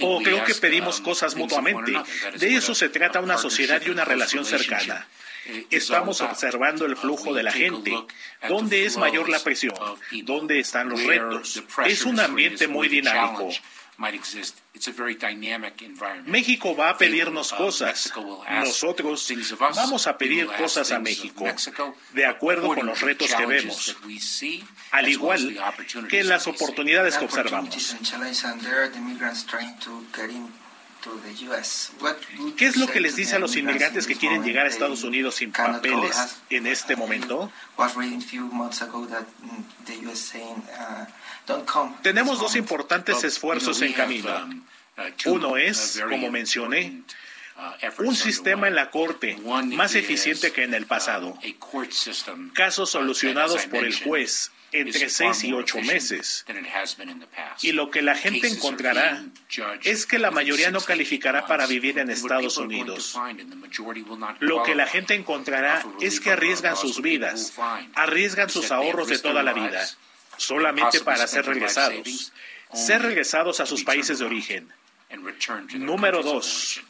O 0.01 0.21
creo 0.21 0.45
que 0.45 0.55
pedimos 0.55 1.01
cosas 1.01 1.35
mutuamente. 1.35 1.93
De 2.37 2.55
eso 2.55 2.73
se 2.73 2.89
trata 2.89 3.19
una 3.19 3.37
sociedad 3.37 3.81
y 3.85 3.89
una 3.89 4.05
relación 4.05 4.45
cercana. 4.45 5.07
Estamos 5.69 6.21
observando 6.21 6.85
el 6.85 6.95
flujo 6.95 7.33
de 7.33 7.43
la 7.43 7.51
gente, 7.51 7.91
dónde 8.47 8.85
es 8.85 8.97
mayor 8.97 9.27
la 9.29 9.39
presión, 9.39 9.75
dónde 10.23 10.59
están 10.59 10.89
los 10.89 11.03
retos. 11.03 11.63
Es 11.85 12.05
un 12.05 12.19
ambiente 12.19 12.67
muy 12.67 12.87
dinámico. 12.87 13.49
México 16.25 16.75
va 16.75 16.89
a 16.89 16.97
pedirnos 16.97 17.51
cosas. 17.51 18.13
Nosotros 18.49 19.27
vamos 19.59 20.07
a 20.07 20.17
pedir 20.17 20.47
cosas 20.47 20.91
a 20.91 20.99
México 20.99 21.45
de 22.13 22.25
acuerdo 22.25 22.73
con 22.73 22.85
los 22.85 23.01
retos 23.01 23.33
que 23.33 23.45
vemos, 23.45 23.97
al 24.91 25.09
igual 25.09 25.57
que 26.09 26.23
las 26.23 26.47
oportunidades 26.47 27.17
que 27.17 27.25
observamos. 27.25 27.95
¿Qué 32.57 32.65
es 32.65 32.75
lo 32.75 32.87
que 32.87 32.99
les 32.99 33.15
dice 33.15 33.35
a 33.35 33.39
los 33.39 33.55
inmigrantes 33.55 34.05
que 34.05 34.15
quieren 34.15 34.43
llegar 34.43 34.65
a 34.65 34.69
Estados 34.69 35.03
Unidos 35.03 35.35
sin 35.35 35.51
papeles 35.51 36.37
en 36.49 36.67
este 36.67 36.95
momento? 36.95 37.51
Tenemos 42.01 42.39
dos 42.39 42.55
importantes 42.55 43.23
esfuerzos 43.23 43.81
en 43.81 43.93
camino. 43.93 44.29
Um, 44.43 44.63
uh, 44.97 45.29
Uno 45.29 45.57
es, 45.57 46.01
como 46.09 46.29
mencioné, 46.29 47.01
uh, 47.57 48.03
un 48.03 48.15
sistema 48.15 48.67
en 48.67 48.75
la 48.75 48.91
Corte 48.91 49.37
más 49.75 49.95
eficiente 49.95 50.51
que 50.51 50.63
en 50.63 50.73
el 50.73 50.85
pasado. 50.85 51.37
Casos 52.53 52.89
solucionados 52.89 53.65
por 53.67 53.85
el 53.85 53.95
juez 54.03 54.51
entre 54.71 55.09
seis 55.09 55.43
y 55.43 55.53
ocho 55.53 55.79
meses. 55.81 56.45
Y 57.61 57.71
lo 57.71 57.89
que 57.91 58.01
la 58.01 58.15
gente 58.15 58.47
encontrará 58.47 59.23
es 59.83 60.05
que 60.05 60.19
la 60.19 60.31
mayoría 60.31 60.71
no 60.71 60.81
calificará 60.81 61.45
para 61.45 61.67
vivir 61.67 61.99
en 61.99 62.09
Estados 62.09 62.57
Unidos. 62.57 63.17
Lo 64.39 64.63
que 64.63 64.75
la 64.75 64.87
gente 64.87 65.15
encontrará 65.15 65.85
es 66.01 66.19
que 66.19 66.31
arriesgan 66.31 66.75
sus 66.75 67.01
vidas, 67.01 67.53
arriesgan 67.95 68.49
sus 68.49 68.71
ahorros 68.71 69.07
de 69.07 69.19
toda 69.19 69.43
la 69.43 69.53
vida 69.53 69.87
solamente 70.39 71.01
para 71.01 71.27
ser 71.27 71.45
regresados, 71.45 72.31
ser 72.73 73.01
regresados 73.01 73.59
a 73.59 73.65
sus 73.65 73.83
países 73.83 74.19
de 74.19 74.25
origen. 74.25 74.73
Número 75.73 76.23
dos, 76.23 76.81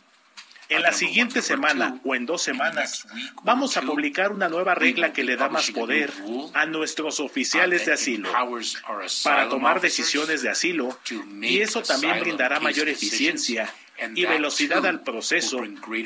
en 0.70 0.84
la 0.84 0.92
siguiente 0.94 1.42
semana 1.42 2.00
o 2.04 2.16
en 2.16 2.26
dos 2.26 2.42
semanas 2.42 3.08
vamos 3.44 3.76
a 3.76 3.82
publicar 3.82 4.32
una 4.32 4.48
nueva 4.48 4.76
regla 4.76 5.12
que 5.12 5.24
le 5.24 5.36
da 5.36 5.50
más 5.50 5.72
poder 5.72 6.14
a 6.54 6.66
nuestros 6.68 7.20
oficiales 7.20 7.86
de 7.86 7.94
asilo 7.94 8.30
para 9.24 9.50
tomar 9.50 9.82
decisiones 9.82 10.42
de 10.44 10.50
asilo 10.50 10.98
y 11.42 11.60
eso 11.60 11.82
también 11.82 12.20
brindará 12.20 12.60
mayor 12.60 12.88
eficiencia 12.88 13.74
y 14.16 14.26
velocidad 14.26 14.86
al 14.86 15.02
proceso 15.02 15.62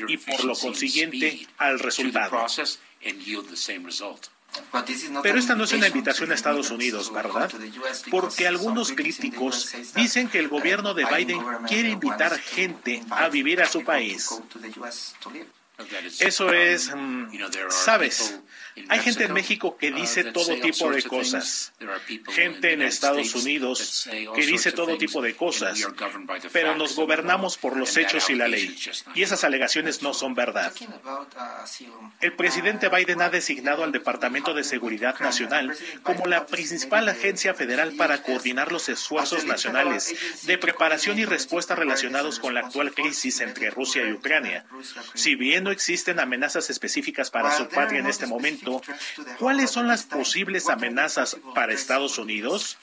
y 0.08 0.16
por 0.16 0.44
lo 0.44 0.54
consiguiente 0.56 1.46
al 1.58 1.78
resultado. 1.78 2.46
Pero 5.22 5.38
esta 5.38 5.54
no 5.54 5.64
es 5.64 5.72
una 5.72 5.86
invitación 5.86 6.30
a 6.30 6.34
Estados 6.34 6.70
Unidos, 6.70 7.12
¿verdad? 7.12 7.50
Porque 8.10 8.46
algunos 8.46 8.92
críticos 8.92 9.72
dicen 9.94 10.28
que 10.28 10.38
el 10.38 10.48
gobierno 10.48 10.94
de 10.94 11.04
Biden 11.04 11.40
quiere 11.66 11.90
invitar 11.90 12.38
gente 12.38 13.02
a 13.10 13.28
vivir 13.28 13.62
a 13.62 13.66
su 13.66 13.84
país. 13.84 14.28
Eso 16.20 16.52
es, 16.52 16.94
mm, 16.94 17.28
sabes, 17.68 18.40
hay 18.88 19.00
gente 19.00 19.24
en 19.24 19.32
México 19.32 19.76
que 19.76 19.90
dice 19.90 20.24
todo 20.24 20.56
tipo 20.60 20.90
de 20.90 21.02
cosas, 21.02 21.72
gente 22.28 22.72
en 22.72 22.82
Estados 22.82 23.34
Unidos 23.34 24.08
que 24.34 24.46
dice 24.46 24.72
todo 24.72 24.98
tipo 24.98 25.22
de 25.22 25.34
cosas, 25.34 25.86
pero 26.52 26.74
nos 26.74 26.96
gobernamos 26.96 27.56
por 27.56 27.76
los 27.76 27.96
hechos 27.96 28.30
y 28.30 28.34
la 28.34 28.48
ley, 28.48 28.76
y 29.14 29.22
esas 29.22 29.44
alegaciones 29.44 30.02
no 30.02 30.14
son 30.14 30.34
verdad. 30.34 30.72
El 32.20 32.32
presidente 32.34 32.88
Biden 32.88 33.22
ha 33.22 33.30
designado 33.30 33.84
al 33.84 33.92
Departamento 33.92 34.54
de 34.54 34.64
Seguridad 34.64 35.18
Nacional 35.20 35.76
como 36.02 36.26
la 36.26 36.46
principal 36.46 37.08
agencia 37.08 37.54
federal 37.54 37.94
para 37.96 38.22
coordinar 38.22 38.72
los 38.72 38.88
esfuerzos 38.88 39.44
nacionales 39.44 40.14
de 40.42 40.58
preparación 40.58 41.18
y 41.18 41.24
respuesta 41.24 41.74
relacionados 41.74 42.38
con 42.38 42.54
la 42.54 42.60
actual 42.60 42.92
crisis 42.92 43.40
entre 43.40 43.70
Rusia 43.70 44.06
y 44.06 44.12
Ucrania. 44.12 44.64
Si 45.14 45.34
bien 45.34 45.64
no 45.64 45.70
existen 45.70 46.20
amenazas 46.20 46.70
específicas 46.70 47.30
para 47.30 47.56
su 47.56 47.68
patria 47.68 48.00
en 48.00 48.06
este 48.06 48.26
momento, 48.26 48.63
¿cuáles 49.38 49.70
son 49.70 49.88
las 49.88 50.04
posibles 50.04 50.68
amenazas 50.68 51.36
para 51.54 51.72
Estados 51.72 52.18
Unidos? 52.18 52.78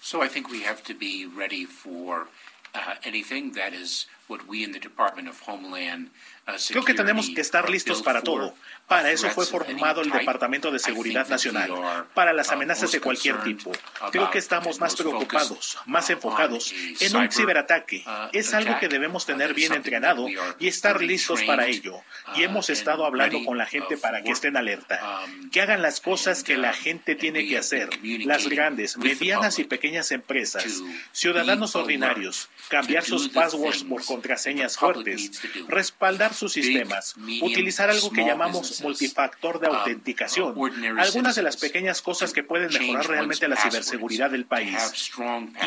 Creo 6.70 6.84
que 6.84 6.94
tenemos 6.94 7.30
que 7.30 7.42
estar 7.42 7.70
listos 7.70 8.02
para 8.02 8.22
todo. 8.22 8.54
Para 8.88 9.12
eso 9.12 9.30
fue 9.30 9.46
formado 9.46 10.02
el 10.02 10.10
Departamento 10.10 10.70
de 10.70 10.80
Seguridad 10.80 11.28
Nacional, 11.30 11.72
para 12.14 12.34
las 12.34 12.52
amenazas 12.52 12.92
de 12.92 13.00
cualquier 13.00 13.42
tipo. 13.44 13.72
Creo 14.12 14.30
que 14.32 14.40
estamos 14.40 14.80
más 14.80 14.96
preocupados, 14.96 15.78
más 15.86 16.10
enfocados 16.10 16.74
en 17.00 17.16
un 17.16 17.32
ciberataque. 17.32 18.04
Es 18.34 18.54
algo 18.54 18.78
que 18.80 18.90
debemos 18.90 19.26
tener 19.26 19.54
bien 19.54 19.74
entrenado 19.74 20.28
y 20.60 20.68
estar 20.68 21.02
listos 21.02 21.44
para 21.44 21.68
ello. 21.68 22.02
Y 22.36 22.44
hemos 22.44 22.70
estado 22.70 23.06
hablando 23.06 23.44
con 23.46 23.58
la 23.58 23.66
gente 23.66 23.98
para 23.98 24.24
que 24.24 24.32
estén 24.32 24.58
alerta, 24.58 25.26
que 25.52 25.62
hagan 25.62 25.82
las 25.82 26.02
cosas 26.02 26.44
que 26.44 26.58
la 26.58 26.74
gente 26.74 27.16
tiene 27.16 27.48
que 27.48 27.58
hacer, 27.58 27.90
las 28.26 28.48
grandes, 28.48 28.98
medianas 28.98 29.60
y 29.60 29.64
pequeñas 29.64 30.12
empresas, 30.12 30.82
ciudadanos 31.12 31.76
ordinarios, 31.76 32.50
cambiar 32.70 33.06
sus 33.06 33.30
passwords 33.30 33.84
por 33.84 34.04
contraseñas 34.22 34.78
fuertes, 34.78 35.42
respaldar 35.68 36.34
sus 36.34 36.54
sistemas, 36.54 37.16
utilizar 37.42 37.90
algo 37.90 38.12
que 38.12 38.24
llamamos 38.24 38.82
multifactor 38.82 39.60
de 39.60 39.68
autenticación, 39.68 40.56
algunas 41.00 41.36
de 41.36 41.44
las 41.44 41.58
pequeñas 41.58 42.02
cosas 42.02 42.34
que 42.34 42.44
pueden 42.44 42.72
mejorar 42.72 43.08
realmente 43.08 43.48
la 43.48 43.56
ciberseguridad 43.56 44.30
del 44.30 44.46
país. 44.46 45.12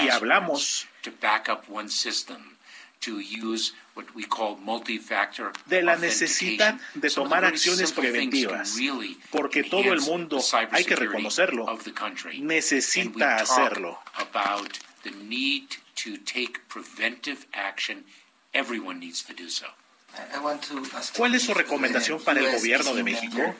Y 0.04 0.08
hablamos 0.08 0.86
de 5.66 5.82
la 5.82 5.96
necesidad 5.96 6.80
de 6.94 7.10
tomar 7.10 7.44
acciones 7.44 7.92
preventivas, 7.92 8.76
porque 9.30 9.64
todo 9.64 9.92
el 9.92 10.00
mundo, 10.00 10.40
hay 10.70 10.84
que 10.84 10.96
reconocerlo, 10.96 11.66
necesita 12.40 13.36
hacerlo. 13.36 13.98
¿Cuál 21.16 21.34
es 21.34 21.42
su 21.42 21.54
recomendación 21.54 22.22
para 22.22 22.40
el 22.40 22.52
gobierno 22.52 22.94
de 22.94 23.02
México? 23.02 23.54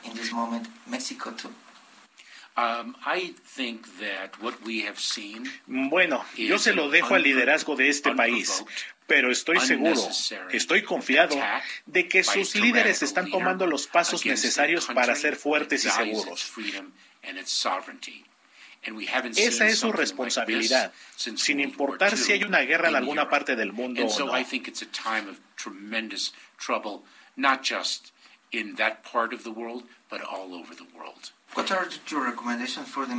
Bueno, 5.65 6.23
yo 6.37 6.57
se 6.57 6.73
lo 6.73 6.89
dejo 6.89 7.15
al 7.15 7.23
liderazgo 7.23 7.75
de 7.75 7.89
este 7.89 8.15
país, 8.15 8.63
pero 9.07 9.29
estoy 9.29 9.59
seguro, 9.59 10.01
estoy 10.51 10.83
confiado 10.83 11.35
de 11.85 12.07
que 12.07 12.23
sus 12.23 12.55
líderes 12.55 13.03
están 13.03 13.29
tomando 13.29 13.67
los 13.67 13.87
pasos 13.87 14.25
necesarios 14.25 14.87
para 14.87 15.15
ser 15.15 15.35
fuertes 15.35 15.83
y 15.83 15.89
seguros. 15.89 16.53
Esa 19.37 19.67
es 19.67 19.79
su 19.79 19.91
responsabilidad, 19.91 20.93
sin 21.15 21.59
importar 21.59 22.17
si 22.17 22.33
hay 22.33 22.43
una 22.43 22.59
guerra 22.59 22.89
en 22.89 22.95
alguna 22.95 23.29
parte 23.29 23.55
del 23.55 23.73
mundo 23.73 24.01
o 24.01 24.19
no. 24.19 24.31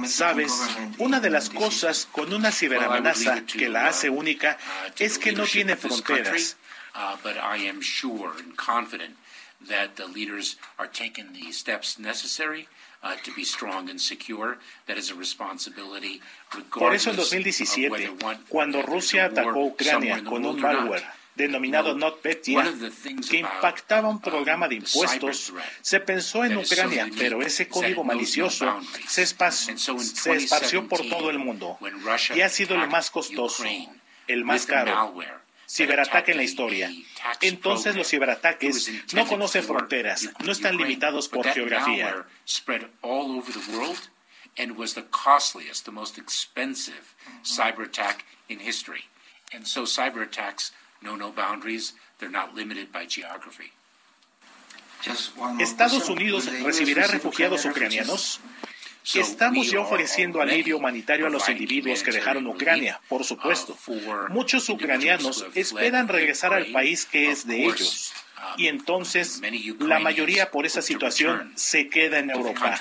Sabes, 0.09 0.53
una 0.99 1.21
de 1.21 1.31
las 1.31 1.49
cosas 1.51 2.07
con 2.11 2.33
una 2.33 2.53
ciberamenaza 2.53 3.45
que 3.47 3.69
la 3.69 3.89
hace 3.89 4.11
única 4.11 4.59
uh, 4.61 4.93
es 4.99 5.19
que 5.19 5.33
no 5.33 5.45
tiene 5.45 5.77
fronteras. 5.77 6.57
Uh, 13.03 13.15
to 13.23 13.33
be 13.37 13.45
strong 13.45 13.89
and 13.89 14.01
secure. 14.01 14.59
That 14.87 14.97
is 14.97 15.11
a 15.11 15.15
responsibility. 15.15 16.21
Por 16.71 16.95
eso 16.95 17.11
en 17.11 17.17
2017, 17.17 18.17
cuando 18.49 18.83
Rusia 18.83 19.27
atacó 19.27 19.67
Ucrania 19.67 20.25
con 20.25 20.45
un 20.45 20.61
malware 20.61 21.05
denominado 21.37 21.95
NotPetya, 21.95 22.65
que 23.29 23.37
impactaba 23.37 24.09
un 24.09 24.21
programa 24.21 24.67
de 24.67 24.77
impuestos, 24.77 25.53
se 25.83 26.01
pensó 26.01 26.45
en 26.45 26.57
Ucrania, 26.57 27.09
pero 27.17 27.43
ese 27.43 27.69
código 27.69 28.03
malicioso 28.03 28.81
se, 29.07 29.23
esparció 29.23 30.89
por 30.89 31.07
todo 31.07 31.31
el 31.31 31.39
mundo 31.39 31.79
y 32.35 32.41
ha 32.41 32.49
sido 32.49 32.75
el 32.75 32.89
más 32.89 33.11
costoso, 33.11 33.65
el 34.27 34.45
más 34.45 34.67
caro 34.67 35.15
ciberataque 35.69 36.33
en 36.33 36.39
la 36.39 36.45
historia. 36.45 36.91
Entonces 37.41 37.97
los 37.97 38.09
ciberataques 38.09 38.91
no 39.15 39.27
conocen 39.27 39.65
fronteras, 39.65 40.29
no 40.45 40.53
están 40.53 40.77
limitados 40.77 41.29
por 41.29 41.47
geografía. 41.47 42.27
and 44.59 44.79
was 44.79 44.95
the 44.95 45.03
costliest, 45.03 45.85
the 45.85 45.93
most 45.93 46.17
expensive 46.17 47.15
cyber 47.45 47.83
attack 47.85 48.25
in 48.49 48.59
history. 48.59 49.05
And 49.53 49.67
so 49.67 49.83
cyber 49.83 50.23
attacks 50.23 50.73
Estados 55.59 56.09
Unidos 56.09 56.47
recibirá 56.63 57.07
refugiados 57.07 57.65
ucranianos. 57.65 58.41
Estamos 59.15 59.71
ya 59.71 59.81
ofreciendo 59.81 60.41
alivio 60.41 60.79
humanitario 60.79 61.27
a 61.27 61.31
los 61.31 61.49
individuos 61.49 62.03
que 62.03 62.11
dejaron 62.13 62.47
Ucrania, 62.47 63.01
por 63.09 63.25
supuesto. 63.25 63.77
Muchos 64.31 64.69
ucranianos 64.69 65.47
esperan 65.55 66.09
regresar 66.09 66.53
al 66.53 66.67
país 66.67 67.07
que 67.07 67.31
es 67.31 67.47
de 67.47 67.65
ellos 67.65 68.13
y 68.57 68.69
entonces 68.69 69.41
la 69.79 69.99
mayoría 69.99 70.51
por 70.51 70.67
esa 70.67 70.83
situación 70.83 71.53
se 71.55 71.89
queda 71.89 72.19
en 72.19 72.31
Europa. 72.31 72.79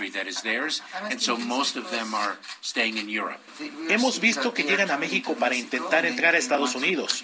Hemos 3.90 4.20
visto 4.20 4.54
que 4.54 4.64
llegan 4.64 4.92
a 4.92 4.98
México 4.98 5.36
para 5.36 5.56
intentar 5.56 6.06
entrar 6.06 6.36
a 6.36 6.38
Estados 6.38 6.76
Unidos. 6.76 7.24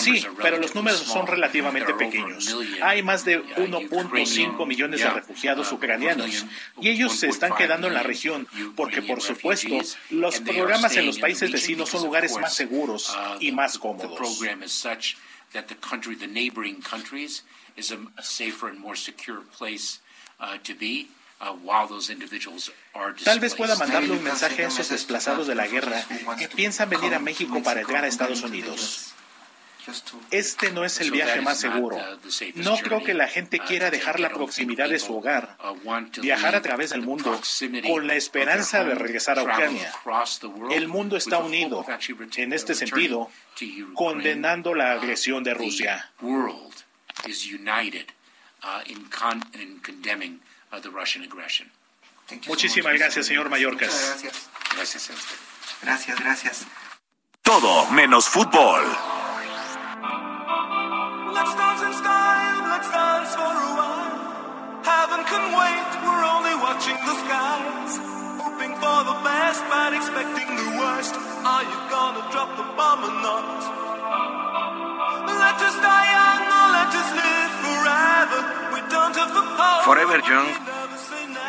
Sí, 0.00 0.26
pero 0.42 0.58
los 0.58 0.74
números 0.74 1.00
son 1.00 1.26
relativamente 1.26 1.94
pequeños. 1.94 2.54
Hay 2.82 3.02
más 3.02 3.24
de 3.24 3.42
1.5 3.42 4.66
millones 4.66 5.00
de 5.00 5.10
refugiados 5.10 5.72
uh, 5.72 5.74
ucranianos 5.76 6.46
y 6.80 6.88
ellos 6.90 7.18
se 7.18 7.28
están 7.28 7.54
quedando 7.56 7.88
en 7.88 7.94
la 7.94 8.02
región 8.02 8.46
porque, 8.76 9.02
por 9.02 9.20
supuesto, 9.20 9.78
los 10.10 10.40
programas 10.40 10.96
en 10.96 11.06
los 11.06 11.18
países 11.18 11.50
vecinos 11.50 11.88
son 11.90 12.04
lugares 12.04 12.36
más 12.38 12.54
seguros 12.54 13.10
uh, 13.10 13.36
y 13.40 13.52
más 13.52 13.78
cómodos. 13.78 14.40
Tal 23.24 23.40
vez 23.40 23.54
pueda 23.54 23.76
mandarle 23.76 24.12
un 24.12 24.22
mensaje 24.22 24.64
a 24.64 24.68
esos 24.68 24.88
desplazados 24.88 25.46
de 25.46 25.54
la 25.54 25.66
guerra 25.66 26.04
que 26.38 26.48
piensan 26.48 26.88
venir 26.88 27.14
a 27.14 27.18
México 27.18 27.62
para 27.62 27.80
entrar 27.80 28.04
a 28.04 28.08
Estados 28.08 28.42
Unidos. 28.42 29.14
Este 30.30 30.70
no 30.72 30.84
es 30.84 31.00
el 31.00 31.10
viaje 31.10 31.40
más 31.40 31.60
seguro. 31.60 31.96
Uh, 31.96 32.62
no 32.62 32.76
creo 32.78 33.02
que 33.02 33.14
la 33.14 33.28
gente 33.28 33.60
uh, 33.62 33.66
quiera 33.66 33.90
dejar 33.90 34.20
la 34.20 34.30
proximidad 34.30 34.88
de 34.88 34.98
su 34.98 35.16
hogar, 35.16 35.56
uh, 35.62 36.20
viajar 36.20 36.54
a 36.54 36.62
través 36.62 36.90
del 36.90 37.02
mundo 37.02 37.40
con 37.86 38.06
la 38.06 38.14
esperanza 38.14 38.84
de 38.84 38.94
regresar 38.94 39.38
a 39.38 39.42
Ucrania. 39.42 39.92
El 40.70 40.88
mundo 40.88 41.16
está 41.16 41.38
unido, 41.38 41.84
en 42.36 42.52
este 42.52 42.74
sentido, 42.74 43.30
condenando 43.94 44.74
la 44.74 44.92
agresión 44.92 45.44
de 45.44 45.54
Rusia 45.54 46.10
is 47.26 47.46
united 47.46 48.12
in, 48.86 49.04
con 49.10 49.42
in 49.54 49.80
condemning 49.80 50.40
the 50.82 50.90
Russian 50.90 51.22
aggression. 51.22 51.70
Muchísimas 52.46 52.94
gracias, 52.94 53.26
señor 53.26 53.48
Mallorcas. 53.48 54.16
Gracias. 54.74 55.20
Gracias, 55.82 56.20
gracias. 56.20 56.66
Todo 57.42 57.90
menos 57.90 58.28
fútbol. 58.28 59.23
Let's 61.34 61.54
dance 61.60 61.82
in 61.82 61.92
style, 62.02 62.60
let's 62.72 62.90
dance 62.90 63.32
for 63.34 63.54
a 63.68 63.70
while. 63.78 64.14
Heaven 64.86 65.20
can 65.30 65.44
wait, 65.58 65.90
we're 66.04 66.26
only 66.34 66.54
watching 66.66 66.98
the 67.08 67.14
skies. 67.22 67.92
Hoping 68.44 68.74
for 68.82 68.98
the 69.10 69.16
best, 69.26 69.60
but 69.68 69.90
expecting 69.98 70.48
the 70.62 70.68
worst. 70.78 71.14
Are 71.44 71.64
you 71.70 71.78
gonna 71.90 72.22
drop 72.32 72.50
the 72.56 72.66
bomb 72.78 73.00
or 73.08 73.14
not? 73.26 73.84
Forever 79.84 80.22
Young, 80.26 80.48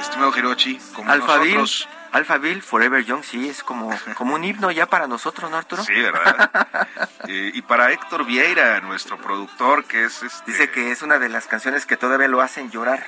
estimado 0.02 0.32
Hirochi, 0.36 0.80
como 0.94 1.10
Alphaville, 1.10 1.58
nosotros. 1.58 1.88
Alphaville, 2.16 2.62
Forever 2.62 3.04
Young, 3.04 3.26
sí, 3.26 3.50
es 3.50 3.62
como, 3.62 3.94
como 4.16 4.36
un 4.36 4.44
himno 4.46 4.72
ya 4.72 4.86
para 4.86 5.06
nosotros, 5.06 5.52
¿no, 5.52 5.58
Arturo? 5.58 5.84
Sí, 5.84 5.94
¿verdad? 5.94 6.50
Eh, 7.28 7.52
y 7.56 7.64
para 7.64 7.92
Héctor 7.92 8.24
Vieira, 8.24 8.80
nuestro 8.82 9.18
productor, 9.18 9.84
que 9.86 10.06
es 10.06 10.22
este... 10.22 10.52
Dice 10.52 10.70
que 10.70 10.92
es 10.92 11.02
una 11.02 11.18
de 11.18 11.28
las 11.28 11.48
canciones 11.48 11.88
que 11.88 11.98
todavía 11.98 12.28
lo 12.28 12.40
hacen 12.40 12.70
llorar. 12.70 13.04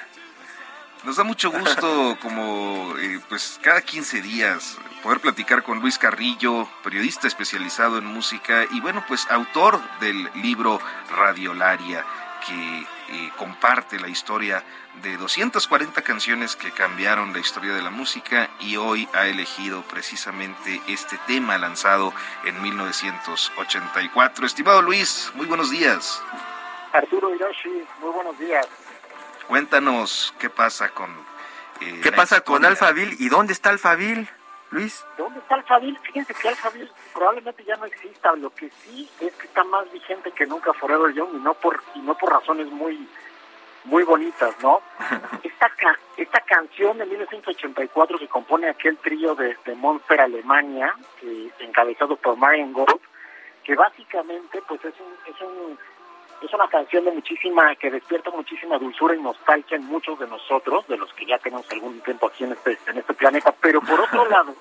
Nos 1.03 1.17
da 1.17 1.23
mucho 1.23 1.51
gusto, 1.51 2.17
como 2.21 2.95
eh, 2.97 3.19
pues 3.29 3.59
cada 3.61 3.81
15 3.81 4.23
días, 4.23 4.79
poder 5.03 5.19
platicar 5.19 5.61
con 5.61 5.81
Luis 5.81 5.99
Carrillo, 5.99 6.67
periodista 6.83 7.27
especializado 7.27 7.99
en 7.99 8.05
música 8.05 8.65
y 8.71 8.81
bueno, 8.81 9.05
pues 9.07 9.27
autor 9.29 9.79
del 9.99 10.31
libro 10.41 10.81
Radiolaria, 11.15 12.03
que 12.47 12.87
eh, 13.09 13.31
comparte 13.37 13.99
la 13.99 14.09
historia 14.09 14.63
de 15.01 15.15
240 15.17 16.01
canciones 16.01 16.55
que 16.55 16.71
cambiaron 16.71 17.31
la 17.31 17.39
historia 17.39 17.73
de 17.73 17.81
la 17.81 17.89
música 17.89 18.49
y 18.59 18.75
hoy 18.75 19.07
ha 19.13 19.27
elegido 19.27 19.81
precisamente 19.83 20.81
este 20.87 21.17
tema 21.27 21.57
lanzado 21.57 22.13
en 22.43 22.61
1984. 22.61 24.45
Estimado 24.45 24.81
Luis, 24.81 25.31
muy 25.35 25.45
buenos 25.45 25.71
días. 25.71 26.21
Arturo 26.91 27.33
Hiroshi, 27.33 27.85
muy 28.01 28.11
buenos 28.11 28.37
días. 28.39 28.67
Cuéntanos 29.47 30.33
qué 30.39 30.49
pasa 30.49 30.89
con... 30.89 31.09
Eh, 31.79 32.01
¿Qué 32.01 32.11
pasa 32.11 32.41
con 32.41 32.65
Alphaville 32.65 33.15
y 33.19 33.29
dónde 33.29 33.53
está 33.53 33.69
Alphaville? 33.69 34.27
Luis. 34.71 35.05
¿Dónde 35.17 35.39
está 35.39 35.55
Alphaville? 35.55 35.97
Fíjense 36.03 36.33
que 36.33 36.49
Alphaville 36.49 36.91
probablemente 37.17 37.63
ya 37.63 37.75
no 37.77 37.85
exista. 37.85 38.35
Lo 38.35 38.51
que 38.51 38.69
sí 38.69 39.09
es 39.19 39.33
que 39.33 39.47
está 39.47 39.63
más 39.63 39.91
vigente 39.91 40.31
que 40.31 40.45
nunca 40.45 40.71
Forever 40.73 41.11
Young 41.13 41.33
y 41.33 41.39
no 41.39 41.55
por 41.55 41.81
y 41.95 41.99
no 41.99 42.15
por 42.15 42.31
razones 42.31 42.67
muy 42.67 43.07
muy 43.85 44.03
bonitas, 44.03 44.55
¿no? 44.61 44.81
esta 45.43 45.71
esta 46.15 46.41
canción 46.41 46.97
de 46.99 47.05
1984 47.05 48.19
que 48.19 48.27
compone 48.27 48.69
aquel 48.69 48.97
trío 48.97 49.33
de, 49.33 49.57
de 49.65 49.75
Monster 49.75 50.21
Alemania, 50.21 50.93
encabezado 51.59 52.15
por 52.17 52.37
Marian 52.37 52.73
Gold, 52.73 52.99
que 53.63 53.75
básicamente 53.75 54.61
pues 54.67 54.83
es 54.85 54.93
un, 54.99 55.33
es 55.33 55.41
un 55.41 55.79
es 56.43 56.53
una 56.53 56.67
canción 56.67 57.03
de 57.03 57.11
muchísima 57.11 57.75
que 57.77 57.89
despierta 57.89 58.29
muchísima 58.29 58.77
dulzura 58.77 59.15
y 59.15 59.21
nostalgia 59.21 59.77
en 59.77 59.85
muchos 59.85 60.19
de 60.19 60.27
nosotros, 60.27 60.87
de 60.87 60.97
los 60.97 61.11
que 61.15 61.25
ya 61.25 61.39
tenemos 61.39 61.65
algún 61.71 61.99
tiempo 62.01 62.27
aquí 62.27 62.43
en 62.43 62.51
este 62.51 62.77
en 62.85 62.97
este 62.99 63.15
planeta, 63.15 63.55
pero 63.59 63.81
por 63.81 63.99
otro 64.01 64.23
lado 64.29 64.53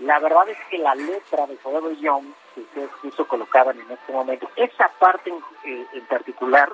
La 0.00 0.18
verdad 0.18 0.48
es 0.48 0.58
que 0.70 0.78
la 0.78 0.94
letra 0.94 1.46
de 1.46 1.56
Forever 1.56 1.94
Young, 1.96 2.24
que 2.54 2.62
ustedes 2.62 2.90
justo 3.02 3.28
colocaban 3.28 3.78
en 3.78 3.90
este 3.90 4.12
momento, 4.12 4.50
esa 4.56 4.88
parte 4.98 5.30
en, 5.30 5.36
eh, 5.64 5.86
en 5.92 6.06
particular 6.06 6.70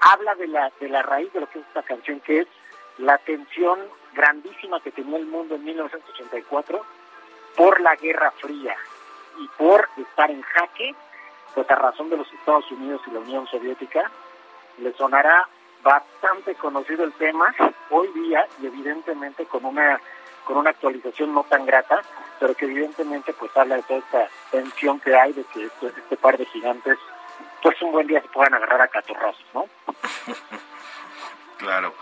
habla 0.00 0.34
de 0.34 0.48
la, 0.48 0.72
de 0.80 0.88
la 0.88 1.02
raíz 1.02 1.32
de 1.32 1.40
lo 1.40 1.48
que 1.48 1.60
es 1.60 1.66
esta 1.66 1.82
canción, 1.82 2.20
que 2.20 2.40
es 2.40 2.48
la 2.98 3.18
tensión 3.18 3.78
grandísima 4.12 4.80
que 4.80 4.90
tenía 4.90 5.18
el 5.18 5.26
mundo 5.26 5.54
en 5.54 5.64
1984 5.64 6.84
por 7.56 7.80
la 7.80 7.94
Guerra 7.96 8.32
Fría 8.32 8.76
y 9.38 9.48
por 9.56 9.88
estar 9.96 10.30
en 10.30 10.42
jaque, 10.42 10.94
pues 11.54 11.70
a 11.70 11.76
razón 11.76 12.10
de 12.10 12.16
los 12.16 12.32
Estados 12.32 12.70
Unidos 12.72 13.00
y 13.06 13.10
la 13.12 13.20
Unión 13.20 13.46
Soviética, 13.46 14.10
le 14.78 14.92
sonará 14.94 15.48
bastante 15.82 16.54
conocido 16.56 17.04
el 17.04 17.12
tema 17.14 17.54
hoy 17.90 18.08
día 18.08 18.46
y 18.60 18.66
evidentemente 18.66 19.44
con 19.46 19.64
una 19.64 20.00
con 20.48 20.56
una 20.56 20.70
actualización 20.70 21.34
no 21.34 21.44
tan 21.44 21.66
grata, 21.66 22.00
pero 22.40 22.54
que 22.54 22.64
evidentemente 22.64 23.34
pues 23.34 23.54
habla 23.54 23.76
de 23.76 23.82
toda 23.82 23.98
esta 23.98 24.28
tensión 24.50 24.98
que 24.98 25.14
hay 25.14 25.34
de 25.34 25.44
que 25.44 25.66
este, 25.66 25.88
este 25.88 26.16
par 26.16 26.38
de 26.38 26.46
gigantes 26.46 26.96
pues 27.62 27.80
un 27.82 27.92
buen 27.92 28.06
día 28.06 28.22
se 28.22 28.28
puedan 28.28 28.54
agarrar 28.54 28.80
a 28.80 28.88
catorrazos, 28.88 29.44
¿no? 29.52 29.66
claro. 31.58 31.92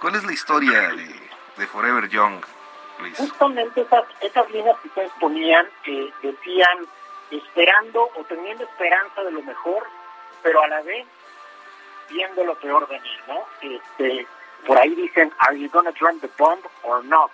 ¿Cuál 0.00 0.14
es 0.14 0.22
la 0.22 0.32
historia 0.32 0.88
de, 0.90 1.20
de 1.56 1.66
Forever 1.66 2.08
Young, 2.08 2.44
Luis? 3.00 3.18
Justamente 3.18 3.80
esas, 3.80 4.04
esas 4.20 4.48
líneas 4.52 4.78
que 4.78 4.88
ustedes 4.88 5.12
ponían 5.18 5.66
que 5.82 6.12
decían 6.22 6.86
esperando 7.32 8.08
o 8.14 8.24
teniendo 8.28 8.62
esperanza 8.62 9.20
de 9.24 9.32
lo 9.32 9.42
mejor, 9.42 9.84
pero 10.44 10.62
a 10.62 10.68
la 10.68 10.80
vez 10.82 11.04
viendo 12.08 12.44
lo 12.44 12.54
peor 12.54 12.86
venir, 12.86 13.20
¿no? 13.26 13.44
Este, 13.62 14.28
por 14.64 14.78
ahí 14.78 14.94
dicen, 14.94 15.32
¿Are 15.40 15.58
you 15.58 15.68
gonna 15.70 15.90
drop 15.90 16.20
the 16.20 16.30
bomb 16.38 16.60
or 16.84 17.04
not? 17.04 17.32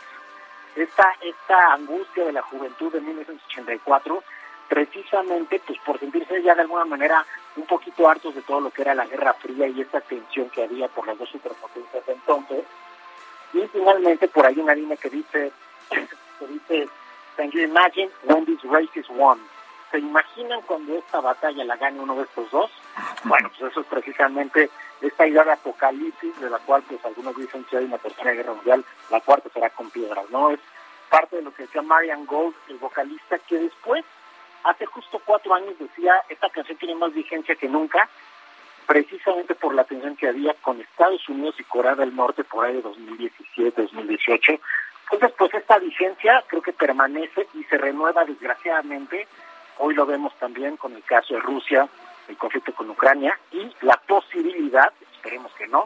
Esta, 0.76 1.16
esta 1.20 1.74
angustia 1.74 2.24
de 2.24 2.32
la 2.32 2.42
juventud 2.42 2.92
de 2.92 3.00
1984, 3.00 4.22
precisamente 4.68 5.60
pues 5.66 5.78
por 5.80 5.98
sentirse 5.98 6.42
ya 6.42 6.54
de 6.54 6.62
alguna 6.62 6.84
manera 6.84 7.26
un 7.56 7.66
poquito 7.66 8.08
hartos 8.08 8.34
de 8.34 8.42
todo 8.42 8.60
lo 8.60 8.70
que 8.70 8.82
era 8.82 8.94
la 8.94 9.06
Guerra 9.06 9.34
Fría 9.34 9.66
y 9.66 9.80
esta 9.80 10.00
tensión 10.00 10.48
que 10.50 10.62
había 10.62 10.88
por 10.88 11.06
las 11.06 11.18
dos 11.18 11.28
superpotencias 11.28 12.06
de 12.06 12.12
entonces. 12.12 12.64
Y 13.52 13.66
finalmente 13.68 14.28
por 14.28 14.46
ahí 14.46 14.58
una 14.58 14.74
línea 14.74 14.96
que 14.96 15.10
dice, 15.10 15.52
que 16.38 16.46
dice, 16.46 16.88
Can 17.36 17.50
you 17.52 17.62
imagine 17.62 18.10
when 18.24 18.44
this 18.44 18.62
race 18.64 18.90
is 18.94 19.08
won? 19.08 19.40
¿Se 19.90 19.98
imaginan 19.98 20.60
cuando 20.62 20.96
esta 20.98 21.20
batalla 21.20 21.64
la 21.64 21.76
gane 21.76 21.98
uno 21.98 22.14
de 22.14 22.22
estos 22.22 22.50
dos? 22.50 22.70
Bueno, 23.24 23.48
pues 23.48 23.72
eso 23.72 23.80
es 23.80 23.86
precisamente 23.86 24.70
esta 25.00 25.26
idea 25.26 25.44
de 25.44 25.52
apocalipsis, 25.52 26.38
de 26.40 26.50
la 26.50 26.58
cual 26.58 26.82
pues 26.88 27.04
algunos 27.04 27.36
dicen 27.36 27.64
que 27.64 27.76
hay 27.76 27.84
una 27.84 27.98
tercera 27.98 28.32
guerra 28.32 28.54
mundial, 28.54 28.84
la 29.10 29.20
cuarta 29.20 29.48
será 29.52 29.70
con 29.70 29.90
piedras, 29.90 30.28
¿no? 30.30 30.50
Es 30.50 30.60
parte 31.08 31.36
de 31.36 31.42
lo 31.42 31.52
que 31.52 31.64
decía 31.64 31.82
Marian 31.82 32.26
Gold, 32.26 32.54
el 32.68 32.78
vocalista, 32.78 33.38
que 33.38 33.58
después, 33.58 34.04
hace 34.64 34.86
justo 34.86 35.20
cuatro 35.24 35.54
años 35.54 35.78
decía, 35.78 36.14
esta 36.28 36.50
canción 36.50 36.78
tiene 36.78 36.94
más 36.94 37.12
vigencia 37.12 37.54
que 37.56 37.68
nunca, 37.68 38.08
precisamente 38.86 39.54
por 39.54 39.74
la 39.74 39.84
tensión 39.84 40.16
que 40.16 40.28
había 40.28 40.54
con 40.54 40.80
Estados 40.80 41.28
Unidos 41.28 41.56
y 41.58 41.64
Corea 41.64 41.94
del 41.94 42.14
Norte 42.14 42.44
por 42.44 42.64
ahí 42.64 42.74
de 42.74 42.82
2017, 42.82 43.82
2018. 43.82 44.52
Entonces, 45.12 45.36
pues 45.36 45.54
esta 45.54 45.78
vigencia 45.78 46.44
creo 46.46 46.62
que 46.62 46.72
permanece 46.72 47.48
y 47.54 47.64
se 47.64 47.78
renueva 47.78 48.24
desgraciadamente 48.24 49.26
Hoy 49.82 49.94
lo 49.94 50.04
vemos 50.04 50.34
también 50.38 50.76
con 50.76 50.94
el 50.94 51.02
caso 51.04 51.32
de 51.32 51.40
Rusia, 51.40 51.88
el 52.28 52.36
conflicto 52.36 52.74
con 52.74 52.90
Ucrania 52.90 53.38
y 53.50 53.74
la 53.80 53.96
posibilidad, 54.30 54.92
esperemos 55.12 55.52
que 55.54 55.66
no, 55.66 55.84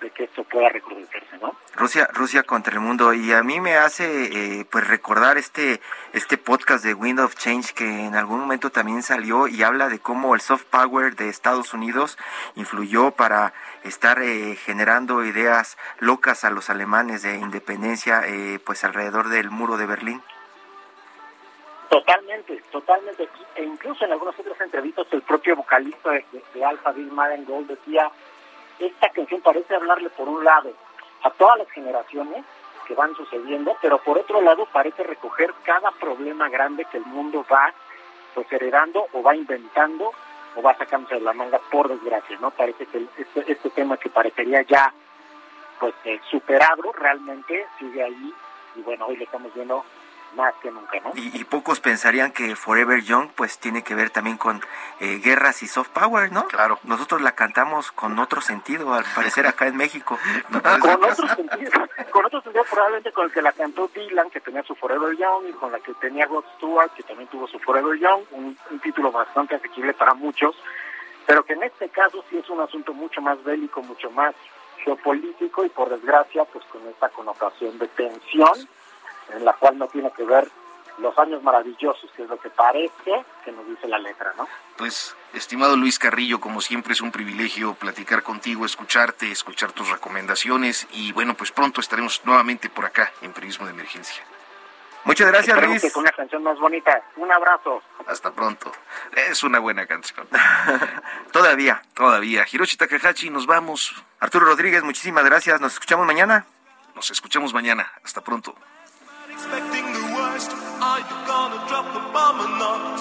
de 0.00 0.10
que 0.10 0.24
esto 0.24 0.44
pueda 0.44 0.68
recrudecerse, 0.68 1.38
¿no? 1.38 1.54
Rusia, 1.76 2.08
Rusia 2.12 2.42
contra 2.42 2.74
el 2.74 2.80
mundo 2.80 3.14
y 3.14 3.32
a 3.32 3.42
mí 3.42 3.60
me 3.60 3.76
hace 3.76 4.60
eh, 4.60 4.64
pues 4.70 4.86
recordar 4.86 5.38
este 5.38 5.80
este 6.12 6.36
podcast 6.36 6.84
de 6.84 6.94
Wind 6.94 7.20
of 7.20 7.36
Change 7.36 7.74
que 7.74 8.06
en 8.06 8.14
algún 8.14 8.40
momento 8.40 8.70
también 8.70 9.02
salió 9.02 9.46
y 9.48 9.62
habla 9.62 9.88
de 9.88 9.98
cómo 9.98 10.34
el 10.34 10.40
soft 10.40 10.64
power 10.64 11.14
de 11.16 11.28
Estados 11.28 11.74
Unidos 11.74 12.18
influyó 12.54 13.12
para 13.12 13.54
estar 13.82 14.20
eh, 14.20 14.56
generando 14.56 15.24
ideas 15.24 15.76
locas 16.00 16.44
a 16.44 16.50
los 16.50 16.70
alemanes 16.70 17.22
de 17.22 17.36
independencia 17.36 18.22
eh, 18.26 18.58
pues 18.64 18.84
alrededor 18.84 19.28
del 19.28 19.50
muro 19.50 19.76
de 19.76 19.86
Berlín. 19.86 20.22
Totalmente, 21.88 22.62
totalmente. 22.70 23.28
E 23.54 23.62
incluso 23.62 24.04
en 24.04 24.12
algunas 24.12 24.38
otras 24.38 24.60
entrevistas 24.60 25.06
el 25.10 25.22
propio 25.22 25.56
vocalista 25.56 26.10
de, 26.10 26.24
de, 26.54 26.64
Alpha 26.64 26.92
Bill 26.92 27.12
Madden 27.12 27.44
Gold 27.44 27.68
decía, 27.68 28.10
esta 28.78 29.08
canción 29.10 29.40
parece 29.40 29.74
hablarle 29.74 30.10
por 30.10 30.28
un 30.28 30.44
lado 30.44 30.72
a 31.22 31.30
todas 31.30 31.58
las 31.58 31.70
generaciones 31.70 32.44
que 32.86 32.94
van 32.94 33.14
sucediendo, 33.14 33.76
pero 33.80 33.98
por 33.98 34.18
otro 34.18 34.40
lado 34.40 34.66
parece 34.72 35.02
recoger 35.02 35.54
cada 35.64 35.90
problema 35.92 36.48
grande 36.48 36.84
que 36.86 36.98
el 36.98 37.06
mundo 37.06 37.44
va 37.50 37.72
pues 38.34 38.50
heredando 38.52 39.06
o 39.12 39.22
va 39.22 39.34
inventando 39.34 40.12
o 40.56 40.62
va 40.62 40.76
sacándose 40.76 41.14
de 41.14 41.20
la 41.20 41.32
manga 41.32 41.58
por 41.70 41.88
desgracia, 41.88 42.36
¿no? 42.40 42.50
Parece 42.50 42.86
que 42.86 43.06
este, 43.16 43.52
este 43.52 43.70
tema 43.70 43.96
que 43.96 44.10
parecería 44.10 44.62
ya 44.62 44.92
pues 45.80 45.94
eh, 46.04 46.20
superado 46.30 46.92
realmente 46.92 47.66
sigue 47.78 48.02
ahí 48.02 48.34
y 48.76 48.82
bueno, 48.82 49.06
hoy 49.06 49.16
le 49.16 49.24
estamos 49.24 49.52
viendo 49.54 49.84
más 50.34 50.54
que 50.62 50.70
nunca, 50.70 50.98
¿no? 51.00 51.12
Y, 51.14 51.44
pocos 51.44 51.80
pensarían 51.80 52.32
que 52.32 52.56
Forever 52.56 53.02
Young 53.02 53.28
pues 53.34 53.58
tiene 53.58 53.82
que 53.82 53.94
ver 53.94 54.10
también 54.10 54.36
con 54.36 54.60
eh, 55.00 55.20
guerras 55.22 55.62
y 55.62 55.66
soft 55.66 55.90
power, 55.90 56.32
¿no? 56.32 56.46
Claro. 56.48 56.78
Nosotros 56.84 57.20
la 57.20 57.32
cantamos 57.32 57.92
con 57.92 58.18
otro 58.18 58.40
sentido, 58.40 58.94
al 58.94 59.04
parecer 59.14 59.46
acá 59.46 59.66
en 59.66 59.76
México. 59.76 60.18
con 60.80 61.04
otro 61.04 61.28
sentido, 61.28 61.72
con 62.10 62.24
otro 62.24 62.40
sentido 62.42 62.64
probablemente 62.70 63.12
con 63.12 63.26
el 63.26 63.32
que 63.32 63.42
la 63.42 63.52
cantó 63.52 63.88
Dylan, 63.94 64.30
que 64.30 64.40
tenía 64.40 64.62
su 64.62 64.74
Forever 64.74 65.16
Young, 65.16 65.48
y 65.48 65.52
con 65.52 65.70
la 65.72 65.78
que 65.80 65.94
tenía 65.94 66.26
God 66.26 66.44
Stewart, 66.56 66.92
que 66.94 67.02
también 67.02 67.28
tuvo 67.28 67.46
su 67.46 67.58
Forever 67.58 67.98
Young, 67.98 68.24
un, 68.32 68.56
un 68.70 68.80
título 68.80 69.12
bastante 69.12 69.54
asequible 69.54 69.94
para 69.94 70.14
muchos, 70.14 70.56
pero 71.26 71.44
que 71.44 71.54
en 71.54 71.62
este 71.62 71.88
caso 71.88 72.24
sí 72.28 72.38
es 72.38 72.48
un 72.50 72.60
asunto 72.60 72.92
mucho 72.92 73.20
más 73.20 73.42
bélico, 73.44 73.82
mucho 73.82 74.10
más 74.10 74.34
geopolítico 74.84 75.64
y 75.64 75.68
por 75.70 75.88
desgracia 75.88 76.44
pues 76.44 76.64
con 76.66 76.86
esta 76.88 77.08
connotación 77.08 77.78
de 77.78 77.88
tensión 77.88 78.68
en 79.30 79.44
la 79.44 79.52
cual 79.54 79.78
no 79.78 79.86
tiene 79.88 80.10
que 80.12 80.24
ver 80.24 80.48
los 80.98 81.16
años 81.18 81.42
maravillosos, 81.42 82.10
que 82.16 82.22
es 82.22 82.28
lo 82.28 82.38
que 82.38 82.50
parece 82.50 83.24
que 83.44 83.52
nos 83.52 83.66
dice 83.66 83.88
la 83.88 83.98
letra, 83.98 84.32
¿no? 84.36 84.46
Pues, 84.76 85.16
estimado 85.32 85.76
Luis 85.76 85.98
Carrillo, 85.98 86.40
como 86.40 86.60
siempre 86.60 86.92
es 86.92 87.00
un 87.00 87.10
privilegio 87.10 87.74
platicar 87.74 88.22
contigo, 88.22 88.64
escucharte, 88.64 89.30
escuchar 89.30 89.72
tus 89.72 89.90
recomendaciones 89.90 90.86
y 90.92 91.12
bueno, 91.12 91.34
pues 91.34 91.52
pronto 91.52 91.80
estaremos 91.80 92.20
nuevamente 92.24 92.68
por 92.70 92.84
acá 92.84 93.12
en 93.22 93.32
Periodismo 93.32 93.66
de 93.66 93.72
Emergencia. 93.72 94.22
Muchas 95.04 95.28
gracias, 95.28 95.62
Luis. 95.62 95.82
Que 95.82 95.90
con 95.90 96.02
una 96.02 96.12
canción 96.12 96.42
más 96.42 96.58
bonita. 96.58 97.02
Un 97.16 97.30
abrazo. 97.30 97.82
Hasta 98.06 98.32
pronto. 98.32 98.72
Es 99.14 99.42
una 99.42 99.58
buena 99.58 99.86
canción. 99.86 100.26
todavía. 101.32 101.82
Todavía. 101.92 102.46
Hiroshi 102.50 102.78
Takahashi, 102.78 103.28
nos 103.28 103.46
vamos. 103.46 103.94
Arturo 104.18 104.46
Rodríguez, 104.46 104.82
muchísimas 104.82 105.24
gracias. 105.26 105.60
Nos 105.60 105.74
escuchamos 105.74 106.06
mañana. 106.06 106.46
Nos 106.94 107.10
escuchamos 107.10 107.52
mañana. 107.52 107.92
Hasta 108.02 108.22
pronto. 108.22 108.54
Expecting 109.34 109.86
the 109.98 110.04
worst. 110.14 110.50
Are 110.80 111.00
you 111.10 111.18
gonna 111.26 111.60
drop 111.68 111.86
the 111.96 112.02
bomb 112.14 112.38
or 112.44 112.52
not? 112.62 112.98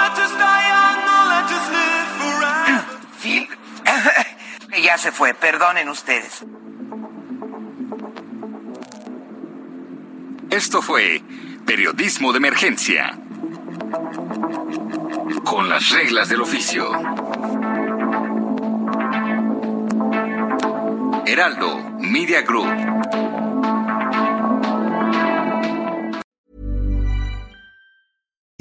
Let 0.00 0.14
us 0.24 0.32
die 0.44 0.64
young 0.74 1.00
or 1.14 1.22
let 1.34 1.48
us 1.58 1.66
live 1.78 2.08
forever. 2.20 2.84
Phil, 3.20 3.46
ya 4.86 4.96
se 4.96 5.10
fue, 5.10 5.34
perdonen 5.34 5.88
ustedes. 5.88 6.44
Esto 10.50 10.82
fue 10.82 11.20
Periodismo 11.66 12.32
de 12.32 12.38
Emergencia. 12.38 13.18
Con 15.44 15.68
las 15.68 15.90
reglas 15.90 16.28
del 16.28 16.42
oficio. 16.42 16.90
Heraldo 21.26 21.96
Media 21.98 22.42
Group. 22.42 23.33